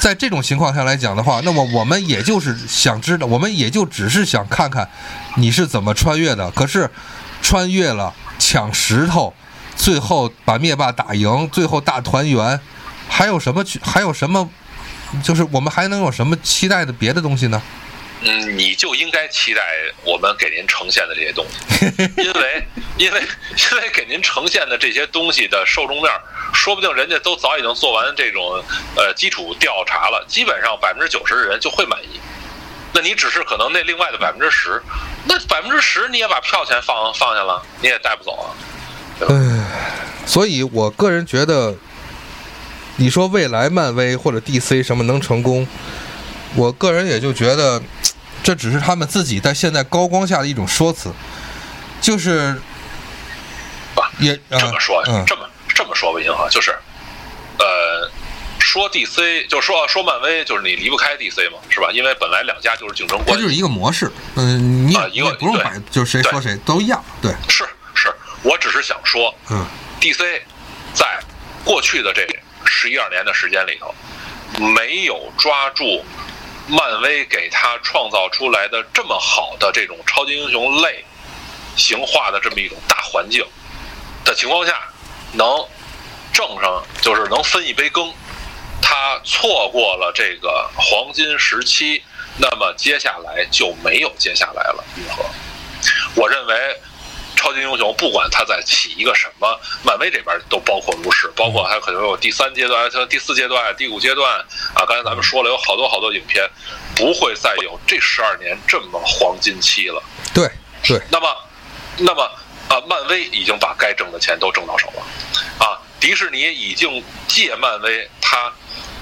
[0.00, 4.88] 在这种情况下来讲的话，那么我们也就是想知道，我们也就只是想看看
[5.34, 6.48] 你是怎么穿越的。
[6.52, 6.88] 可是
[7.42, 9.34] 穿越了，抢石头，
[9.74, 12.60] 最后把灭霸打赢，最后大团圆，
[13.08, 13.80] 还有什么去？
[13.82, 14.48] 还有什么？
[15.20, 17.60] 就是我们还能有什么期待的别的东西呢？
[18.22, 19.62] 嗯，你就应该期待
[20.04, 21.86] 我们给您呈现的这些东西，
[22.22, 22.66] 因为
[22.96, 26.10] 因为因为给您呈现的这些东西的受众面。
[26.54, 28.62] 说不定人家都早已经做完这种
[28.96, 32.20] 呃基础调查了，基本上百分之九十的人就会满意。
[32.94, 34.80] 那你只是可能那另外的百分之十，
[35.24, 38.46] 那百分之十你也把票钱放放下了，你也带不走啊。
[39.28, 39.66] 嗯，
[40.24, 41.74] 所以我个人觉得，
[42.96, 45.68] 你说未来漫威或者 DC 什么能成功，
[46.54, 47.82] 我个人也就觉得
[48.46, 51.12] 这只是他们自己在现在高光下的一种说辞，
[52.00, 52.56] 就是
[54.20, 55.42] 也这么说，嗯，这么。
[55.74, 56.70] 这么说吧，银河就是，
[57.58, 58.08] 呃，
[58.60, 61.90] 说 DC 就说说漫威，就是你离不开 DC 嘛，是吧？
[61.92, 64.10] 因为本来两家就是竞争关系，它就是一个模式。
[64.36, 67.04] 嗯，你一个不用摆，就是谁说谁都一样。
[67.20, 69.66] 对，是是，我只是想说，嗯
[70.00, 70.40] ，DC
[70.94, 71.18] 在
[71.64, 72.24] 过去的这
[72.64, 73.92] 十一二年的时间里头，
[74.64, 76.02] 没有抓住
[76.68, 81.04] 漫威给他创造出来的这么好的这种超级英雄类
[81.76, 83.44] 型化的这么一种大环境
[84.24, 84.80] 的情况下。
[85.32, 85.44] 能
[86.32, 88.10] 挣上就是能分一杯羹，
[88.80, 92.02] 他错过了这个黄金时期，
[92.38, 94.84] 那么接下来就没有接下来了。
[94.96, 95.24] 银河，
[96.14, 96.80] 我认为
[97.36, 104.40] 超级英雄不管他在起一个什么，漫威这边都包括入市，包括还可能有第三阶段、第四阶段、第五阶段
[104.74, 104.84] 啊。
[104.86, 106.48] 刚才咱们说了，有好多好多影片
[106.96, 110.02] 不会再有这十二年这么黄金期了。
[110.34, 110.50] 对
[110.82, 111.28] 对，那么
[111.98, 112.28] 那么。
[112.68, 118.52] 啊，漫威已经把该挣的钱都挣到手了，啊，迪士尼已经借漫威，它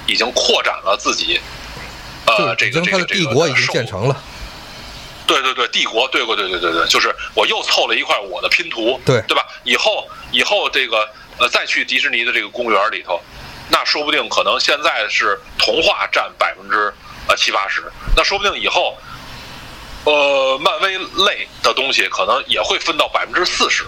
[0.06, 1.40] 已经扩展了自己，
[2.26, 4.22] 呃，这个这个这个帝国已经建成了。
[5.26, 9.46] 对对对，帝国，对对对对对对，就是我又凑了一块我的拼图，对对吧？
[9.64, 13.20] 以后以后这个呃，再去迪士尼的这个公园里头，
[13.70, 16.92] 那说不定可能现在是童话占百分之
[17.28, 17.82] 呃七八十，
[18.16, 18.96] 那说不定以后。
[20.06, 23.84] 呃，漫威类的东西可能也会分到百分之四十，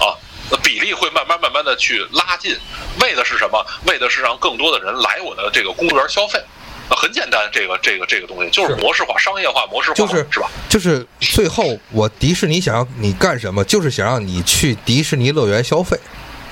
[0.00, 0.18] 啊，
[0.64, 2.58] 比例会慢慢慢慢的去拉近，
[3.00, 3.64] 为的是什么？
[3.86, 6.42] 为的是让更多的人来我的这个公园消费。
[6.96, 10.50] 很简单，这个这个这个东西就是模式化、商业化、模式化，就是是吧？
[10.68, 15.98] 就是最后我迪士尼想要你干什么，就是想让你去迪士尼乐园消费，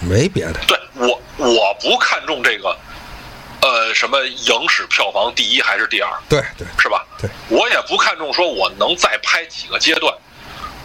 [0.00, 0.54] 没别的。
[0.66, 2.76] 对我我不看重这个，
[3.60, 7.04] 呃，什么影史票房第一还是第二，对对，是吧？
[7.20, 10.14] 对，我也不看重说我能再拍几个阶段，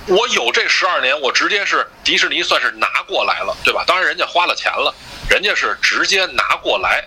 [0.08, 3.84] 我有这十二年，我直接是迪士尼算是拿过来了，对吧？
[3.86, 4.94] 当然人家花了钱了，
[5.30, 7.06] 人家是直接拿过来，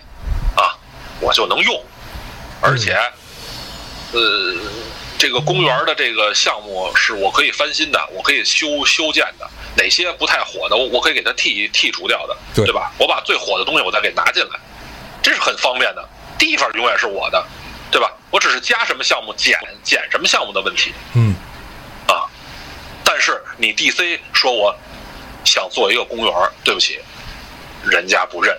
[0.55, 0.75] 啊，
[1.19, 1.83] 我就能用。
[2.61, 2.93] 而且，
[4.13, 4.55] 呃，
[5.17, 9.47] 这个公园的这个项目是我可以翻新的，我可以修修建的。
[9.75, 12.91] 哪些不太火的，我我可以给它剔剔除掉的，对对吧？
[12.97, 14.59] 我把最火的东西我再给拿进来，
[15.21, 16.09] 这是很方便的。
[16.39, 17.45] 地方永远是我的，
[17.91, 18.11] 对吧？
[18.31, 20.91] 我只是加什么项目、减减什么项目的问题。
[21.13, 21.35] 嗯，
[22.07, 22.25] 啊，
[23.03, 24.75] 但是你 DC 说我
[25.45, 26.99] 想做一个公园，对不起，
[27.83, 28.57] 人家不认。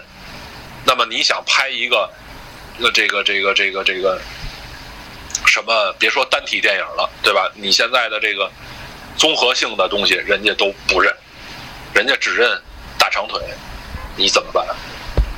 [0.84, 2.08] 那么你想拍一个？
[2.78, 4.20] 那这个这个这个这个
[5.46, 5.92] 什么？
[5.98, 7.50] 别说单体电影了，对吧？
[7.54, 8.50] 你现在的这个
[9.16, 11.12] 综合性的东西，人家都不认，
[11.92, 12.60] 人家只认
[12.96, 13.40] 大长腿，
[14.16, 14.64] 你怎么办？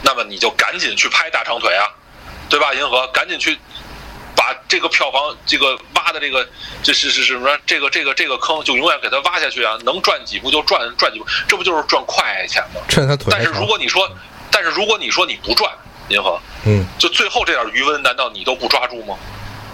[0.03, 1.89] 那么你就赶紧去拍大长腿啊，
[2.49, 2.75] 对吧？
[2.75, 3.59] 银河，赶紧去
[4.37, 6.47] 把这个票房这个挖的这个
[6.83, 7.59] 这是是什么？
[7.65, 9.79] 这个这个这个坑就永远给它挖下去啊！
[9.85, 12.83] 能赚几部就赚赚几部，这不就是赚快钱吗？
[12.89, 13.29] 趁他腿。
[13.31, 14.11] 但是如果你说，
[14.51, 15.73] 但是如果你说你不赚。
[16.11, 19.17] 银河，嗯，就最后这点余温，难道你都不抓住吗？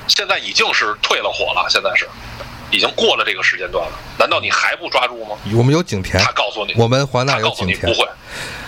[0.06, 2.08] 现在已经是退了火了，现在是。
[2.72, 5.36] 已经过了这个时间段了，难道你还不抓住吗？
[5.54, 8.04] 我们有景甜，他告诉你，我们华纳有景甜，不会，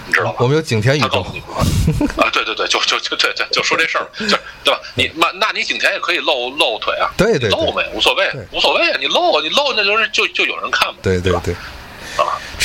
[0.06, 0.34] 你知道吗？
[0.38, 1.20] 我们有景甜宇宙。
[2.16, 4.80] 啊，对对对，就就就对对，就说这事儿，就对吧？
[4.94, 11.52] 你那那你景甜也可以露露腿啊，对对，露呗无所谓，无所谓啊，你露你露那就是就就有人看嘛，对对对。
[11.52, 11.58] 啊，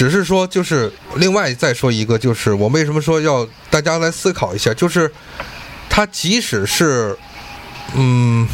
[0.04, 5.10] 只是说，就是另外再说一个，就是我为什么说要大家来思考一下，就是
[5.90, 7.18] 他即使是，
[7.96, 8.46] 嗯，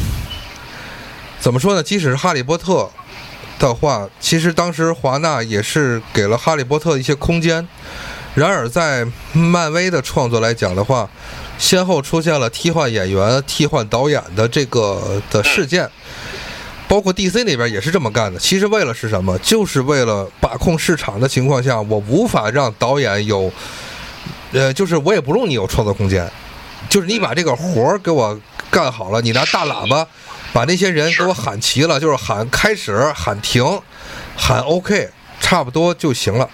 [1.40, 1.82] 怎么说呢？
[1.82, 2.88] 即使是哈利波特
[3.58, 7.66] 的话，其实当时华纳也是给了哈利波特一些空间。
[8.36, 11.10] 然而，在漫威的创作来讲的话，
[11.58, 15.90] 先后出现了替换演员、替换导演的这个的事件。
[16.90, 19.38] 包括 DC 那边也是这么干的，其实为了是什么？
[19.38, 23.52] 就是为了把控市场的情况下，我无法让导演有，
[24.50, 26.28] 呃，就是我也不用你有创作空间，
[26.88, 28.36] 就是你把这个活儿给我
[28.72, 30.04] 干好了，你拿大喇叭
[30.52, 33.64] 把那些人给我喊齐了，就是喊开始、喊停、
[34.36, 35.10] 喊 OK，
[35.40, 36.50] 差不多就行了。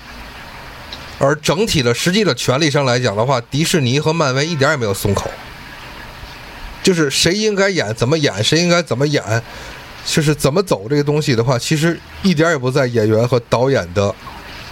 [1.18, 5.30] 而整体的实际的权利上来讲的话，迪士尼和漫威一点也没有松口，
[6.82, 9.42] 就是谁应该演怎么演，谁应该怎么演。
[10.06, 14.14] 就是怎么走这个东西的话，其实一点也不在演员和导演的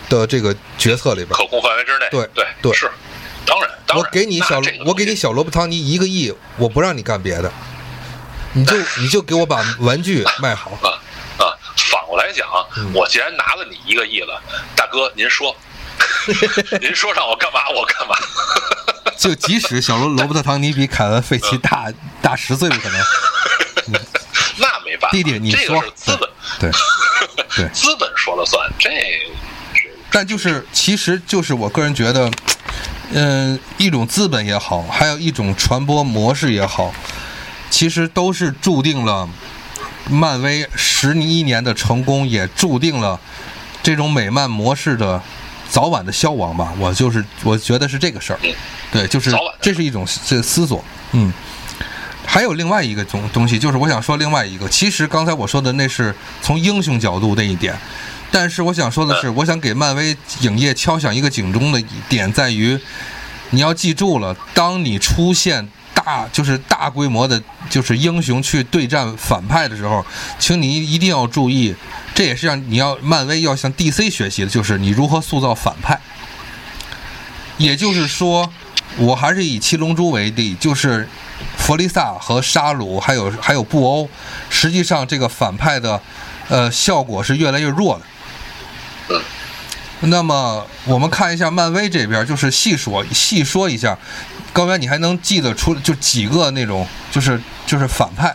[0.08, 2.06] 的这个决策里边，可控范围之内。
[2.10, 2.90] 对对对，是，
[3.44, 3.68] 当然。
[3.96, 7.52] 我给你小我给你小萝卜汤尼一个亿，我不让你干别的，
[8.52, 10.70] 你就你就给我把玩具卖好。
[10.82, 10.98] 啊
[11.38, 11.54] 啊，
[11.90, 12.48] 反过来讲，
[12.92, 14.40] 我既然拿了你一个亿了，
[14.74, 15.54] 大哥您说，
[16.80, 18.16] 您说让我干嘛我干嘛。
[19.16, 23.00] 就即使小罗罗伯特唐尼比凯文费奇大大十岁，不可能。
[23.86, 23.98] 那
[24.94, 26.30] 没办法，弟弟，你说资本，
[26.60, 26.70] 对
[27.56, 28.90] 对，资本说了算，这
[30.10, 32.30] 但就是，其实就是我个人觉得，
[33.12, 36.94] 嗯，一种资本也好，还有一种传播模式也好，
[37.70, 39.28] 其实都是注定了
[40.08, 43.18] 漫威十一年的成功，也注定了
[43.82, 45.20] 这种美漫模式的
[45.68, 46.72] 早晚的消亡吧。
[46.78, 48.38] 我就是，我觉得是这个事儿，
[48.92, 51.32] 对，就是这是一种这思索，嗯。
[52.26, 54.68] 还有另外一个东东西，就是我想说另外一个。
[54.68, 57.78] 其实刚才我说的那是从英雄角度那一点，
[58.30, 62.78] 但是我想说的是，我想给漫威影业敲响一个警钟的点在于，
[63.50, 67.40] 你要记住了，当你出现大就是大规模的，
[67.70, 70.04] 就是英雄去对战反派的时候，
[70.38, 71.74] 请你一定要注意，
[72.14, 76.00] 这也是让你要漫威要向 DC 学习的，就是你如何塑造反派。
[77.58, 78.50] 也就是说，
[78.96, 81.08] 我还是以七龙珠为例，就是。
[81.56, 84.08] 弗利萨和沙鲁，还有还有布欧，
[84.50, 86.00] 实际上这个反派的，
[86.48, 89.20] 呃，效果是越来越弱的。
[90.00, 93.96] 那么我们看一下漫威这边，就是细说细说一下，
[94.52, 98.34] 高原，你还能记得出就几个那种，就是就是反派，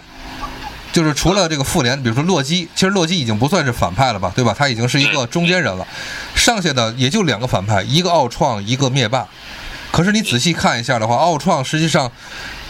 [0.91, 4.55] 就是除了这个复联，比如说洛基，其实洛基已经不算是反派了吧，对吧？
[4.57, 5.85] 他已经是一个中间人了，
[6.33, 9.27] 剩下的也就两个反派，一个奥创，一个灭霸。
[9.91, 12.11] 可是你仔细看一下的话，奥创实际上。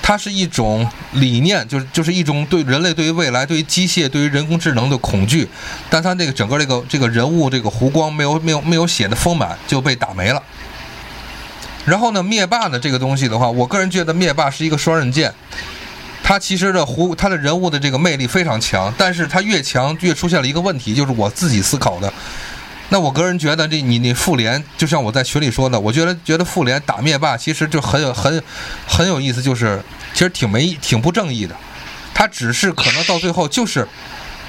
[0.01, 5.47] 它是一种理念，就是就是一种对人类对于未来、对于机械、对于人工智能的恐惧。
[5.89, 10.41] 但他那个整个这个这个人物这个弧光没有没有没有写的丰满，就被打没了。
[11.85, 15.33] 然后呢，灭霸呢这个东西的话，我个人觉得灭霸是一个双刃剑。
[16.23, 22.11] 他其实的弧，他的人物的这个魅力非常强，但是他越强越出现了一个问题，就是我自己思考的。
[22.89, 28.43] 那我个人觉得，这你你复联，就像我在群里说的，我觉得觉得复联打灭霸其实就很有很
[28.87, 29.81] 很有意思，就是
[30.13, 31.55] 其实挺没挺不正义的。
[32.13, 33.87] 他只是可能到最后就是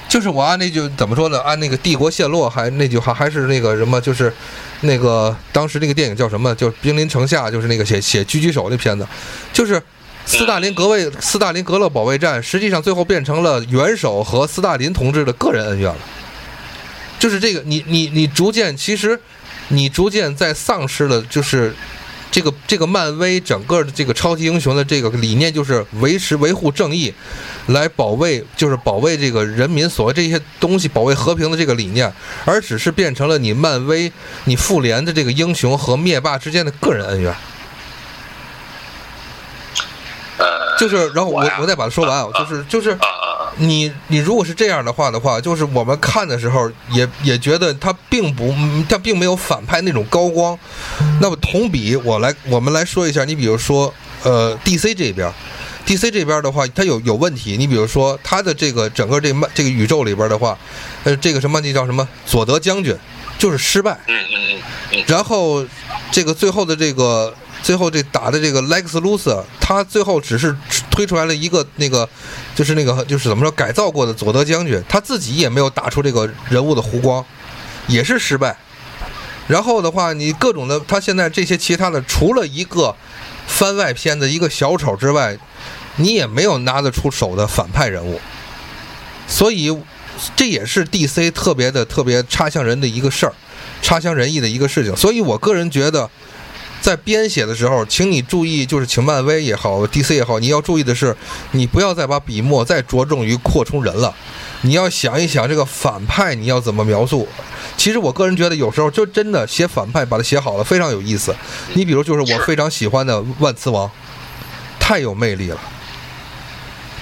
[0.09, 1.41] 就是我按那句怎么说呢？
[1.43, 4.33] 按那个帝国陷落还那句话还是那个什么，就是
[4.81, 6.55] 那个当时那个电影叫什么？
[6.55, 9.07] 就兵临城下，就是那个写写狙击手那片子，
[9.53, 9.83] 就是。
[10.27, 15.99] 斯大林格卫斯大林格勒保卫战，实际上最后变成了元首和斯大林同志的个人恩怨了。
[17.21, 19.21] 就是这个，你你你逐渐，其实
[19.69, 21.73] 你逐渐在丧失了，就是
[22.31, 27.13] 这个这个漫威整个的这个超级英雄的这个理念，就是维持维护正义，
[27.67, 32.11] 来保卫，就是保卫这个人民所谓这些东西，保卫和平的这个理念，
[32.47, 34.11] 而只是变成了你漫威、
[34.45, 37.35] 你复联的这个英雄和灭霸之间的个人恩怨。
[40.79, 42.97] 就是，然后我我再把它说完啊，就是就是
[43.57, 48.55] 你你如果是这样的话的话，就是我们看的时候也也觉得他并不
[48.89, 50.59] 他并没有反派那种高光。
[51.21, 55.33] 那么同比，我来我们来说一下，你比如说呃，DC 这边
[55.87, 57.57] ，DC 这边的话，它有有问题。
[57.57, 60.57] 你比如说它的这个整个这漫这个宇宙里边的话，
[61.05, 62.97] 呃，这个什么那叫什么佐德将军
[63.39, 63.99] 就是失败。
[64.07, 64.63] 嗯嗯
[64.93, 65.05] 嗯。
[65.07, 65.67] 然后
[66.11, 67.35] 这个最后的这个。
[67.63, 70.57] 最后这打的这个 Lex Luthor，他最后只是
[70.91, 72.09] 推出来了一个那个，
[72.55, 77.25] 就是那个就是怎么说改造过的佐德将军，他自己也没有打出这个人物的弧光，
[77.87, 78.57] 也是失败。
[79.47, 82.97] 然后的话，你各种的，他现在这些其他的，除了一个
[83.47, 85.37] 番外篇的一个小丑之外，
[85.97, 88.19] 你也没有拿得出手的反派人物。
[89.29, 89.77] 所以
[90.35, 93.33] 这也是 DC 特别的特别差强人的一个事儿，
[93.83, 94.97] 差强人意的一个事情。
[94.97, 96.09] 所以我个人觉得。
[96.81, 101.15] 在编写的时候，请你注意，就是请漫威也好，DC 也好，你要注意的是，
[101.53, 104.15] 你不要再把笔墨再着重于扩充人了，
[104.63, 107.29] 你要想一想这个反派你要怎么描述。
[107.77, 111.35] 其实我个人觉得，有时候就真的写反派，把它写好了非常有意思。
[111.75, 113.91] 你比如就是我非常喜欢的万磁王，
[114.79, 115.61] 太有魅力了。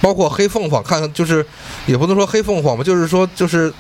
[0.00, 1.44] 包括黑凤凰，看看就是，
[1.89, 3.73] 也不能说黑凤凰吧，就是说就是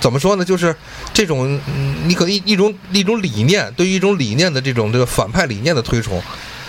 [0.00, 0.44] 怎么说呢？
[0.44, 0.74] 就是
[1.14, 1.58] 这种
[2.04, 6.20] 你可一一种一种理念，对于一种理念的这种这个反派理念的推崇，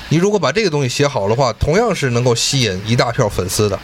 [0.10, 3.80] 你如果把这个东西写好的话，同样是能够吸引一大票粉丝的。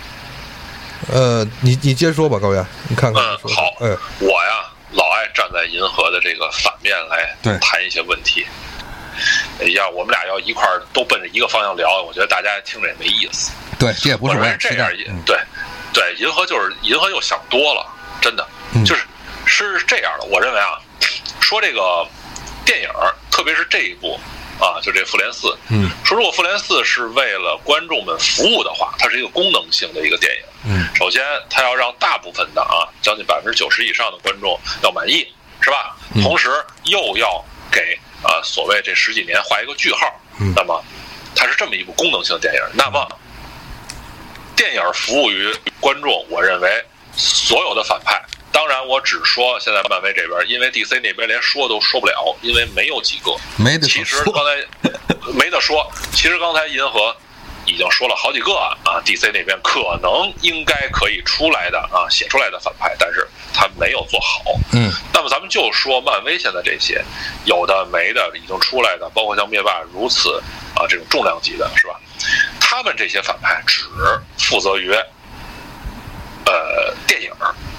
[1.11, 3.23] 呃，你你接着说吧，高原，你看看。
[3.23, 8.45] 嗯，好，嗯，我呀老爱站在银河的这个反面来谈一些问题。
[9.59, 13.51] 哎呀，我们俩要一块儿都奔着一个方向聊，我觉得大家听着也没意思。
[13.79, 14.89] 对，这也不是这样。
[15.25, 15.37] 对，
[15.93, 17.85] 对，银河就是银河又想多了，
[18.21, 18.47] 真的，
[18.85, 19.05] 就是
[19.45, 20.25] 是这样的。
[20.25, 20.79] 我认为啊，
[21.41, 22.07] 说这个
[22.65, 22.89] 电影，
[23.31, 24.19] 特别是这一部
[24.59, 30.41] 啊，就这《复联四》，嗯，说如果《复联四》是为了观众们服务的话，它是一个功能性的一个电影。
[30.65, 35.27] 嗯，首先它要让大部分的啊，将近百分之九十以上的观众要满意，
[35.61, 35.95] 是吧？
[36.21, 36.49] 同时
[36.85, 37.99] 又要给。
[38.21, 39.99] 啊，所谓这十几年画一个句号，
[40.53, 40.83] 那么
[41.33, 42.61] 它是这么一部功能性的电影。
[42.73, 43.07] 那么
[44.59, 46.83] 电影服务于观众，我认为
[47.15, 48.21] 所有的反派，
[48.51, 53.31] 当然我只说现在漫威这边，因为 DC 那边连说都说不了，因为没有几个。
[53.55, 54.91] 没得其实刚才
[55.33, 57.15] 没得说，其实刚才银河。
[57.65, 64.41] 已经说了好几个啊，DC 那边可能应该可以出来的啊，写出来的反派，但是他没有做好。
[64.73, 67.05] 嗯，那么咱们就说漫威现在这些
[67.45, 70.41] 有的没的已经出来的，包括像灭霸如此
[70.73, 71.99] 啊这种重量级的，是吧？
[72.59, 73.83] 他们这些反派只
[74.37, 74.91] 负责于
[76.45, 77.31] 呃电影。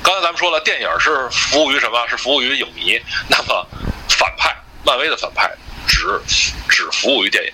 [0.02, 2.06] 刚才咱们说了，电影是服务于什么？
[2.08, 3.00] 是服务于影迷。
[3.28, 3.66] 那么
[4.08, 5.50] 反派，漫威的反派
[5.86, 6.20] 只
[6.68, 7.52] 只服务于电影。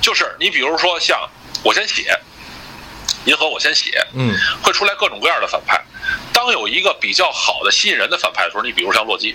[0.00, 1.28] 就是你比如说像。
[1.62, 2.14] 我先写，
[3.24, 5.82] 银河我先写，嗯，会出来各种各样的反派。
[6.30, 9.34] 当有一个比较好的吸引人的反派的时候，你比如像洛基，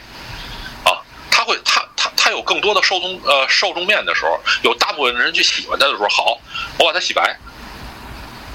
[0.84, 1.02] 啊，
[1.32, 1.84] 他会他
[2.30, 6.40] 他他有更多的受众呃受众面的时候，有大部分人去喜欢他的时候，好，
[6.78, 7.36] 我把他洗白，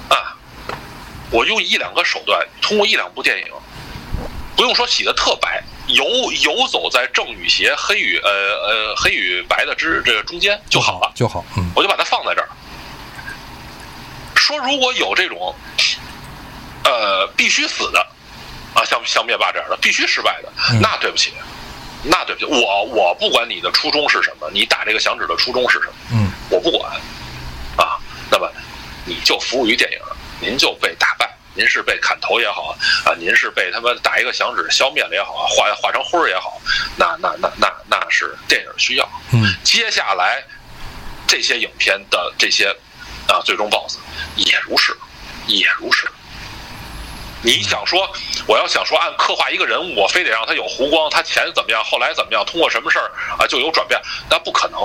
[0.07, 0.33] 啊，
[1.29, 3.47] 我用一两个手段，通过一两部电影，
[4.55, 6.05] 不用说洗的特白，游
[6.41, 12.47] 游走在正与邪、黑与呃呃黑与白的之这个中间就好了，就好，嗯，我就把它放在这儿。
[14.35, 15.53] 说如果有这种，
[16.85, 17.99] 呃，必须死的，
[18.73, 20.49] 啊，像像灭霸这样的必须失败的，
[20.79, 21.33] 那对不起，
[22.07, 26.91] 那对不起，我我不管你的初衷是什么，你打这个响指的初衷是什么，嗯，我不管，
[27.77, 27.97] 啊，
[28.29, 28.51] 那么
[29.05, 29.99] 你就服务于电影，
[30.39, 36.61] 您就被打败，您是被砍头也好啊，您是被他们打一个响指消灭了也好啊，化化成灰儿也好，
[36.95, 39.09] 那那那那那是电影需要。
[39.33, 40.43] 嗯，接下来
[41.27, 42.67] 这些影片的这些
[43.27, 43.97] 啊最终 BOSS
[44.35, 44.95] 也如是，
[45.47, 46.07] 也如是。
[47.45, 48.11] 你想说，
[48.47, 54.79] 我要想说按刻画一个人物，我非得让他有弧光，他前怎么样，后来怎么样，通过什么事儿啊就有转变，那不可能。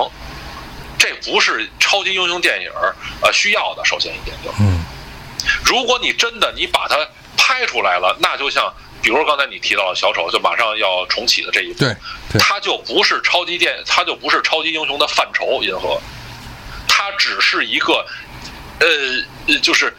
[0.99, 3.83] 这不是超级英雄电影儿呃需要的。
[3.83, 4.85] 首先一点就，嗯，
[5.65, 6.95] 如果你真的你把它
[7.35, 8.71] 拍出来了，那就像
[9.01, 11.95] 比如刚才你提到了小丑，就马上要重启的这一部，对
[12.31, 15.99] 对，它就不是超级电，它就不是超级英雄的范畴，银河，
[16.87, 18.05] 它只是一个，
[18.79, 18.87] 呃
[19.47, 19.91] 呃，就是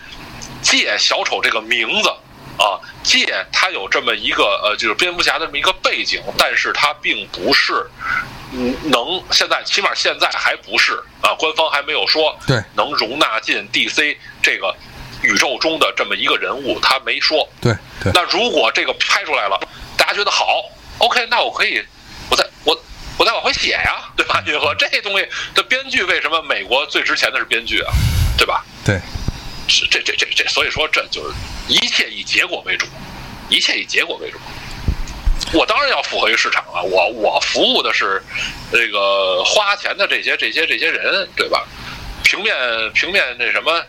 [0.62, 2.14] 借小丑这个名字
[2.62, 7.84] 啊，借他有这么一个呃，就是蝙蝠侠的这么一个背景，但是他并不是，
[8.52, 14.72] 嗯，能现在起码现在还不是啊，官方还没有说对能容纳进 DC 这个
[15.22, 17.48] 宇宙中的这么一个人物，他没说。
[17.60, 19.58] 对对，那如果这个拍出来了，
[19.96, 20.62] 大家觉得好
[20.98, 21.84] ，OK，那我可以，
[22.30, 22.80] 我再我
[23.18, 24.40] 我再往回写呀，对吧？
[24.46, 27.92] 银河这东西的编剧为什么美国最值钱的是编剧啊，
[28.36, 28.64] 对吧？
[28.84, 29.00] 对，
[29.68, 31.34] 是这这这这，所以说这就是
[31.68, 32.86] 一切以结果为主，
[33.48, 34.38] 一切以结果为主。
[35.52, 38.22] 我当然要符合于市场了，我我服务的是
[38.70, 41.66] 这个花钱的这些这些这些人，对吧？
[42.22, 42.54] 平面
[42.94, 43.84] 平面那什么，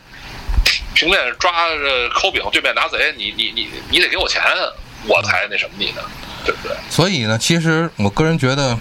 [0.95, 4.41] 平面抓着抠饼，对面拿贼，你你你你得给我钱，
[5.05, 6.01] 我才那什么你呢，
[6.43, 6.75] 对不对？
[6.89, 8.77] 所以呢，其实我个人觉得，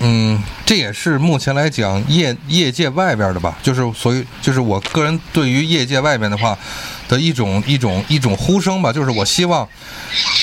[0.00, 6.56] 嗯，这也是目前来讲业业界外边的吧，就是所以就是我个人对于业界外边的话
[7.08, 9.68] 的一种一种一种呼声吧，就是我希望，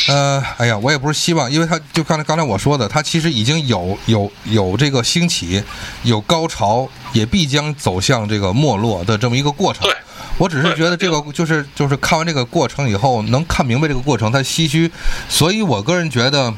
[0.10, 5.64] 呃，哎呀，我也不是希望，因为他就刚才刚才我说的，他其实已经有有有这个兴起，
[6.04, 9.84] 有高潮，也必将走向这个没落的这么一个过程。
[9.84, 9.96] 对。
[10.38, 14.92] 我只是觉得这个就是就是看完这个过程以后，能看明白这个过程，他唏嘘，
[15.30, 16.54] 所以我个人觉得，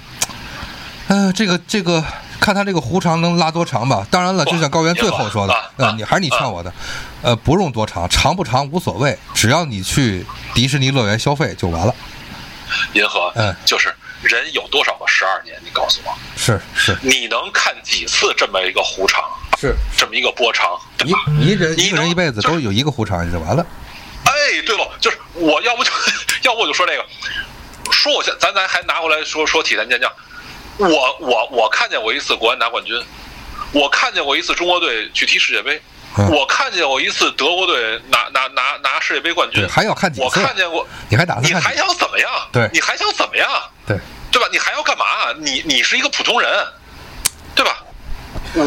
[1.07, 2.03] 呃，这个这个
[2.39, 4.05] 看他这个弧长能拉多长吧。
[4.09, 6.71] 当然了，就像高原最后说的，呃，你还是你劝我的，
[7.21, 11.93] 呃，不用多长，长不长无所谓，只要你去迪士尼乐园消费就完了。
[12.93, 15.57] 银河，嗯，就是人有多少个十二年？
[15.63, 19.23] 你告诉我，是是你能看几次这么一个弧长，
[19.57, 20.77] 是，这么一个波长？
[20.97, 21.19] 对一吧？
[21.39, 23.65] 一人你能一个人一辈子都有一个弧长就完了。
[24.25, 25.91] 哎，对了，就是我要不就
[26.43, 27.05] 要不我就说这个，
[27.91, 30.11] 说我现咱咱还拿过来说说体坛健将，
[30.77, 33.01] 我我我看见过一次国安拿冠军，
[33.71, 35.81] 我看见过一次中国队去踢世界杯，
[36.17, 40.29] 嗯我看见过一次德国队拿拿拿拿世界杯冠军，，还要看几我？
[40.29, 41.75] 看见过，你还打算你还？
[41.75, 42.29] 想怎么样？
[42.51, 43.49] 对你还想怎么样？
[43.87, 43.97] 对，
[44.31, 44.47] 对吧？
[44.51, 45.05] 你还要干嘛？
[45.39, 46.67] 你你是一个普通人，
[47.55, 47.83] 对吧？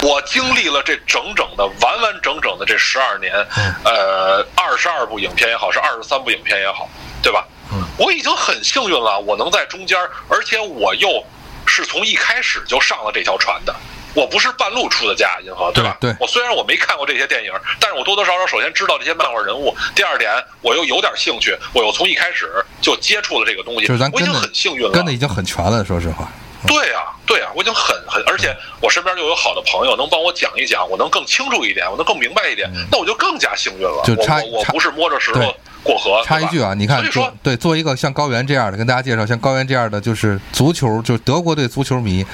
[0.03, 6.89] 我经历了这整整的完完整整的这十二年，嗯呃，二十二部影片也好，是二十三部影片也好，
[7.23, 7.47] 对吧？
[7.73, 9.97] 嗯我已经很幸运了，我能在中间，
[10.29, 11.25] 而且我又
[11.71, 13.75] 是从一开始就上了这条船的。
[14.13, 15.97] 我不是半路出的家，银河，对吧？
[16.19, 19.73] 我虽然我没看过这些电影，但是我多多少少首先知道这些漫画人物。
[19.95, 20.33] 第二点，
[20.63, 22.53] 我又有点兴趣，我又从一开始
[22.83, 24.91] 就接触了这个东西，就是咱我已经很幸运了。
[24.91, 26.29] 跟的已经很全了，说实话。
[26.67, 34.03] 对呀、对呀、我已经很很，而且我身边就有好的朋友能帮我讲一讲，我能更清楚一点，我能更明白一点，那我就更加幸运了。
[34.09, 36.23] 我我我不是摸着石头对过河。
[36.25, 42.25] 插一句啊，你看，说做对做一个像高原这样的，跟大家介绍，像高原这样的，就是足球，就是德国队足球迷，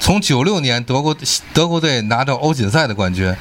[0.00, 1.16] 从九六年德国
[1.52, 3.34] 德国队拿到欧锦赛的冠军，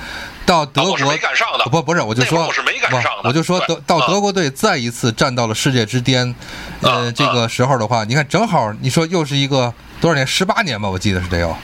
[0.46, 6.36] 到德国、是没赶上的不不是，我就说我是没赶上我就说德到啊德国队再一次站到了世界之巅，
[6.82, 10.26] 呃，啊这个时候的话，你看正好你说又是一个多少年？
[10.26, 11.56] 十八年吧，我记得是得有，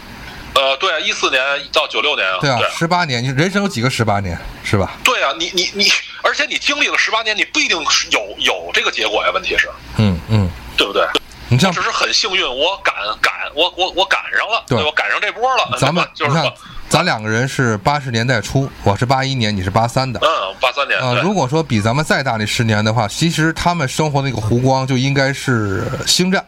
[0.54, 1.42] 呃，对啊，一四年
[1.72, 4.94] 到九六年啊，对啊对，十八年，你人生有几个十八年是吧？
[5.04, 5.90] 对啊，你你你，
[6.24, 7.78] 而且你经历了十八年，你不一定
[8.12, 9.32] 有有这个结果呀。
[9.34, 11.06] 问题是，嗯嗯，对不对？
[11.48, 15.78] 你像我只是很幸运，我赶赶我我我赶上了，对我赶上这波了。
[15.78, 16.54] 咱们 就是说，，
[16.88, 20.20] 咱两个人是八十年代初，我是八一年，你是八三的。
[20.22, 26.46] 嗯，八三年，呃，如果说比咱们再大那十年的话，其实他们生活那个湖光就应该是星战，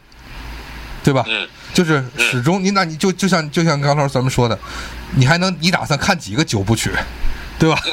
[1.04, 1.26] 对吧？
[1.28, 4.58] 嗯，就是始终你那你就就像就像刚才咱们说的，
[5.16, 6.92] 你还能你打算看几个九部曲，
[7.58, 7.82] 对吧？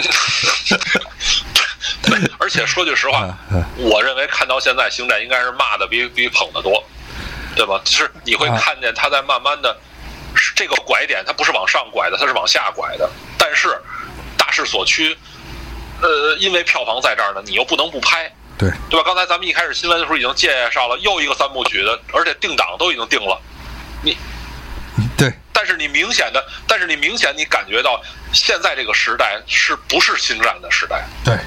[2.02, 3.36] 对，而且说句实话
[3.76, 6.82] 我认为看到现在，星战应该是骂的比比捧的多，
[7.54, 7.80] 对吧？
[7.84, 9.76] 就是你会啊看见他在慢慢的，
[10.34, 13.08] 是这个拐点，它不是往上拐的，它是往下拐的。
[13.38, 13.68] 但是
[14.36, 15.16] 大势所趋，
[16.00, 19.04] 呃，因为票房在这儿呢，你又不能不拍，对，对吧？
[19.04, 23.40] 刚才咱们一开始新闻的时候已经介绍了又一个三部曲的，而且定档都已经定了。
[24.02, 24.16] 你
[25.16, 28.02] 对，但是你明显的，但是你明显你感觉到
[28.32, 31.06] 现在这个时代是不是星战的时代？
[31.24, 31.38] 对，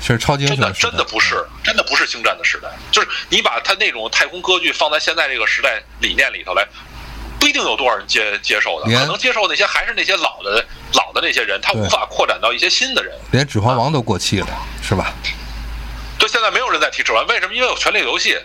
[0.00, 2.68] 是超级英真的雄时代真的不是，真的不是星战的时代。
[2.90, 6.66] 就是你把他那种太空歌剧放在现在这个时代理念里头来，
[7.38, 13.14] 不一定有多少人接接受的，可能接受那些还是那些老的老的那些人，他无法扩展到一些新的人。
[13.32, 14.48] 连指环王都过气了，
[14.82, 15.12] 是吧？
[16.18, 17.54] 对，现在没有人在提指环，为什么？
[17.54, 18.38] 因为有权力游戏。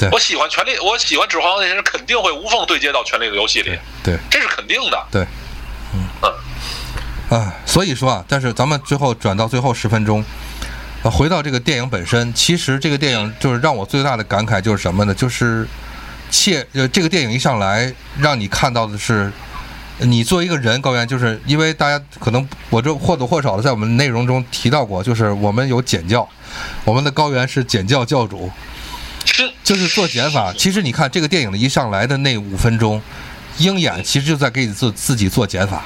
[0.00, 5.06] 对我喜欢权力，我喜欢指环王那些人肯定会无缝对接到权力的游戏里，对这是肯定的。
[5.10, 5.26] 对，
[5.94, 10.24] 嗯，啊，所以说啊，但是咱们最后转到最后十分钟，
[11.02, 15.14] 啊，回到这个电影本身，其实这个电影就是让我最大的感慨就是什么呢？
[15.14, 15.68] 就是
[16.30, 19.30] 切呃，这个电影一上来让你看到的是。
[20.02, 26.26] 你作为一个人，高原，就是因为大家可能我这或多或少的在我们内容中提到过，就是我们有简教，
[26.86, 28.50] 我们的高原是简教教主，
[29.40, 30.52] 是就是做减法。
[30.56, 33.00] 其实你看这个电影的一上来的那五分钟，
[33.58, 35.82] 鹰眼其实就在给你做自己做减法，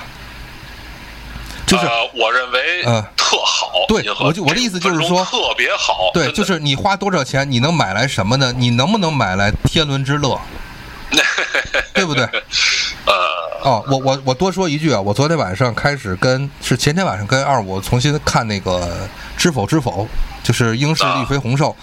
[1.67, 3.73] 就是、呃，我认为呃特好。
[3.89, 6.11] 对我就我的意思就是说特别好。
[6.13, 8.53] 对，就是你花多少钱，你能买来什么呢？
[8.57, 10.41] 你能不能买来天伦之乐？
[11.95, 12.25] 对不对？
[13.05, 13.13] 呃，
[13.63, 18.81] 哦，我我我多说一句啊，我昨天晚上开始跟是前天晚上跟二五重新看那个
[19.37, 20.05] 《知否知否》，
[20.43, 21.77] 就是英式绿肥红瘦，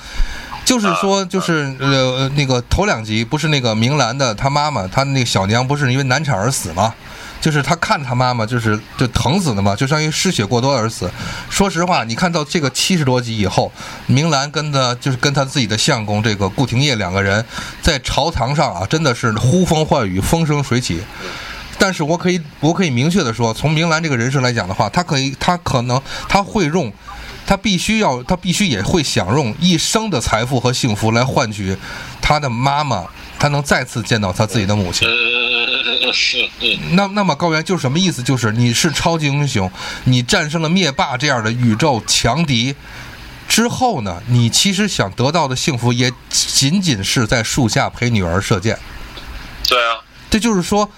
[0.63, 6.93] 就是说就是呃那个头两集不是那个明兰的她妈妈，她那个小娘不是因为难产而死吗？
[7.41, 11.09] 就是她看着她妈妈就是就疼死的嘛，就相当于失血过多而死。
[11.49, 13.71] 说实话，你看到这个七十多集以后，
[14.05, 17.43] 明兰跟她就是跟她自己的相公这个顾廷烨两个人
[17.81, 21.01] 在朝堂上啊，真的是呼风唤雨，风生水起。
[21.79, 26.93] 但是我可以，我可以明确的说，从明兰这个人设来讲的话，她可以，她可能，她会用，
[27.45, 31.75] 她必须要，他必须也会想用一生的财富和幸福来换取
[32.21, 33.05] 他的妈妈，
[33.37, 35.05] 他能再次见到他自己的母亲。
[35.07, 38.23] 呃，是，嗯，那那么高原就是什么意思？
[38.23, 39.69] 就是你是超级英雄，
[40.05, 42.73] 你战胜了灭霸这样的宇宙强敌
[43.49, 48.77] 之后呢，你其实想得到的幸福也仅仅是在树下陪女儿射箭。
[49.67, 49.99] 对啊，
[50.31, 50.89] 这就是说，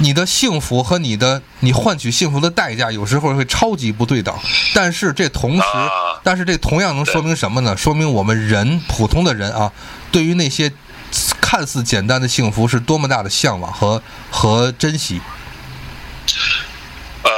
[0.00, 4.34] 你的幸福和你的你换取幸福的代价，有时候会超级不对等。
[4.74, 5.90] 但是这同时，啊
[6.24, 7.76] 但是这同样能说明什么呢？
[7.76, 9.70] 说明我们人普通的人啊，
[10.10, 10.72] 对于那些
[11.38, 15.20] 看似简单的幸福是多么大的向往和和珍惜。
[17.24, 17.30] 呃，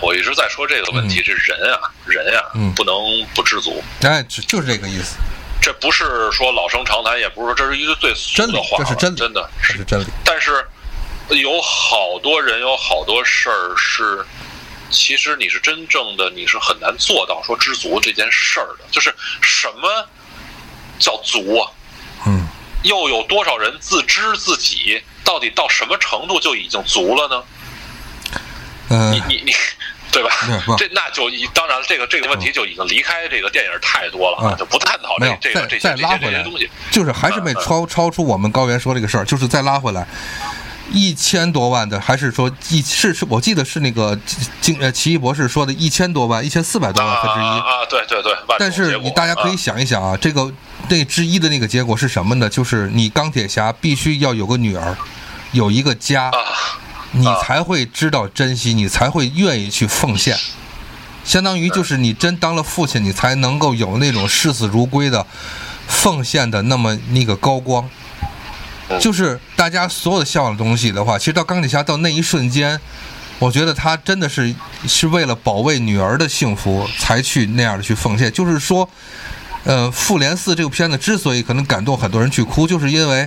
[0.00, 2.94] 我一直在说这个问题，这人啊，人啊、嗯不能
[3.34, 3.82] 不知足。
[4.02, 5.16] 哎，只就是这个意思，
[5.62, 10.06] 这不是说老生常谈，也不是说这是一句最俗真的话，这是真理真的这是真理。
[10.24, 10.66] 但是
[11.30, 14.26] 有好多人有好多事儿是，
[14.90, 18.84] 其实你是真正的你是很难做到说知足这件事儿的。
[18.90, 20.08] 就是什么
[20.98, 21.70] 叫足啊？
[22.26, 22.46] 嗯，
[22.82, 27.44] 又有多少人自知自己到底到什么程度就已经足了呢？
[28.90, 29.54] 嗯、你你你，
[30.12, 30.30] 对吧？
[30.78, 36.70] 这那就一当然了，这个这个问题就已经离开这个电影太多了啊，嗯就不探讨这这个这些再这些这拉回来些东西。
[36.90, 40.06] 就是还是没超超出我们高原说这个事儿，就是再拉回来。
[40.94, 44.18] 一千多万的，还是说一是是我记得是那个
[44.60, 47.42] 经呃奇异博士说的一千多万，一千四百多万分之一。
[47.42, 50.52] 啊啊，对对对，但是你大家可以啊想一想啊，这个
[50.88, 52.46] 那之一的那个结果是什么呢？
[52.46, 54.94] 就是你钢铁侠必须要有个女儿，
[55.52, 56.36] 有一个家，啊，
[57.12, 60.36] 你才会知道珍惜，你才会愿意去奉献。
[61.24, 65.24] 相当于就是你真当了父亲，你才能够有那种视死如归的
[65.86, 67.88] 奉献的那么那个高光。
[69.00, 72.78] 就是大家所有的向往的东西的话，其实到钢铁侠到那一瞬间，
[73.38, 74.54] 我觉得他真的是
[74.86, 78.30] 是为了保卫女儿的幸福才去那样的去奉献。
[78.32, 78.86] 就是说，
[79.64, 83.26] 呃，《复联四》这个片子之所以可能感动很多人去哭，就是因为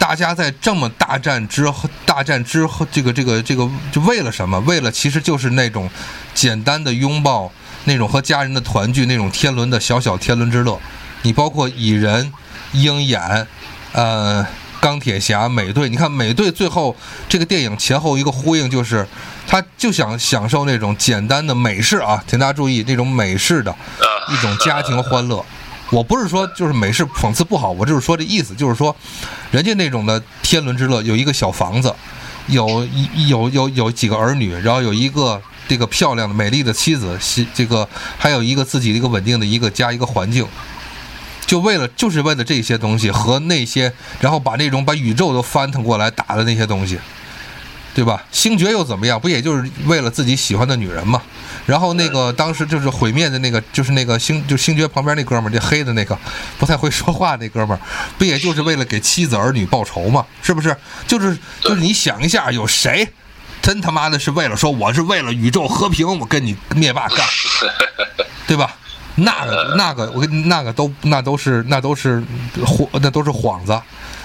[0.00, 4.58] 大家在这么大战之后，大战之后，这个这个这个，就为了什么？
[4.60, 5.88] 为了其实就是那种
[6.34, 7.52] 简单的拥抱，
[7.84, 10.80] 那种和家人的团聚，那种天伦的小小天伦之乐。
[11.22, 12.32] 你包括蚁人、
[12.72, 13.46] 鹰眼，
[13.92, 14.44] 呃。
[14.80, 16.96] 钢铁侠、美队，你看美队最后
[17.28, 19.06] 这个电影前后一个呼应，就是
[19.46, 23.76] 他就想享受那种简单的美式啊，请大家注意那种美式的
[24.32, 25.44] 一种家庭欢乐。
[25.90, 28.94] 我不是说就是美式讽刺不好，我就是说这意思，就是说
[29.50, 31.94] 人家那种的天伦之乐，有一个小房子，
[32.46, 32.86] 有
[33.28, 40.46] 有有有几个儿女，然后有一个这个漂亮的美丽的妻子，西这个还有一个自己的一个稳定的一个家一个环境。
[41.46, 46.96] 就为了就是为了这些东西和那些，然后把那种把宇宙都翻腾过来打的那些东西，
[47.94, 48.22] 对吧？
[48.30, 49.20] 星爵又怎么样？
[49.20, 51.20] 不也就是为了自己喜欢的女人嘛？
[51.66, 56.18] 然后那个当时就是毁灭的那个，就是那个星就星爵旁边那哥们儿，这黑的那个
[56.58, 57.80] 不太会说话那哥们儿，
[58.18, 60.24] 不也就是为了给妻子儿女报仇嘛？
[60.42, 60.76] 是不是？
[61.06, 63.08] 就是就是你想一下，有谁
[63.62, 67.26] 真他妈的是为了说我是为了宇宙和平，我跟你灭霸干，
[68.48, 68.76] 对吧？
[69.16, 72.22] 那个那个我跟那个都那都是那都是
[72.56, 73.80] 幌那都是幌子，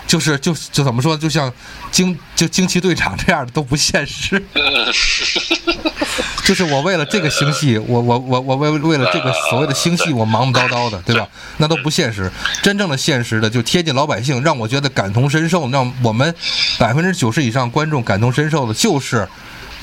[0.07, 1.51] 就是就就怎么说，就像
[1.91, 4.41] 惊就惊奇队长这样的都不现实。
[6.45, 11.27] 就是我为了这个星系，我我我我为为了这个所谓的星系，我忙忙叨叨的，对吧？
[11.57, 12.31] 那都不现实。
[12.61, 16.33] 真正的现实的，就贴近老百姓，让我觉得感同身受，让我们
[16.77, 19.27] 百分之九十以上观众感同身受的，就是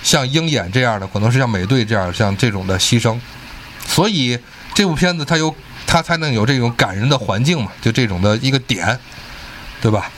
[0.04, 3.18] 像鹰眼这样的，可能是像美队这样像这种的牺牲。
[3.84, 4.38] 所以
[4.74, 5.54] 这部片子它有
[5.86, 8.98] 它才能有这种感人的环境嘛，就这种的一个点，
[9.80, 10.10] 对吧？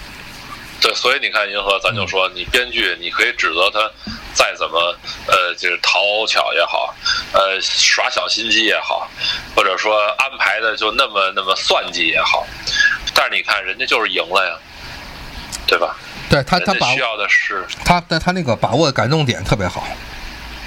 [0.81, 3.91] 对，所以你看银河，咱就说你编剧，你可以指责他
[4.35, 4.79] 再怎么
[5.27, 6.95] 呃，就是讨巧也好，
[7.33, 9.09] 呃，耍小心机也好，
[9.57, 12.47] 或者说安排的就那么那么算计也好，
[13.15, 14.55] 但是你看人家就是赢了呀，
[15.67, 15.97] 对吧？
[16.29, 19.87] 对他他把需要的是他但他那个把握感动点特别好，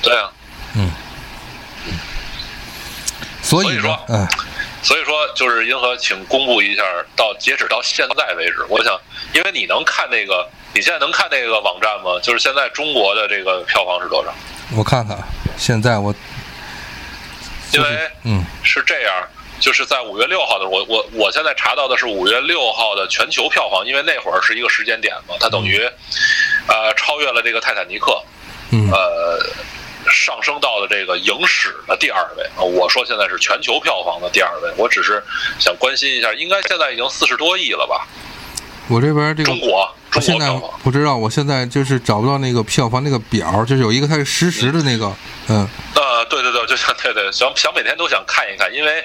[0.02, 0.32] 对啊，
[0.76, 0.90] 嗯，
[3.50, 4.28] 所以说嗯。
[4.84, 6.84] 所以说，就是银河，请公布一下，
[7.14, 8.98] 到截止到现在为止，我想，
[9.34, 12.18] 因为你能看那个，你现在能看那个网站吗？
[12.22, 14.34] 就是现在中国的这个票房是多少？
[14.78, 15.18] 我看看，
[15.58, 16.14] 现在我，
[17.74, 19.14] 因为嗯，是这样，
[19.60, 25.80] 就是在五月六号的时候，我我我现在查到的是五月六号的全球票房，因为那会儿是一个时间点嘛，它等于，
[26.68, 28.24] 呃，超越了这个泰坦尼克，
[28.72, 29.40] 嗯呃。
[30.10, 32.62] 上升到了这个影史的第二位啊！
[32.62, 35.24] 我说现在是全球票房的第二位，我只是
[35.60, 38.08] 想关心一下，应该现在已经四十多亿了吧？
[38.90, 40.50] 我这边这个中国，中国现在
[40.84, 45.14] 不知道，我现在就是找不到那个票房那个表，就是有一个它是实时的那个，
[45.50, 49.04] 嗯呃，对对对，就想 对对，想想每天都想看一看，因为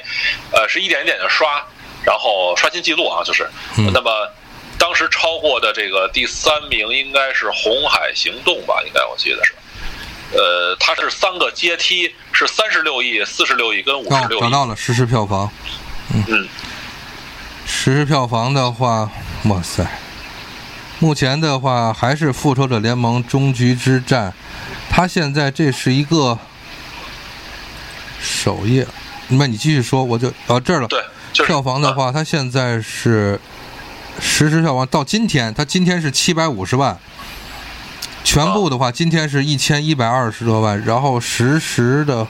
[0.52, 1.64] 呃是一点一点的刷，
[2.04, 4.10] 然后刷新记录啊，就是、嗯那么
[4.78, 8.82] 当时超过的这个第三名应该是《红海行动》吧？
[8.84, 9.54] 应该我记得是。
[10.32, 14.40] 呃，它是三个阶梯，是三十六亿、四十六亿跟五十哦，六亿。
[14.40, 15.50] 找到了实时票房，
[16.12, 16.48] 嗯，
[17.66, 19.10] 实时票房的话，
[19.44, 19.86] 哇塞，
[20.98, 24.30] 目前的话还是《复仇者联盟：终局之战》，
[24.88, 26.38] 它现在这是一个
[28.20, 28.86] 首页，
[29.28, 30.88] 那你继续说，我就到这儿了。
[30.88, 31.02] 对，
[31.32, 33.38] 就是票房的话，它现在是
[34.20, 36.98] 实时票房到今天，它今天是七百五十万，
[38.24, 42.26] 全部的话，今天是一千一百二十多万，然后实时的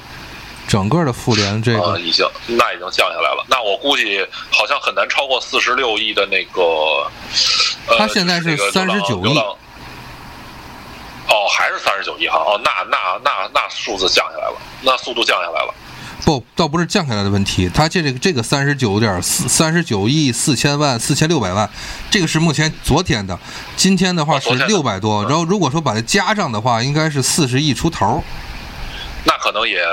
[0.67, 3.45] 整个的复联这啊，个，已经那已经降下来了。
[3.49, 6.63] 那我估计好像很难超过四十六亿的那个。
[7.87, 9.39] 呃、它现在是就是那个流浪39亿
[11.29, 12.39] 哦，还是三十九亿哈？
[12.39, 15.75] 哦，那那那那数字降下来了，那速度降下来了。
[16.25, 21.69] 不，倒不是降下来的问题，它这个这个三十九点四三十九亿四千万四千六百万，
[22.11, 23.39] 这个是目前昨天的，
[23.77, 28.23] 今天的话是六百多，然后如果说把它加上的话，应该是四十亿出头。
[29.25, 29.85] 那可能也，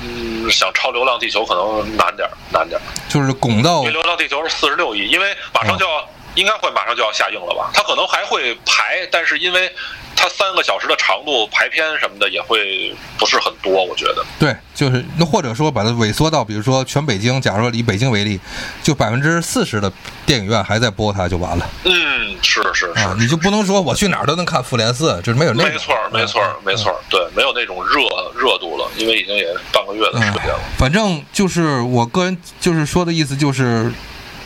[0.00, 2.82] 嗯，想超《流浪地球》可能难点儿，难点儿。
[3.08, 7.70] 就是拱到因为《流浪地球》是四十六亿，因为马上就要，应该会马上就要下映了吧？
[7.74, 9.70] 它可能还会排，但是因为
[10.16, 14.24] 它三个小时的长度，排片什么的也会不是很多，我觉得。
[14.38, 18.40] 对，就是那或者说把它萎缩到，比如说全北京，假如说以北京为例，
[18.82, 19.92] 就百分之四十的
[20.24, 25.72] 电影院还在播它就完了嗯，是是是啊，你就不能说我去哪儿都能看复联四，就是没有那种。
[25.72, 28.00] 没错儿，没错儿，没错儿，对，没有那种热
[28.34, 30.60] 热度了，因为已经也半个月的时间了。
[30.78, 33.92] 反正就是我个人就是说的意思就是，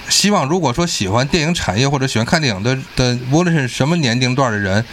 [0.09, 4.85] 希望如果说喜欢电影产业或者喜欢看电影的的，无论是什么年龄段的人，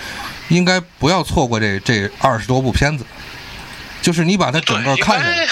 [0.50, 3.06] 应该不要错过这这二十多部片子。
[4.02, 5.48] 就是你把它整个看下来，应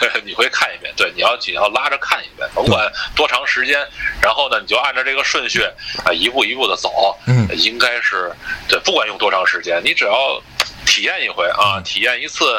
[0.00, 3.78] 该 你会看一遍，对，你要你要拉着看一遍，甭管多长时间，
[4.20, 5.62] 然后呢，你就按照这个顺序
[6.04, 7.48] 啊，一步一步的走，嗯。
[7.56, 8.32] 应该是
[8.66, 10.42] 对，不管用多长时间，你只要
[10.84, 11.82] 体验一回啊，嗯。
[11.84, 12.58] 体验一次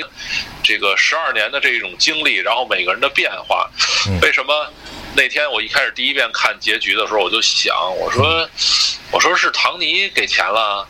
[0.63, 3.69] 这个十二年的这种经历，然后每个人的变化，
[4.07, 4.17] 嗯。
[4.21, 4.71] 为什么？
[5.15, 8.49] 那天我一开始第一遍看结局的时候，我就想，我说，
[9.11, 10.87] 我说是唐尼给钱了，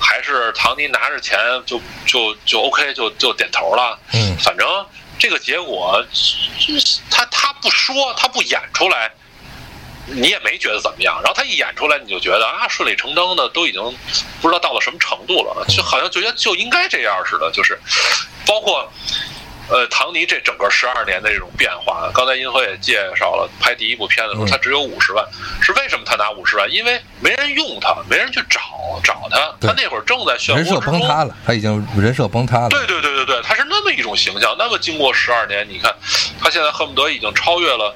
[0.00, 3.98] 还是唐尼拿着钱就就就 OK 就就点头了？
[4.14, 4.66] 嗯反正
[5.18, 6.02] 这个结果，
[7.10, 9.12] 他他不说，他不演出来，
[10.06, 11.20] 你也没觉得怎么样。
[11.22, 13.82] 然后他一演出来，你就觉得啊，顺理成章的都已经
[14.40, 17.50] 不知道到了什么程度了，就好像觉得就应该这样似的。
[17.52, 17.78] 就是
[18.46, 18.90] 包括
[19.70, 25.24] 呃，唐尼这整个十二年的这种变化，刚才银河也介绍了，拍第一部片子的时候，嗯他只有五十万，
[25.62, 26.70] 是为什么他拿五十万？
[26.70, 28.60] 因为没人用他，没人去找
[29.04, 30.80] 找他，他那会儿正在漩人设。
[30.80, 32.68] 崩塌了，他已经人设崩塌了。
[32.68, 34.56] 对对对对对，他是那么一种形象。
[34.58, 35.94] 那么经过十二年，你看，
[36.40, 37.94] 他现在恨不得已经超越了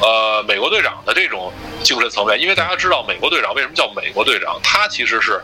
[0.00, 1.52] 呃美国队长的这种
[1.82, 5.42] 精神层面，因为大家知道美国队长为什么叫美国队长，他其实是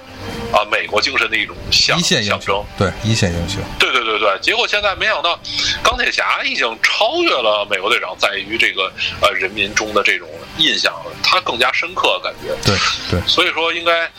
[0.53, 5.39] 啊美国精神的一种象一线英象征雄。，对一线英雄，对对对对，结果现在没想到，
[5.83, 10.29] 钢铁侠已经超越了美国队长，在于这个呃人民中的这种
[10.59, 12.55] 印象，他更加深刻，感觉。
[12.65, 12.77] 对
[13.11, 14.11] 对，所以说应该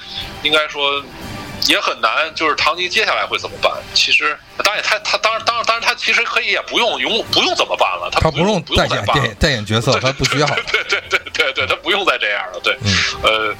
[0.44, 1.04] 应该说
[1.66, 3.72] 也很难，就是唐尼接下来会怎么办？
[3.94, 10.48] 其实当然他他当然当然当然他其实可以也不用用不用怎么办了，他他不用不再演电代言角色，他不需要。
[10.48, 12.60] 对对对对对，他不用再这样了。
[12.64, 12.94] 对，嗯。
[13.24, 13.56] 呃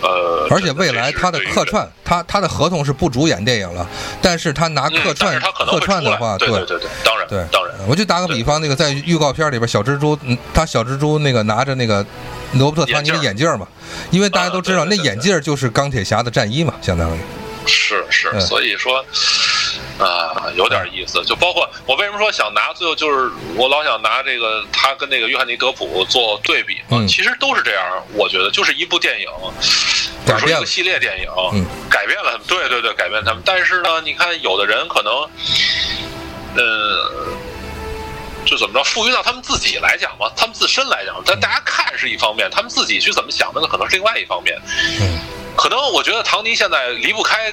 [0.00, 3.84] 呃，而且未来他的客串，他他的合同是不主演电影了，
[4.22, 12.06] 但是他拿客串是他客串的话，对对对对，当然对，当然，我就打个比方，那个在预告片里边，小蜘蛛，嗯，他小蜘蛛那个拿着那个
[12.54, 13.66] 罗伯特·唐尼的眼镜嘛，
[14.10, 17.20] 因为大家都知道那眼镜就是钢铁侠的战衣嘛，相当于。
[17.66, 19.04] 是是，嗯所以说。
[19.98, 21.20] 啊，有点意思。
[21.24, 26.98] 就包括我为什么说想拿，最后就是我老想拿这个他跟那个约翰尼·德普做对比嘛。
[26.98, 27.84] 嗯其实都是这样，
[28.14, 29.26] 我觉得就是一部电影，
[30.24, 32.46] 或者说一个系列电影，嗯改变了他们。
[32.46, 33.42] 对对对，改变他们。
[33.44, 35.12] 但是呢，你看有的人可能，
[36.54, 37.10] 呃。
[38.48, 44.58] 就怎么着，赋予到他们自己来讲嘛，他们自身来讲，但大家看是一方面，他们自己去怎么想的，那可能是另外一方面。
[45.00, 45.18] 嗯，
[45.54, 47.52] 可能我觉得唐尼现在离不开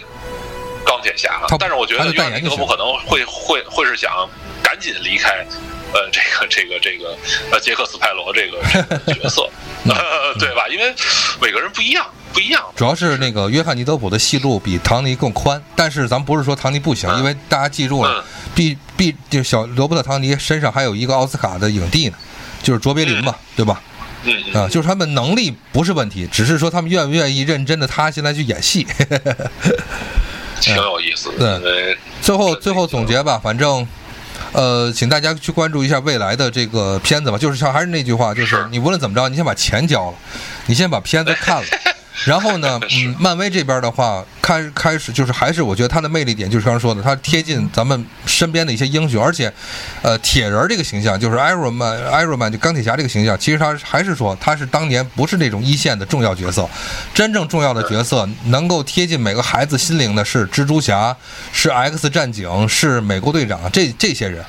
[0.86, 4.30] 钢铁侠他，但是我觉得约翰尼·德普可能会会会是想
[4.64, 5.46] 赶紧离开。
[5.94, 7.18] 呃，这个这个这个
[7.52, 8.58] 呃，杰克·斯派罗这个
[9.06, 9.50] 这个角色，
[9.88, 10.68] 呃，对吧？
[10.68, 10.94] 因为
[11.40, 12.62] 每个人不一样，不一样。
[12.76, 18.24] 主要是那个约翰尼·德普的戏路比唐尼更宽，但是咱不是说唐尼不行，嗯因为大家记住了嗯，
[18.56, 22.16] 必必就小罗伯特·唐尼身上还有一个奥斯卡的影帝呢，
[22.64, 23.82] 就是卓别林嘛，对吧？
[24.24, 28.88] 嗯嗯，啊，就是他们能力不是问题，只是说他们愿不愿意认真的踏下来去演戏。
[30.60, 31.60] 挺有意思的。
[31.60, 33.88] 因为最后最后总结吧，反正，
[34.52, 37.38] 呃，请大家去关注一下未来的这个片子吧。
[37.38, 40.18] 就是像还是那句话，就是是你无论怎么着，你先把钱交了，
[40.66, 41.68] 你先把片子看了。
[42.24, 49.52] 然后呢， 嗯，漫威这边的话，开开始就是还是我觉得它的魅力点就是刚刚说的，它贴近咱们身边的一些英雄，而且，
[50.02, 56.70] 呃，铁人儿这个形象就是 Iron Man，Iron Man 就钢铁侠这个形象，其实他还是说他是当年不是那种一线的重要角色，
[57.14, 61.16] 真正重要的角色能够贴近每个孩子心灵的是蜘蛛侠，
[61.52, 64.44] 是 X 战警，是美国队长这这些人。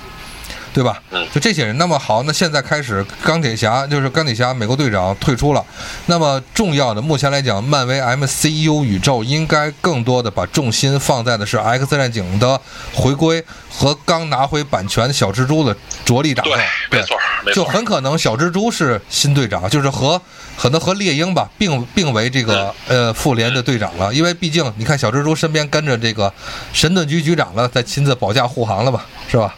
[0.77, 1.27] 对吧嗯？
[1.32, 1.78] 就这些人。
[1.78, 5.65] 那么好，那现在开始，钢铁侠就是钢铁侠，美国队长退出了。
[6.05, 12.61] 那么重要的，目前来讲，漫威 MCU 宇宙应该更多的把重心放在的是 X 战警的
[12.93, 15.74] 回归和刚拿回版权的小蜘蛛的
[16.05, 16.59] 着力打造对。，
[16.90, 17.16] 没错
[17.47, 20.20] 没错，就很可能小蜘蛛是新队长，就是和
[20.59, 26.31] 可能和猎鹰吧并并为这个呃复联的队长了，因为毕竟你看小蜘蛛身边跟着这个
[26.74, 29.55] 神盾局局长了，在亲自保驾护航了吧，是吧？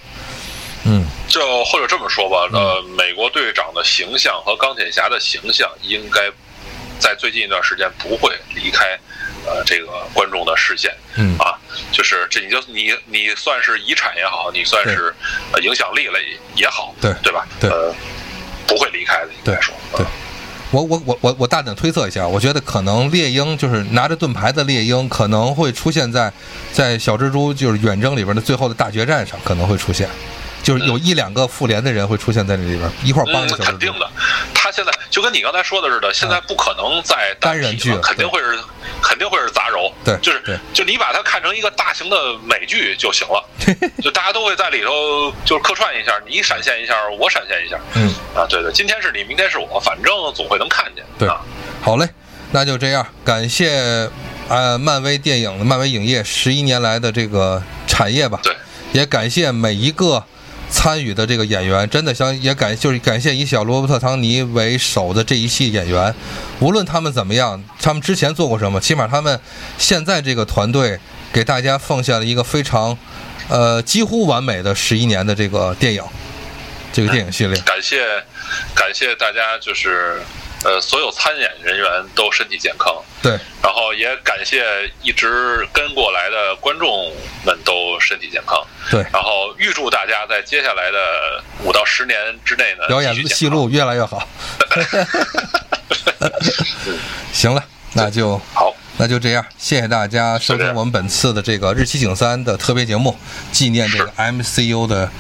[0.85, 6.31] 嗯，就或者这么说吧，呃，美国队长的形象和钢铁侠的形象应该
[6.99, 8.99] 在最近一段时间不会离开
[9.47, 10.95] 呃这个观众的视线。
[11.17, 11.59] 嗯啊，
[11.93, 15.15] 就是这你就你你算是遗产也好，你算是
[15.53, 17.47] 呃影响力了也也好，对对吧？
[17.61, 17.95] 对呃，
[18.67, 19.75] 不会离开的，应该说。
[19.97, 20.09] 对嗯
[20.71, 26.31] 我我我我我大胆推测一下，我觉得可能猎鹰就是拿着盾牌的猎鹰可能会出现在
[26.75, 30.07] 在小蜘蛛就是远征里边的最后的大决战上，可能会出现，
[30.63, 33.93] 就是有一两个复联的人会出现在这里边一块儿帮嗯着，肯定。
[33.99, 34.11] 的。
[34.55, 38.59] 他现在就跟你刚才说的似的，现在不可能再单人剧肯定会是
[39.03, 39.91] 肯定会是杂糅。
[40.05, 43.43] 对就是就你把它看成一个大型的美剧就行了，
[44.03, 47.79] 就大家都会在里头就是客串一下，你闪现一下，我闪现一下。
[47.95, 51.05] 嗯，啊，对对，今天是你，明天是我，反正总会能看见。
[51.19, 51.41] 对啊，
[51.81, 52.09] 好嘞，
[52.51, 54.11] 那就这样，感谢
[54.49, 58.41] 呃漫威电影、漫威影业十一年来的这个产业吧。
[58.43, 58.55] 对，
[58.93, 60.23] 也感谢每一个
[60.71, 66.15] 参与的这个演员，真的想也感就是感谢以小罗伯特·唐尼为首的这一系演员，
[66.61, 69.41] 无论他们怎么样，他们之前做过什么，起码他们
[69.79, 70.99] 现在这个团队
[71.33, 72.97] 给大家奉献了一个非常
[73.49, 76.03] 呃几乎完美的十一年的这个电影，
[76.93, 77.61] 这个电影系列。
[77.63, 78.05] 感谢
[78.75, 80.21] 感谢大家，就是
[80.65, 82.95] 呃所有参演人员都身体健康。
[83.21, 84.63] 对，然后也感谢
[85.03, 87.13] 一直跟过来的观众
[87.45, 94.23] 们都身体健康，对，然后预祝大家在接下来的五到十年之内呢，表演继续健康戏路越来越好。
[97.33, 97.65] 行了，
[97.95, 103.19] 那就好，那就这样，谢谢大家收听我们本次的这个日期景三的特别节目，
[103.51, 105.11] 纪念这个 MCU 的，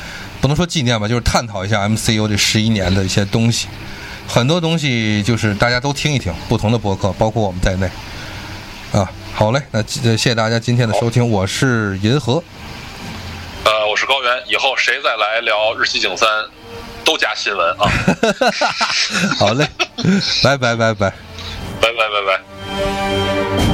[0.40, 3.66] 不能说纪念吧，就是探讨一下 MCU 这十一年的一些东西。
[4.28, 7.90] 很多东西就是大家都听一听，不同的博客，包括我们在内。
[8.92, 12.42] 啊，好嘞，那谢谢大家今天的收听，我是银河。
[13.64, 16.28] 呃，我是高原，以后谁再来聊日系景三，
[17.04, 17.90] 都加新闻啊。
[19.38, 19.66] 好嘞，
[20.42, 21.12] 拜拜拜拜，
[21.80, 23.67] 拜拜拜拜。